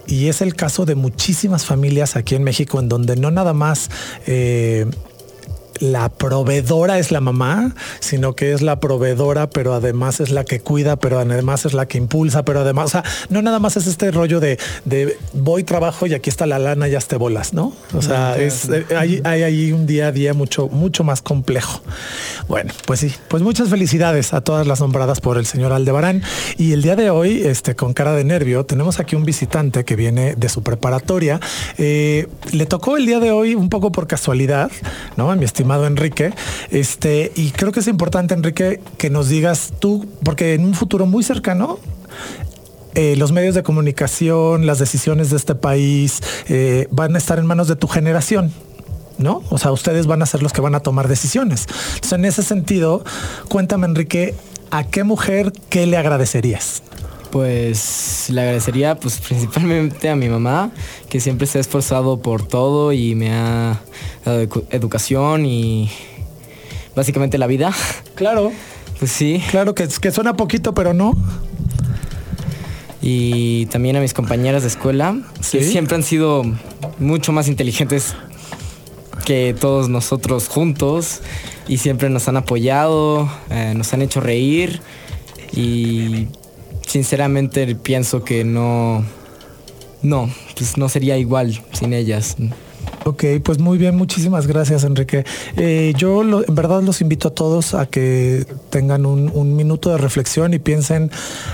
y 0.07 0.28
es 0.28 0.41
el 0.41 0.55
caso 0.55 0.86
de 0.86 0.95
muchísimas 0.95 1.66
familias 1.66 2.16
aquí 2.16 2.34
en 2.34 2.43
México 2.43 2.80
en 2.80 2.89
donde 2.89 3.16
no 3.16 3.30
nada 3.30 3.53
más 3.53 3.91
eh, 4.26 4.88
la 5.80 6.09
proveedora 6.09 6.99
es 6.99 7.11
la 7.11 7.21
mamá, 7.21 7.75
sino 7.99 8.36
que 8.36 8.53
es 8.53 8.61
la 8.61 8.80
proveedora, 8.80 9.49
pero 9.49 9.73
además 9.73 10.19
es 10.19 10.30
la 10.30 10.43
que 10.43 10.59
cuida, 10.59 10.97
pero 10.97 11.19
además 11.19 11.65
es 11.65 11.73
la 11.73 11.88
que 11.88 11.97
impulsa, 11.97 12.43
pero 12.43 12.61
además, 12.61 12.86
o 12.86 12.89
sea, 12.89 13.03
no 13.30 13.41
nada 13.41 13.59
más 13.59 13.77
es 13.77 13.88
este 13.88 14.11
rollo 14.11 14.39
de, 14.39 14.59
de 14.86 15.17
voy, 15.34 15.63
trabajo 15.63 16.05
y 16.05 16.13
aquí 16.13 16.30
está 16.30 16.45
la 16.45 16.59
lana, 16.59 16.88
ya 16.88 16.99
te 16.99 17.15
bolas, 17.15 17.53
¿no? 17.53 17.73
O 17.93 18.01
sea, 18.01 18.38
es, 18.38 18.67
eh, 18.69 18.86
hay, 18.95 19.21
hay 19.23 19.43
ahí 19.43 19.71
un 19.71 19.86
día 19.86 20.07
a 20.07 20.11
día 20.11 20.34
mucho, 20.34 20.67
mucho 20.67 21.03
más 21.03 21.21
complejo. 21.21 21.82
Bueno, 22.47 22.73
pues 22.86 22.99
sí, 22.99 23.13
pues 23.27 23.41
muchas 23.41 23.69
felicidades 23.69 24.34
a 24.34 24.41
todas 24.41 24.67
las 24.67 24.82
nombradas 24.82 25.21
por 25.21 25.38
el 25.38 25.45
señor 25.45 25.71
Aldebarán. 25.71 26.23
Y 26.57 26.73
el 26.73 26.82
día 26.82 26.95
de 26.95 27.09
hoy, 27.09 27.43
este, 27.43 27.75
con 27.75 27.93
cara 27.93 28.13
de 28.13 28.23
nervio, 28.23 28.65
tenemos 28.65 28.99
aquí 28.99 29.15
un 29.15 29.23
visitante 29.23 29.86
que 29.86 29.95
viene 29.95 30.36
de 30.36 30.49
su 30.49 30.61
preparatoria. 30.61 31.39
Eh, 31.77 32.27
le 32.51 32.65
tocó 32.65 32.97
el 32.97 33.05
día 33.05 33.19
de 33.19 33.32
hoy 33.32 33.55
un 33.55 33.69
poco 33.69 33.91
por 33.91 34.07
casualidad, 34.07 34.71
¿no? 35.15 35.34
Mi 35.36 35.45
estimado 35.45 35.68
Enrique. 35.78 36.34
Este, 36.72 37.32
y 37.36 37.51
creo 37.51 37.72
que 37.72 37.80
es 37.80 37.88
importante, 37.88 38.34
Enrique, 38.34 38.80
que 38.97 39.09
nos 39.09 39.30
digas 39.30 39.74
tú, 39.80 40.05
porque 40.24 40.53
en 40.53 40.65
un 40.65 40.74
futuro 40.74 41.05
muy 41.05 41.24
cercano, 41.24 41.80
eh, 42.95 43.15
los 43.17 43.32
medios 43.32 43.55
de 43.55 43.63
comunicación, 43.63 44.65
las 44.65 44.80
decisiones 44.80 45.30
de 45.30 45.38
este 45.38 45.55
país 45.55 46.22
eh, 46.47 46.88
van 46.91 47.15
a 47.15 47.17
estar 47.17 47.39
en 47.39 47.45
manos 47.45 47.67
de 47.67 47.76
tu 47.76 47.88
generación. 47.88 48.51
¿No? 49.17 49.43
O 49.49 49.57
sea, 49.57 49.74
ustedes 49.74 50.07
van 50.07 50.22
a 50.22 50.26
ser 50.26 50.41
los 50.41 50.53
que 50.53 50.61
van 50.61 50.76
a 50.76 50.80
tomar 50.80 51.09
decisiones. 51.09 51.67
Entonces, 51.95 52.13
en 52.13 52.24
ese 52.24 52.41
sentido, 52.41 53.03
cuéntame, 53.49 53.86
Enrique, 53.86 54.34
¿a 54.72 54.86
qué 54.86 55.03
mujer 55.03 55.51
qué 55.70 55.86
le 55.86 55.97
agradecerías? 55.97 56.84
Pues 57.32 58.25
le 58.30 58.41
agradecería 58.41 58.95
pues 58.95 59.17
principalmente 59.27 60.09
a 60.09 60.15
mi 60.15 60.30
mamá, 60.30 60.71
que 61.09 61.19
siempre 61.19 61.47
se 61.47 61.57
ha 61.59 61.61
esforzado 61.61 62.21
por 62.21 62.45
todo 62.47 62.91
y 62.93 63.15
me 63.15 63.32
ha 63.32 63.80
dado 64.25 64.43
edu- 64.43 64.65
educación 64.71 65.45
y 65.45 65.89
básicamente 66.95 67.38
la 67.38 67.47
vida. 67.47 67.73
Claro. 68.15 68.51
Pues 68.99 69.11
sí. 69.13 69.41
Claro 69.49 69.73
que, 69.73 69.88
que 69.88 70.11
suena 70.11 70.34
poquito, 70.36 70.73
pero 70.73 70.93
no. 70.93 71.13
Y 73.01 73.65
también 73.67 73.95
a 73.95 74.01
mis 74.01 74.13
compañeras 74.13 74.63
de 74.63 74.67
escuela, 74.67 75.17
que 75.51 75.63
siempre 75.63 75.95
han 75.95 76.03
sido 76.03 76.43
mucho 76.99 77.32
más 77.32 77.47
inteligentes 77.47 78.13
que 79.25 79.55
todos 79.57 79.88
nosotros 79.88 80.49
juntos 80.49 81.21
y 81.69 81.77
siempre 81.77 82.09
nos 82.09 82.27
han 82.27 82.36
apoyado, 82.36 83.30
eh, 83.49 83.73
nos 83.73 83.93
han 83.93 84.01
hecho 84.01 84.19
reír 84.19 84.82
y 85.53 86.27
sinceramente 86.89 87.75
pienso 87.75 88.23
que 88.23 88.43
no, 88.43 89.05
no, 90.01 90.29
pues 90.57 90.75
no 90.77 90.89
sería 90.89 91.17
igual 91.17 91.61
sin 91.71 91.93
ellas. 91.93 92.35
Ok, 93.06 93.24
pues 93.43 93.60
muy 93.60 93.78
bien, 93.78 93.95
muchísimas 93.95 94.45
gracias 94.45 94.84
Enrique. 94.84 95.24
Eh, 95.56 95.93
yo 95.97 96.22
en 96.22 96.56
verdad 96.56 96.84
los 96.84 97.02
invito 97.02 97.30
a 97.30 97.32
todos 97.32 97.74
a 97.74 97.86
que 97.86 98.45
tengan 98.70 99.06
un, 99.06 99.32
un 99.34 99.56
minuto 99.56 99.89
de 99.89 99.97
reflexión 99.97 100.54
y 100.54 100.60
piensen 100.60 101.10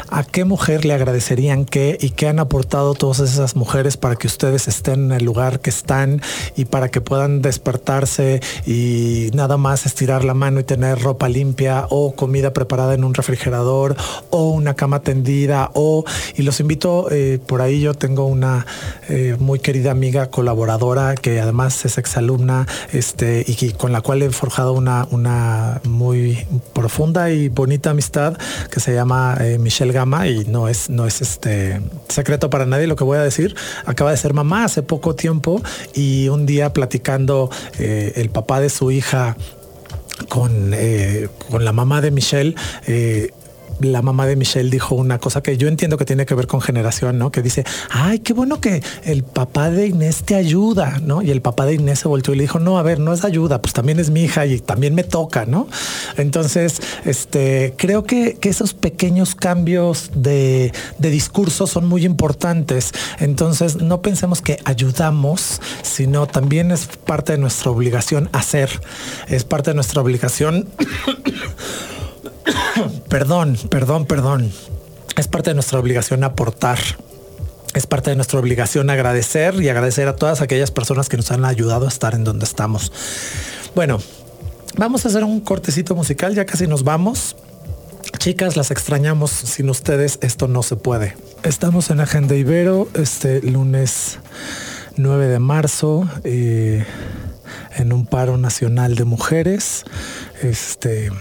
a 0.10 0.24
qué 0.24 0.43
mujer 0.43 0.86
le 0.86 0.93
agradecerían 0.93 1.66
qué 1.66 1.98
y 2.02 2.12
qué 2.12 2.28
han 2.28 2.39
aportado 2.39 2.93
todas 2.96 3.20
esas 3.20 3.56
mujeres 3.56 3.96
para 3.96 4.16
que 4.16 4.28
ustedes 4.28 4.68
estén 4.68 5.06
en 5.06 5.12
el 5.14 5.26
lugar 5.26 5.60
que 5.60 5.70
están 5.70 6.22
y 6.56 6.66
para 6.66 6.89
que 6.89 7.00
puedan 7.00 7.41
despertarse 7.41 8.41
y 8.66 9.30
nada 9.34 9.58
más 9.58 9.86
estirar 9.86 10.24
la 10.24 10.34
mano 10.34 10.60
y 10.60 10.64
tener 10.64 11.00
ropa 11.00 11.30
limpia 11.30 11.86
o 11.89 12.16
comida 12.16 12.54
preparada 12.54 12.96
en 12.96 13.04
un 13.04 13.14
refrigerador 13.14 13.96
o 14.32 14.50
una 14.50 14.74
cama 14.74 15.02
tendida 15.02 15.70
o 15.74 16.04
y 16.36 16.41
los 16.41 16.60
invito 16.60 17.08
eh, 17.12 17.39
por 17.46 17.62
ahí 17.62 17.82
yo 17.82 17.93
tengo 17.93 18.26
una 18.26 18.66
eh, 19.10 19.36
muy 19.39 19.60
querida 19.60 19.91
amiga 19.91 20.32
colaboradora 20.32 21.16
que 21.16 21.34
además 21.38 21.86
es 21.86 21.97
exalumna 21.97 22.67
este 22.91 23.43
y 23.47 23.71
con 23.71 23.91
la 23.91 24.01
cual 24.01 24.21
he 24.21 24.29
forjado 24.29 24.73
una 24.73 25.07
una 25.11 25.81
muy 25.83 26.45
profunda 26.73 27.31
y 27.31 27.49
bonita 27.49 27.91
amistad 27.91 28.38
que 28.69 28.79
se 28.79 28.93
llama 28.93 29.38
eh, 29.39 29.57
Michelle 29.57 29.93
Gama 29.93 30.27
y 30.27 30.45
no 30.45 30.67
es 30.67 30.89
no 30.89 31.05
es 31.05 31.21
este 31.21 31.81
secreto 32.09 32.49
para 32.49 32.65
nadie 32.65 32.88
lo 32.88 32.95
que 32.95 33.03
voy 33.03 33.17
a 33.17 33.23
decir 33.23 33.55
acaba 33.86 34.11
de 34.11 34.17
ser 34.17 34.33
mamá 34.33 34.65
hace 34.65 34.83
poco 34.83 35.15
tiempo 35.15 35.61
y 35.93 36.29
un 36.29 36.45
día 36.45 36.73
platicando 36.73 37.49
eh, 37.79 38.13
el 38.15 38.29
papá 38.29 38.59
de 38.59 38.69
su 38.69 38.91
hija 38.91 39.36
con, 40.29 40.71
eh, 40.73 41.27
con 41.49 41.65
la 41.65 41.71
mamá 41.71 42.01
de 42.01 42.11
Michelle. 42.11 42.55
La 43.80 44.01
mamá 44.01 44.26
de 44.26 44.36
Michelle 44.36 44.69
dijo 44.69 44.95
una 44.95 45.19
cosa 45.19 45.41
que 45.41 45.57
yo 45.57 45.67
entiendo 45.67 45.97
que 45.97 46.05
tiene 46.05 46.26
que 46.26 46.36
ver 46.36 46.47
con 46.47 46.61
generación, 46.61 47.17
¿no? 47.17 47.32
Que 47.32 47.41
dice, 47.41 47.63
ay, 47.89 48.19
qué 48.19 48.34
bueno 48.34 48.59
que 48.61 48.82
el 49.03 49.23
papá 49.23 49.69
de 49.69 49.88
Inés 49.88 50.23
te 50.23 50.36
ayuda, 50.36 50.99
¿no? 51.03 51.21
Y 51.21 51.32
el 51.32 51.41
papá 51.41 51.65
de 51.65 51.76
Inés 51.76 51.99
se 51.99 52.07
volteó 52.07 52.34
y 52.34 52.38
le 52.38 52.43
dijo, 52.43 52.59
no, 52.59 52.78
a 52.78 52.84
ver, 52.84 52.99
no 52.99 53.13
es 53.13 53.23
ayuda, 53.23 53.61
pues 53.61 53.73
también 53.73 53.99
es 53.99 54.09
mi 54.09 54.23
hija 54.23 54.45
y 54.45 54.59
también 54.59 54.95
me 54.95 55.03
toca, 55.03 55.45
¿no? 55.45 55.67
Entonces, 56.17 56.82
este, 57.05 57.73
creo 57.78 58.03
que, 58.03 58.36
que 58.36 58.49
esos 58.49 58.73
pequeños 58.73 59.36
cambios 59.36 60.11
de, 60.15 60.71
de 60.97 61.09
discurso 61.09 61.67
son 61.67 61.88
muy 61.88 62.05
importantes. 62.05 62.91
Entonces, 63.19 63.82
no 63.82 64.01
pensemos 64.01 64.41
que 64.41 64.59
ayudamos, 64.65 65.61
sino 65.82 66.28
también 66.28 66.71
es 66.71 66.88
parte 67.05 67.34
de 67.34 67.38
nuestra 67.38 67.71
obligación 67.71 68.30
hacer, 68.32 68.69
es 69.28 69.43
parte 69.43 69.71
de 69.71 69.76
nuestra 69.76 70.01
obligación 70.01 70.67
perdón, 73.10 73.58
perdón, 73.70 74.06
perdón. 74.06 74.52
Es 75.18 75.28
parte 75.28 75.52
de 75.52 75.54
nuestra 75.56 75.80
obligación 75.80 76.24
aportar. 76.24 76.80
Es 77.74 77.88
parte 77.88 78.10
de 78.10 78.16
nuestra 78.16 78.39
obligación 78.39 78.89
agradecer 78.89 79.62
y 79.62 79.70
agradecer 79.70 80.08
a 80.08 80.16
todas 80.16 80.41
aquellas 80.41 80.72
personas 80.72 81.10
que 81.10 81.18
nos 81.18 81.32
han 81.32 81.46
ayudado 81.46 81.86
a 81.86 81.89
estar 81.89 82.14
en 82.16 82.24
donde 82.24 82.46
estamos. 82.46 82.91
Bueno, 83.76 84.00
vamos 84.78 85.06
a 85.06 85.10
hacer 85.10 85.24
un 85.24 85.41
cortecito 85.41 85.96
musical, 85.96 86.34
ya 86.36 86.46
casi 86.46 86.68
nos 86.68 86.84
vamos. 86.84 87.36
Chicas, 88.18 88.56
las 88.56 88.72
extrañamos. 88.72 89.32
Sin 89.32 89.70
ustedes 89.70 90.20
esto 90.22 90.48
no 90.48 90.64
se 90.64 90.76
puede. 90.78 91.16
Estamos 91.43 91.89
en 91.89 92.00
Agenda 92.00 92.36
Ibero 92.36 92.88
este 92.93 93.41
lunes 93.41 94.20
9 94.96 95.28
de 95.28 95.39
marzo 95.39 96.10
eh, 96.24 96.86
en 97.76 97.93
un 97.93 98.06
paro 98.06 98.38
nacional 98.38 98.96
de 98.96 99.04
mujeres. 99.04 99.84
Este 100.41 101.12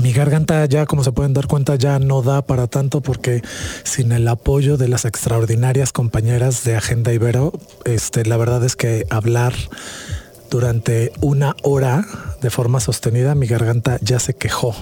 mi 0.00 0.12
garganta 0.12 0.64
ya, 0.66 0.86
como 0.86 1.02
se 1.02 1.12
pueden 1.12 1.34
dar 1.34 1.46
cuenta, 1.46 1.76
ya 1.76 1.98
no 1.98 2.22
da 2.22 2.42
para 2.42 2.66
tanto 2.66 3.00
porque 3.00 3.42
sin 3.84 4.12
el 4.12 4.28
apoyo 4.28 4.76
de 4.76 4.88
las 4.88 5.04
extraordinarias 5.04 5.92
compañeras 5.92 6.64
de 6.64 6.76
Agenda 6.76 7.12
Ibero, 7.12 7.52
este, 7.84 8.24
la 8.24 8.36
verdad 8.36 8.64
es 8.64 8.76
que 8.76 9.06
hablar 9.10 9.54
durante 10.50 11.12
una 11.20 11.56
hora 11.62 12.06
de 12.40 12.50
forma 12.50 12.78
sostenida, 12.80 13.34
mi 13.34 13.46
garganta 13.46 13.98
ya 14.00 14.18
se 14.18 14.34
quejó. 14.34 14.74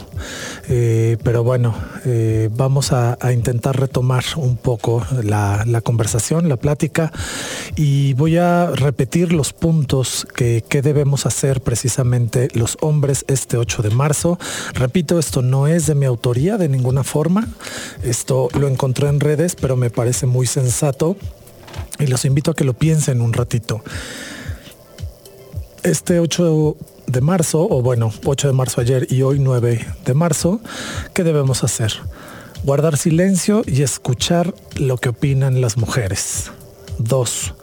Eh, 0.68 1.16
pero 1.22 1.42
bueno, 1.42 1.74
eh, 2.04 2.50
vamos 2.52 2.92
a, 2.92 3.16
intentar 3.32 3.78
retomar 3.78 4.24
un 4.36 4.56
poco 4.56 5.04
la, 5.22 5.64
la 5.66 5.80
conversación, 5.80 6.48
la 6.48 6.56
plática, 6.56 7.12
y 7.74 8.12
voy 8.14 8.36
a 8.36 8.70
repetir 8.70 9.32
los 9.32 9.52
puntos 9.52 10.26
que, 10.34 10.62
que 10.68 10.82
debemos 10.82 11.26
hacer 11.26 11.60
precisamente 11.60 12.48
los 12.52 12.76
hombres 12.80 13.24
este 13.28 13.56
8 13.56 13.82
de 13.82 13.90
marzo. 13.90 14.38
Repito, 14.74 15.18
esto 15.18 15.42
no 15.42 15.66
es 15.66 15.86
de 15.86 15.94
mi 15.94 16.06
autoría 16.06 16.56
de 16.58 16.68
ninguna 16.68 17.04
forma. 17.04 17.48
Esto 18.02 18.48
lo 18.58 18.68
encontré 18.68 19.08
en 19.08 19.20
redes, 19.20 19.56
pero 19.56 19.76
me 19.76 19.90
parece 19.90 20.26
muy 20.26 20.46
sensato. 20.46 21.16
Y 21.98 22.06
los 22.06 22.24
invito 22.24 22.50
a 22.50 22.54
que 22.54 22.64
lo 22.64 22.74
piensen 22.74 23.20
un 23.20 23.32
ratito 23.32 23.82
este 25.82 26.20
8 26.20 26.76
de 27.06 27.20
marzo, 27.20 27.66
o 27.68 27.82
bueno, 27.82 28.12
8 28.24 28.48
de 28.48 28.54
marzo 28.54 28.80
ayer 28.80 29.06
y 29.10 29.22
hoy 29.22 29.38
9 29.38 29.86
de 30.04 30.14
marzo, 30.14 30.60
¿qué 31.14 31.24
debemos 31.24 31.64
hacer? 31.64 31.92
Guardar 32.64 32.96
silencio 32.96 33.62
y 33.66 33.82
escuchar 33.82 34.54
lo 34.76 34.96
que 34.98 35.10
opinan 35.10 35.60
las 35.60 35.76
mujeres. 35.76 36.50
Dos, 36.98 37.54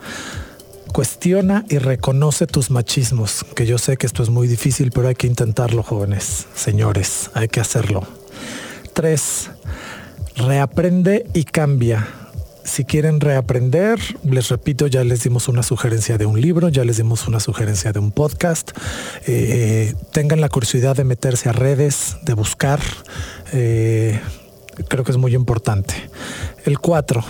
cuestiona 0.94 1.66
y 1.70 1.80
reconoce 1.80 2.48
tus 2.48 2.70
machismos, 2.70 3.44
que 3.56 3.66
yo 3.66 3.78
sé 3.78 3.98
que 3.98 4.06
esto 4.06 4.24
es 4.24 4.30
muy 4.30 4.48
difícil, 4.48 4.92
pero 4.92 5.08
hay 5.08 5.16
que 5.16 5.28
intentarlo, 5.28 5.84
jóvenes, 5.84 6.48
señores, 6.56 7.32
hay 7.34 7.48
que 7.48 7.60
hacerlo. 7.60 8.04
Tres, 8.94 9.50
reaprende 10.36 11.26
y 11.34 11.44
cambia. 11.46 12.08
Si 12.66 12.86
quieren 12.86 13.20
reaprender, 13.20 14.00
les 14.24 14.50
repito, 14.50 14.88
ya 14.88 15.04
les 15.04 15.24
dimos 15.24 15.48
una 15.48 15.64
sugerencia 15.64 16.18
de 16.18 16.26
un 16.26 16.40
libro, 16.40 16.70
ya 16.70 16.86
les 16.86 16.98
dimos 16.98 17.28
una 17.28 17.40
sugerencia 17.40 17.92
de 17.92 18.00
un 18.00 18.12
podcast. 18.12 18.72
Eh, 19.28 19.94
tengan 20.12 20.40
la 20.40 20.50
curiosidad 20.50 20.96
de 20.96 21.04
meterse 21.04 21.50
a 21.50 21.52
redes, 21.52 22.18
de 22.24 22.34
buscar. 22.34 22.80
Eh, 23.52 24.20
creo 24.88 25.04
que 25.04 25.12
es 25.12 25.18
muy 25.18 25.36
importante. 25.36 25.94
El 26.66 26.80
cuatro, 26.80 27.24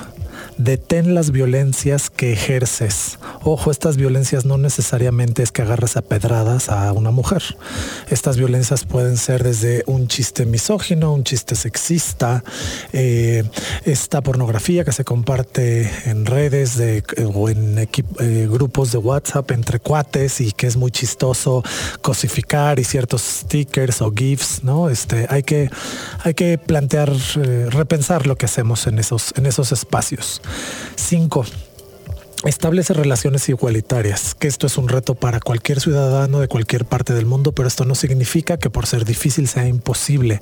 detén 0.57 1.15
las 1.15 1.31
violencias 1.31 2.09
que 2.09 2.33
ejerces. 2.33 3.19
Ojo, 3.43 3.71
estas 3.71 3.97
violencias 3.97 4.45
no 4.45 4.57
necesariamente 4.57 5.43
es 5.43 5.51
que 5.51 5.61
agarres 5.61 5.97
a 5.97 6.01
pedradas 6.01 6.69
a 6.69 6.91
una 6.93 7.11
mujer. 7.11 7.43
Estas 8.09 8.37
violencias 8.37 8.85
pueden 8.85 9.17
ser 9.17 9.43
desde 9.43 9.83
un 9.87 10.07
chiste 10.07 10.45
misógino, 10.45 11.13
un 11.13 11.23
chiste 11.23 11.55
sexista, 11.55 12.43
eh, 12.93 13.43
esta 13.85 14.21
pornografía 14.21 14.83
que 14.83 14.91
se 14.91 15.03
comparte 15.03 15.89
en 16.05 16.25
redes 16.25 16.77
de, 16.77 17.03
o 17.33 17.49
en 17.49 17.77
eh, 17.79 18.47
grupos 18.49 18.91
de 18.91 18.97
WhatsApp 18.97 19.51
entre 19.51 19.79
cuates 19.79 20.41
y 20.41 20.51
que 20.51 20.67
es 20.67 20.77
muy 20.77 20.91
chistoso 20.91 21.63
cosificar 22.01 22.79
y 22.79 22.83
ciertos 22.83 23.21
stickers 23.21 24.01
o 24.01 24.11
GIFs, 24.11 24.63
¿no? 24.63 24.89
Este, 24.89 25.25
hay 25.29 25.43
que, 25.43 25.69
hay 26.23 26.33
que 26.33 26.57
plantear, 26.57 27.11
eh, 27.37 27.67
repensar 27.69 28.27
lo 28.27 28.35
que 28.35 28.45
hacemos 28.45 28.87
en 28.87 28.99
esos, 28.99 29.33
en 29.37 29.45
esos 29.45 29.71
espacios. 29.71 30.41
Cinco, 30.95 31.45
establece 32.45 32.93
relaciones 32.93 33.47
igualitarias, 33.47 34.35
que 34.35 34.47
esto 34.47 34.67
es 34.67 34.77
un 34.77 34.89
reto 34.89 35.15
para 35.15 35.39
cualquier 35.39 35.79
ciudadano 35.79 36.39
de 36.39 36.47
cualquier 36.47 36.85
parte 36.85 37.13
del 37.13 37.25
mundo, 37.25 37.53
pero 37.53 37.67
esto 37.67 37.85
no 37.85 37.95
significa 37.95 38.57
que 38.57 38.69
por 38.69 38.85
ser 38.85 39.05
difícil 39.05 39.47
sea 39.47 39.67
imposible. 39.67 40.41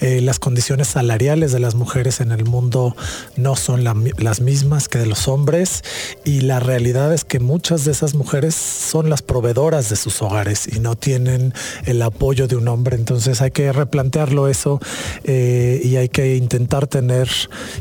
Eh, 0.00 0.20
las 0.20 0.38
condiciones 0.38 0.88
salariales 0.88 1.52
de 1.52 1.60
las 1.60 1.74
mujeres 1.74 2.20
en 2.20 2.32
el 2.32 2.44
mundo 2.44 2.94
no 3.36 3.56
son 3.56 3.84
las 3.84 4.40
mismas 4.40 4.88
que 4.88 4.98
de 4.98 5.06
los 5.06 5.28
hombres 5.28 5.82
y 6.24 6.42
la 6.42 6.60
realidad 6.60 7.12
es 7.14 7.24
que 7.24 7.40
muchas 7.40 7.84
de 7.84 7.92
esas 7.92 8.14
mujeres 8.14 8.54
son 8.54 9.08
las 9.08 9.22
proveedoras 9.22 9.88
de 9.88 9.96
sus 9.96 10.20
hogares 10.22 10.68
y 10.70 10.80
no 10.80 10.96
tienen 10.96 11.54
el 11.86 12.02
apoyo 12.02 12.46
de 12.46 12.56
un 12.56 12.68
hombre, 12.68 12.96
entonces 12.96 13.40
hay 13.40 13.50
que 13.50 13.72
replantearlo 13.72 14.48
eso 14.48 14.80
eh, 15.24 15.80
y 15.82 15.96
hay 15.96 16.08
que 16.08 16.36
intentar 16.36 16.86
tener 16.86 17.28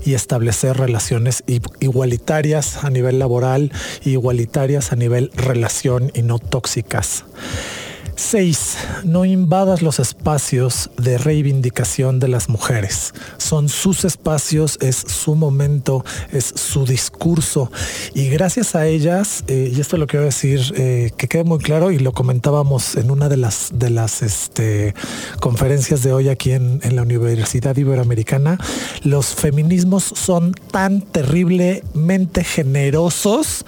y 0.05 0.13
establecer 0.13 0.77
relaciones 0.77 1.43
igualitarias 1.79 2.83
a 2.83 2.89
nivel 2.89 3.19
laboral 3.19 3.56
igualitarias 4.03 4.91
a 4.91 4.95
nivel 4.95 5.31
relación 5.35 6.11
y 6.13 6.21
no 6.21 6.39
tóxicas. 6.39 7.25
6. 8.17 8.77
No 9.03 9.25
invadas 9.25 9.81
los 9.81 9.99
espacios 9.99 10.89
de 10.97 11.17
reivindicación 11.17 12.19
de 12.19 12.27
las 12.27 12.49
mujeres. 12.49 13.13
Son 13.37 13.69
sus 13.69 14.05
espacios, 14.05 14.77
es 14.81 14.95
su 14.95 15.35
momento, 15.35 16.03
es 16.31 16.45
su 16.45 16.85
discurso. 16.85 17.71
Y 18.13 18.27
gracias 18.29 18.75
a 18.75 18.87
ellas, 18.87 19.43
eh, 19.47 19.71
y 19.73 19.79
esto 19.79 19.97
lo 19.97 20.07
quiero 20.07 20.25
decir, 20.25 20.73
eh, 20.75 21.11
que 21.15 21.27
quede 21.27 21.43
muy 21.43 21.59
claro, 21.59 21.91
y 21.91 21.99
lo 21.99 22.11
comentábamos 22.11 22.95
en 22.95 23.11
una 23.11 23.29
de 23.29 23.37
las, 23.37 23.69
de 23.73 23.91
las 23.91 24.23
este, 24.23 24.95
conferencias 25.39 26.01
de 26.01 26.11
hoy 26.11 26.29
aquí 26.29 26.51
en, 26.51 26.79
en 26.83 26.95
la 26.95 27.03
Universidad 27.03 27.77
Iberoamericana, 27.77 28.57
los 29.03 29.35
feminismos 29.35 30.03
son 30.03 30.53
tan 30.71 31.01
terriblemente 31.01 32.43
generosos 32.43 33.63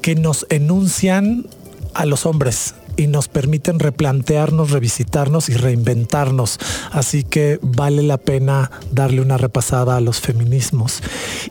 que 0.00 0.14
nos 0.14 0.46
enuncian 0.50 1.46
a 1.94 2.06
los 2.06 2.26
hombres 2.26 2.74
y 2.96 3.06
nos 3.06 3.28
permiten 3.28 3.78
replantearnos, 3.78 4.70
revisitarnos 4.70 5.48
y 5.48 5.54
reinventarnos. 5.54 6.58
Así 6.90 7.22
que 7.22 7.58
vale 7.62 8.02
la 8.02 8.18
pena 8.18 8.70
darle 8.90 9.20
una 9.20 9.38
repasada 9.38 9.96
a 9.96 10.00
los 10.00 10.20
feminismos. 10.20 11.02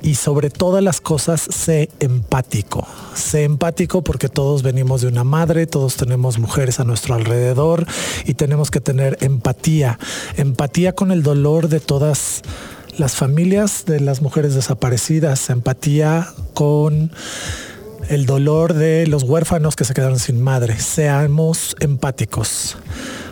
Y 0.02 0.16
sobre 0.16 0.50
todas 0.50 0.84
las 0.84 1.02
cosas, 1.02 1.42
sé 1.42 1.90
empático. 2.00 2.88
Sé 3.16 3.44
empático 3.44 4.04
porque 4.04 4.30
todos 4.30 4.64
venimos 4.64 5.02
de 5.02 5.08
una 5.08 5.24
madre, 5.24 5.68
todos 5.68 5.96
tenemos 5.96 6.40
mujeres 6.40 6.80
a 6.80 6.84
nuestro 6.84 7.16
alrededor 7.16 7.86
y 8.26 8.34
tenemos 8.34 8.72
que 8.72 8.82
tener 8.82 9.18
empatía. 9.22 10.00
Empatía 10.38 10.94
con 10.94 11.12
el 11.12 11.24
dolor 11.24 11.70
de 11.70 11.80
todas 11.80 12.42
las 12.98 13.16
familias 13.16 13.86
de 13.86 14.00
las 14.00 14.22
mujeres 14.22 14.54
desaparecidas, 14.54 15.50
empatía 15.50 16.28
con 16.54 17.12
el 18.10 18.26
dolor 18.26 18.74
de 18.74 19.06
los 19.08 19.24
huérfanos 19.24 19.76
que 19.76 19.84
se 19.84 19.94
quedaron 19.94 20.20
sin 20.20 20.42
madre. 20.42 20.80
Seamos 20.80 21.76
empáticos. 21.80 22.78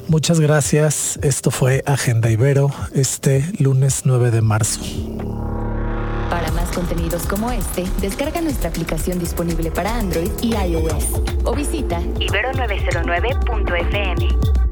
Muchas 0.08 0.40
gracias. 0.40 1.20
Esto 1.22 1.52
fue 1.52 1.84
Agenda 1.86 2.32
Ibero 2.32 2.72
este 2.94 3.46
lunes 3.60 4.02
9 4.06 4.32
de 4.32 4.42
marzo. 4.42 4.82
Para 6.30 6.52
más 6.52 6.70
contenidos 6.72 7.24
como 7.24 7.52
este, 7.52 7.86
descarga 8.02 8.42
nuestra 8.42 8.70
aplicación 8.70 9.20
disponible 9.20 9.72
para 9.72 9.98
Android 9.98 10.30
y 10.42 10.56
iOS 10.56 11.06
o 11.44 11.56
visita 11.56 12.00
ibero909.fm. 12.02 14.69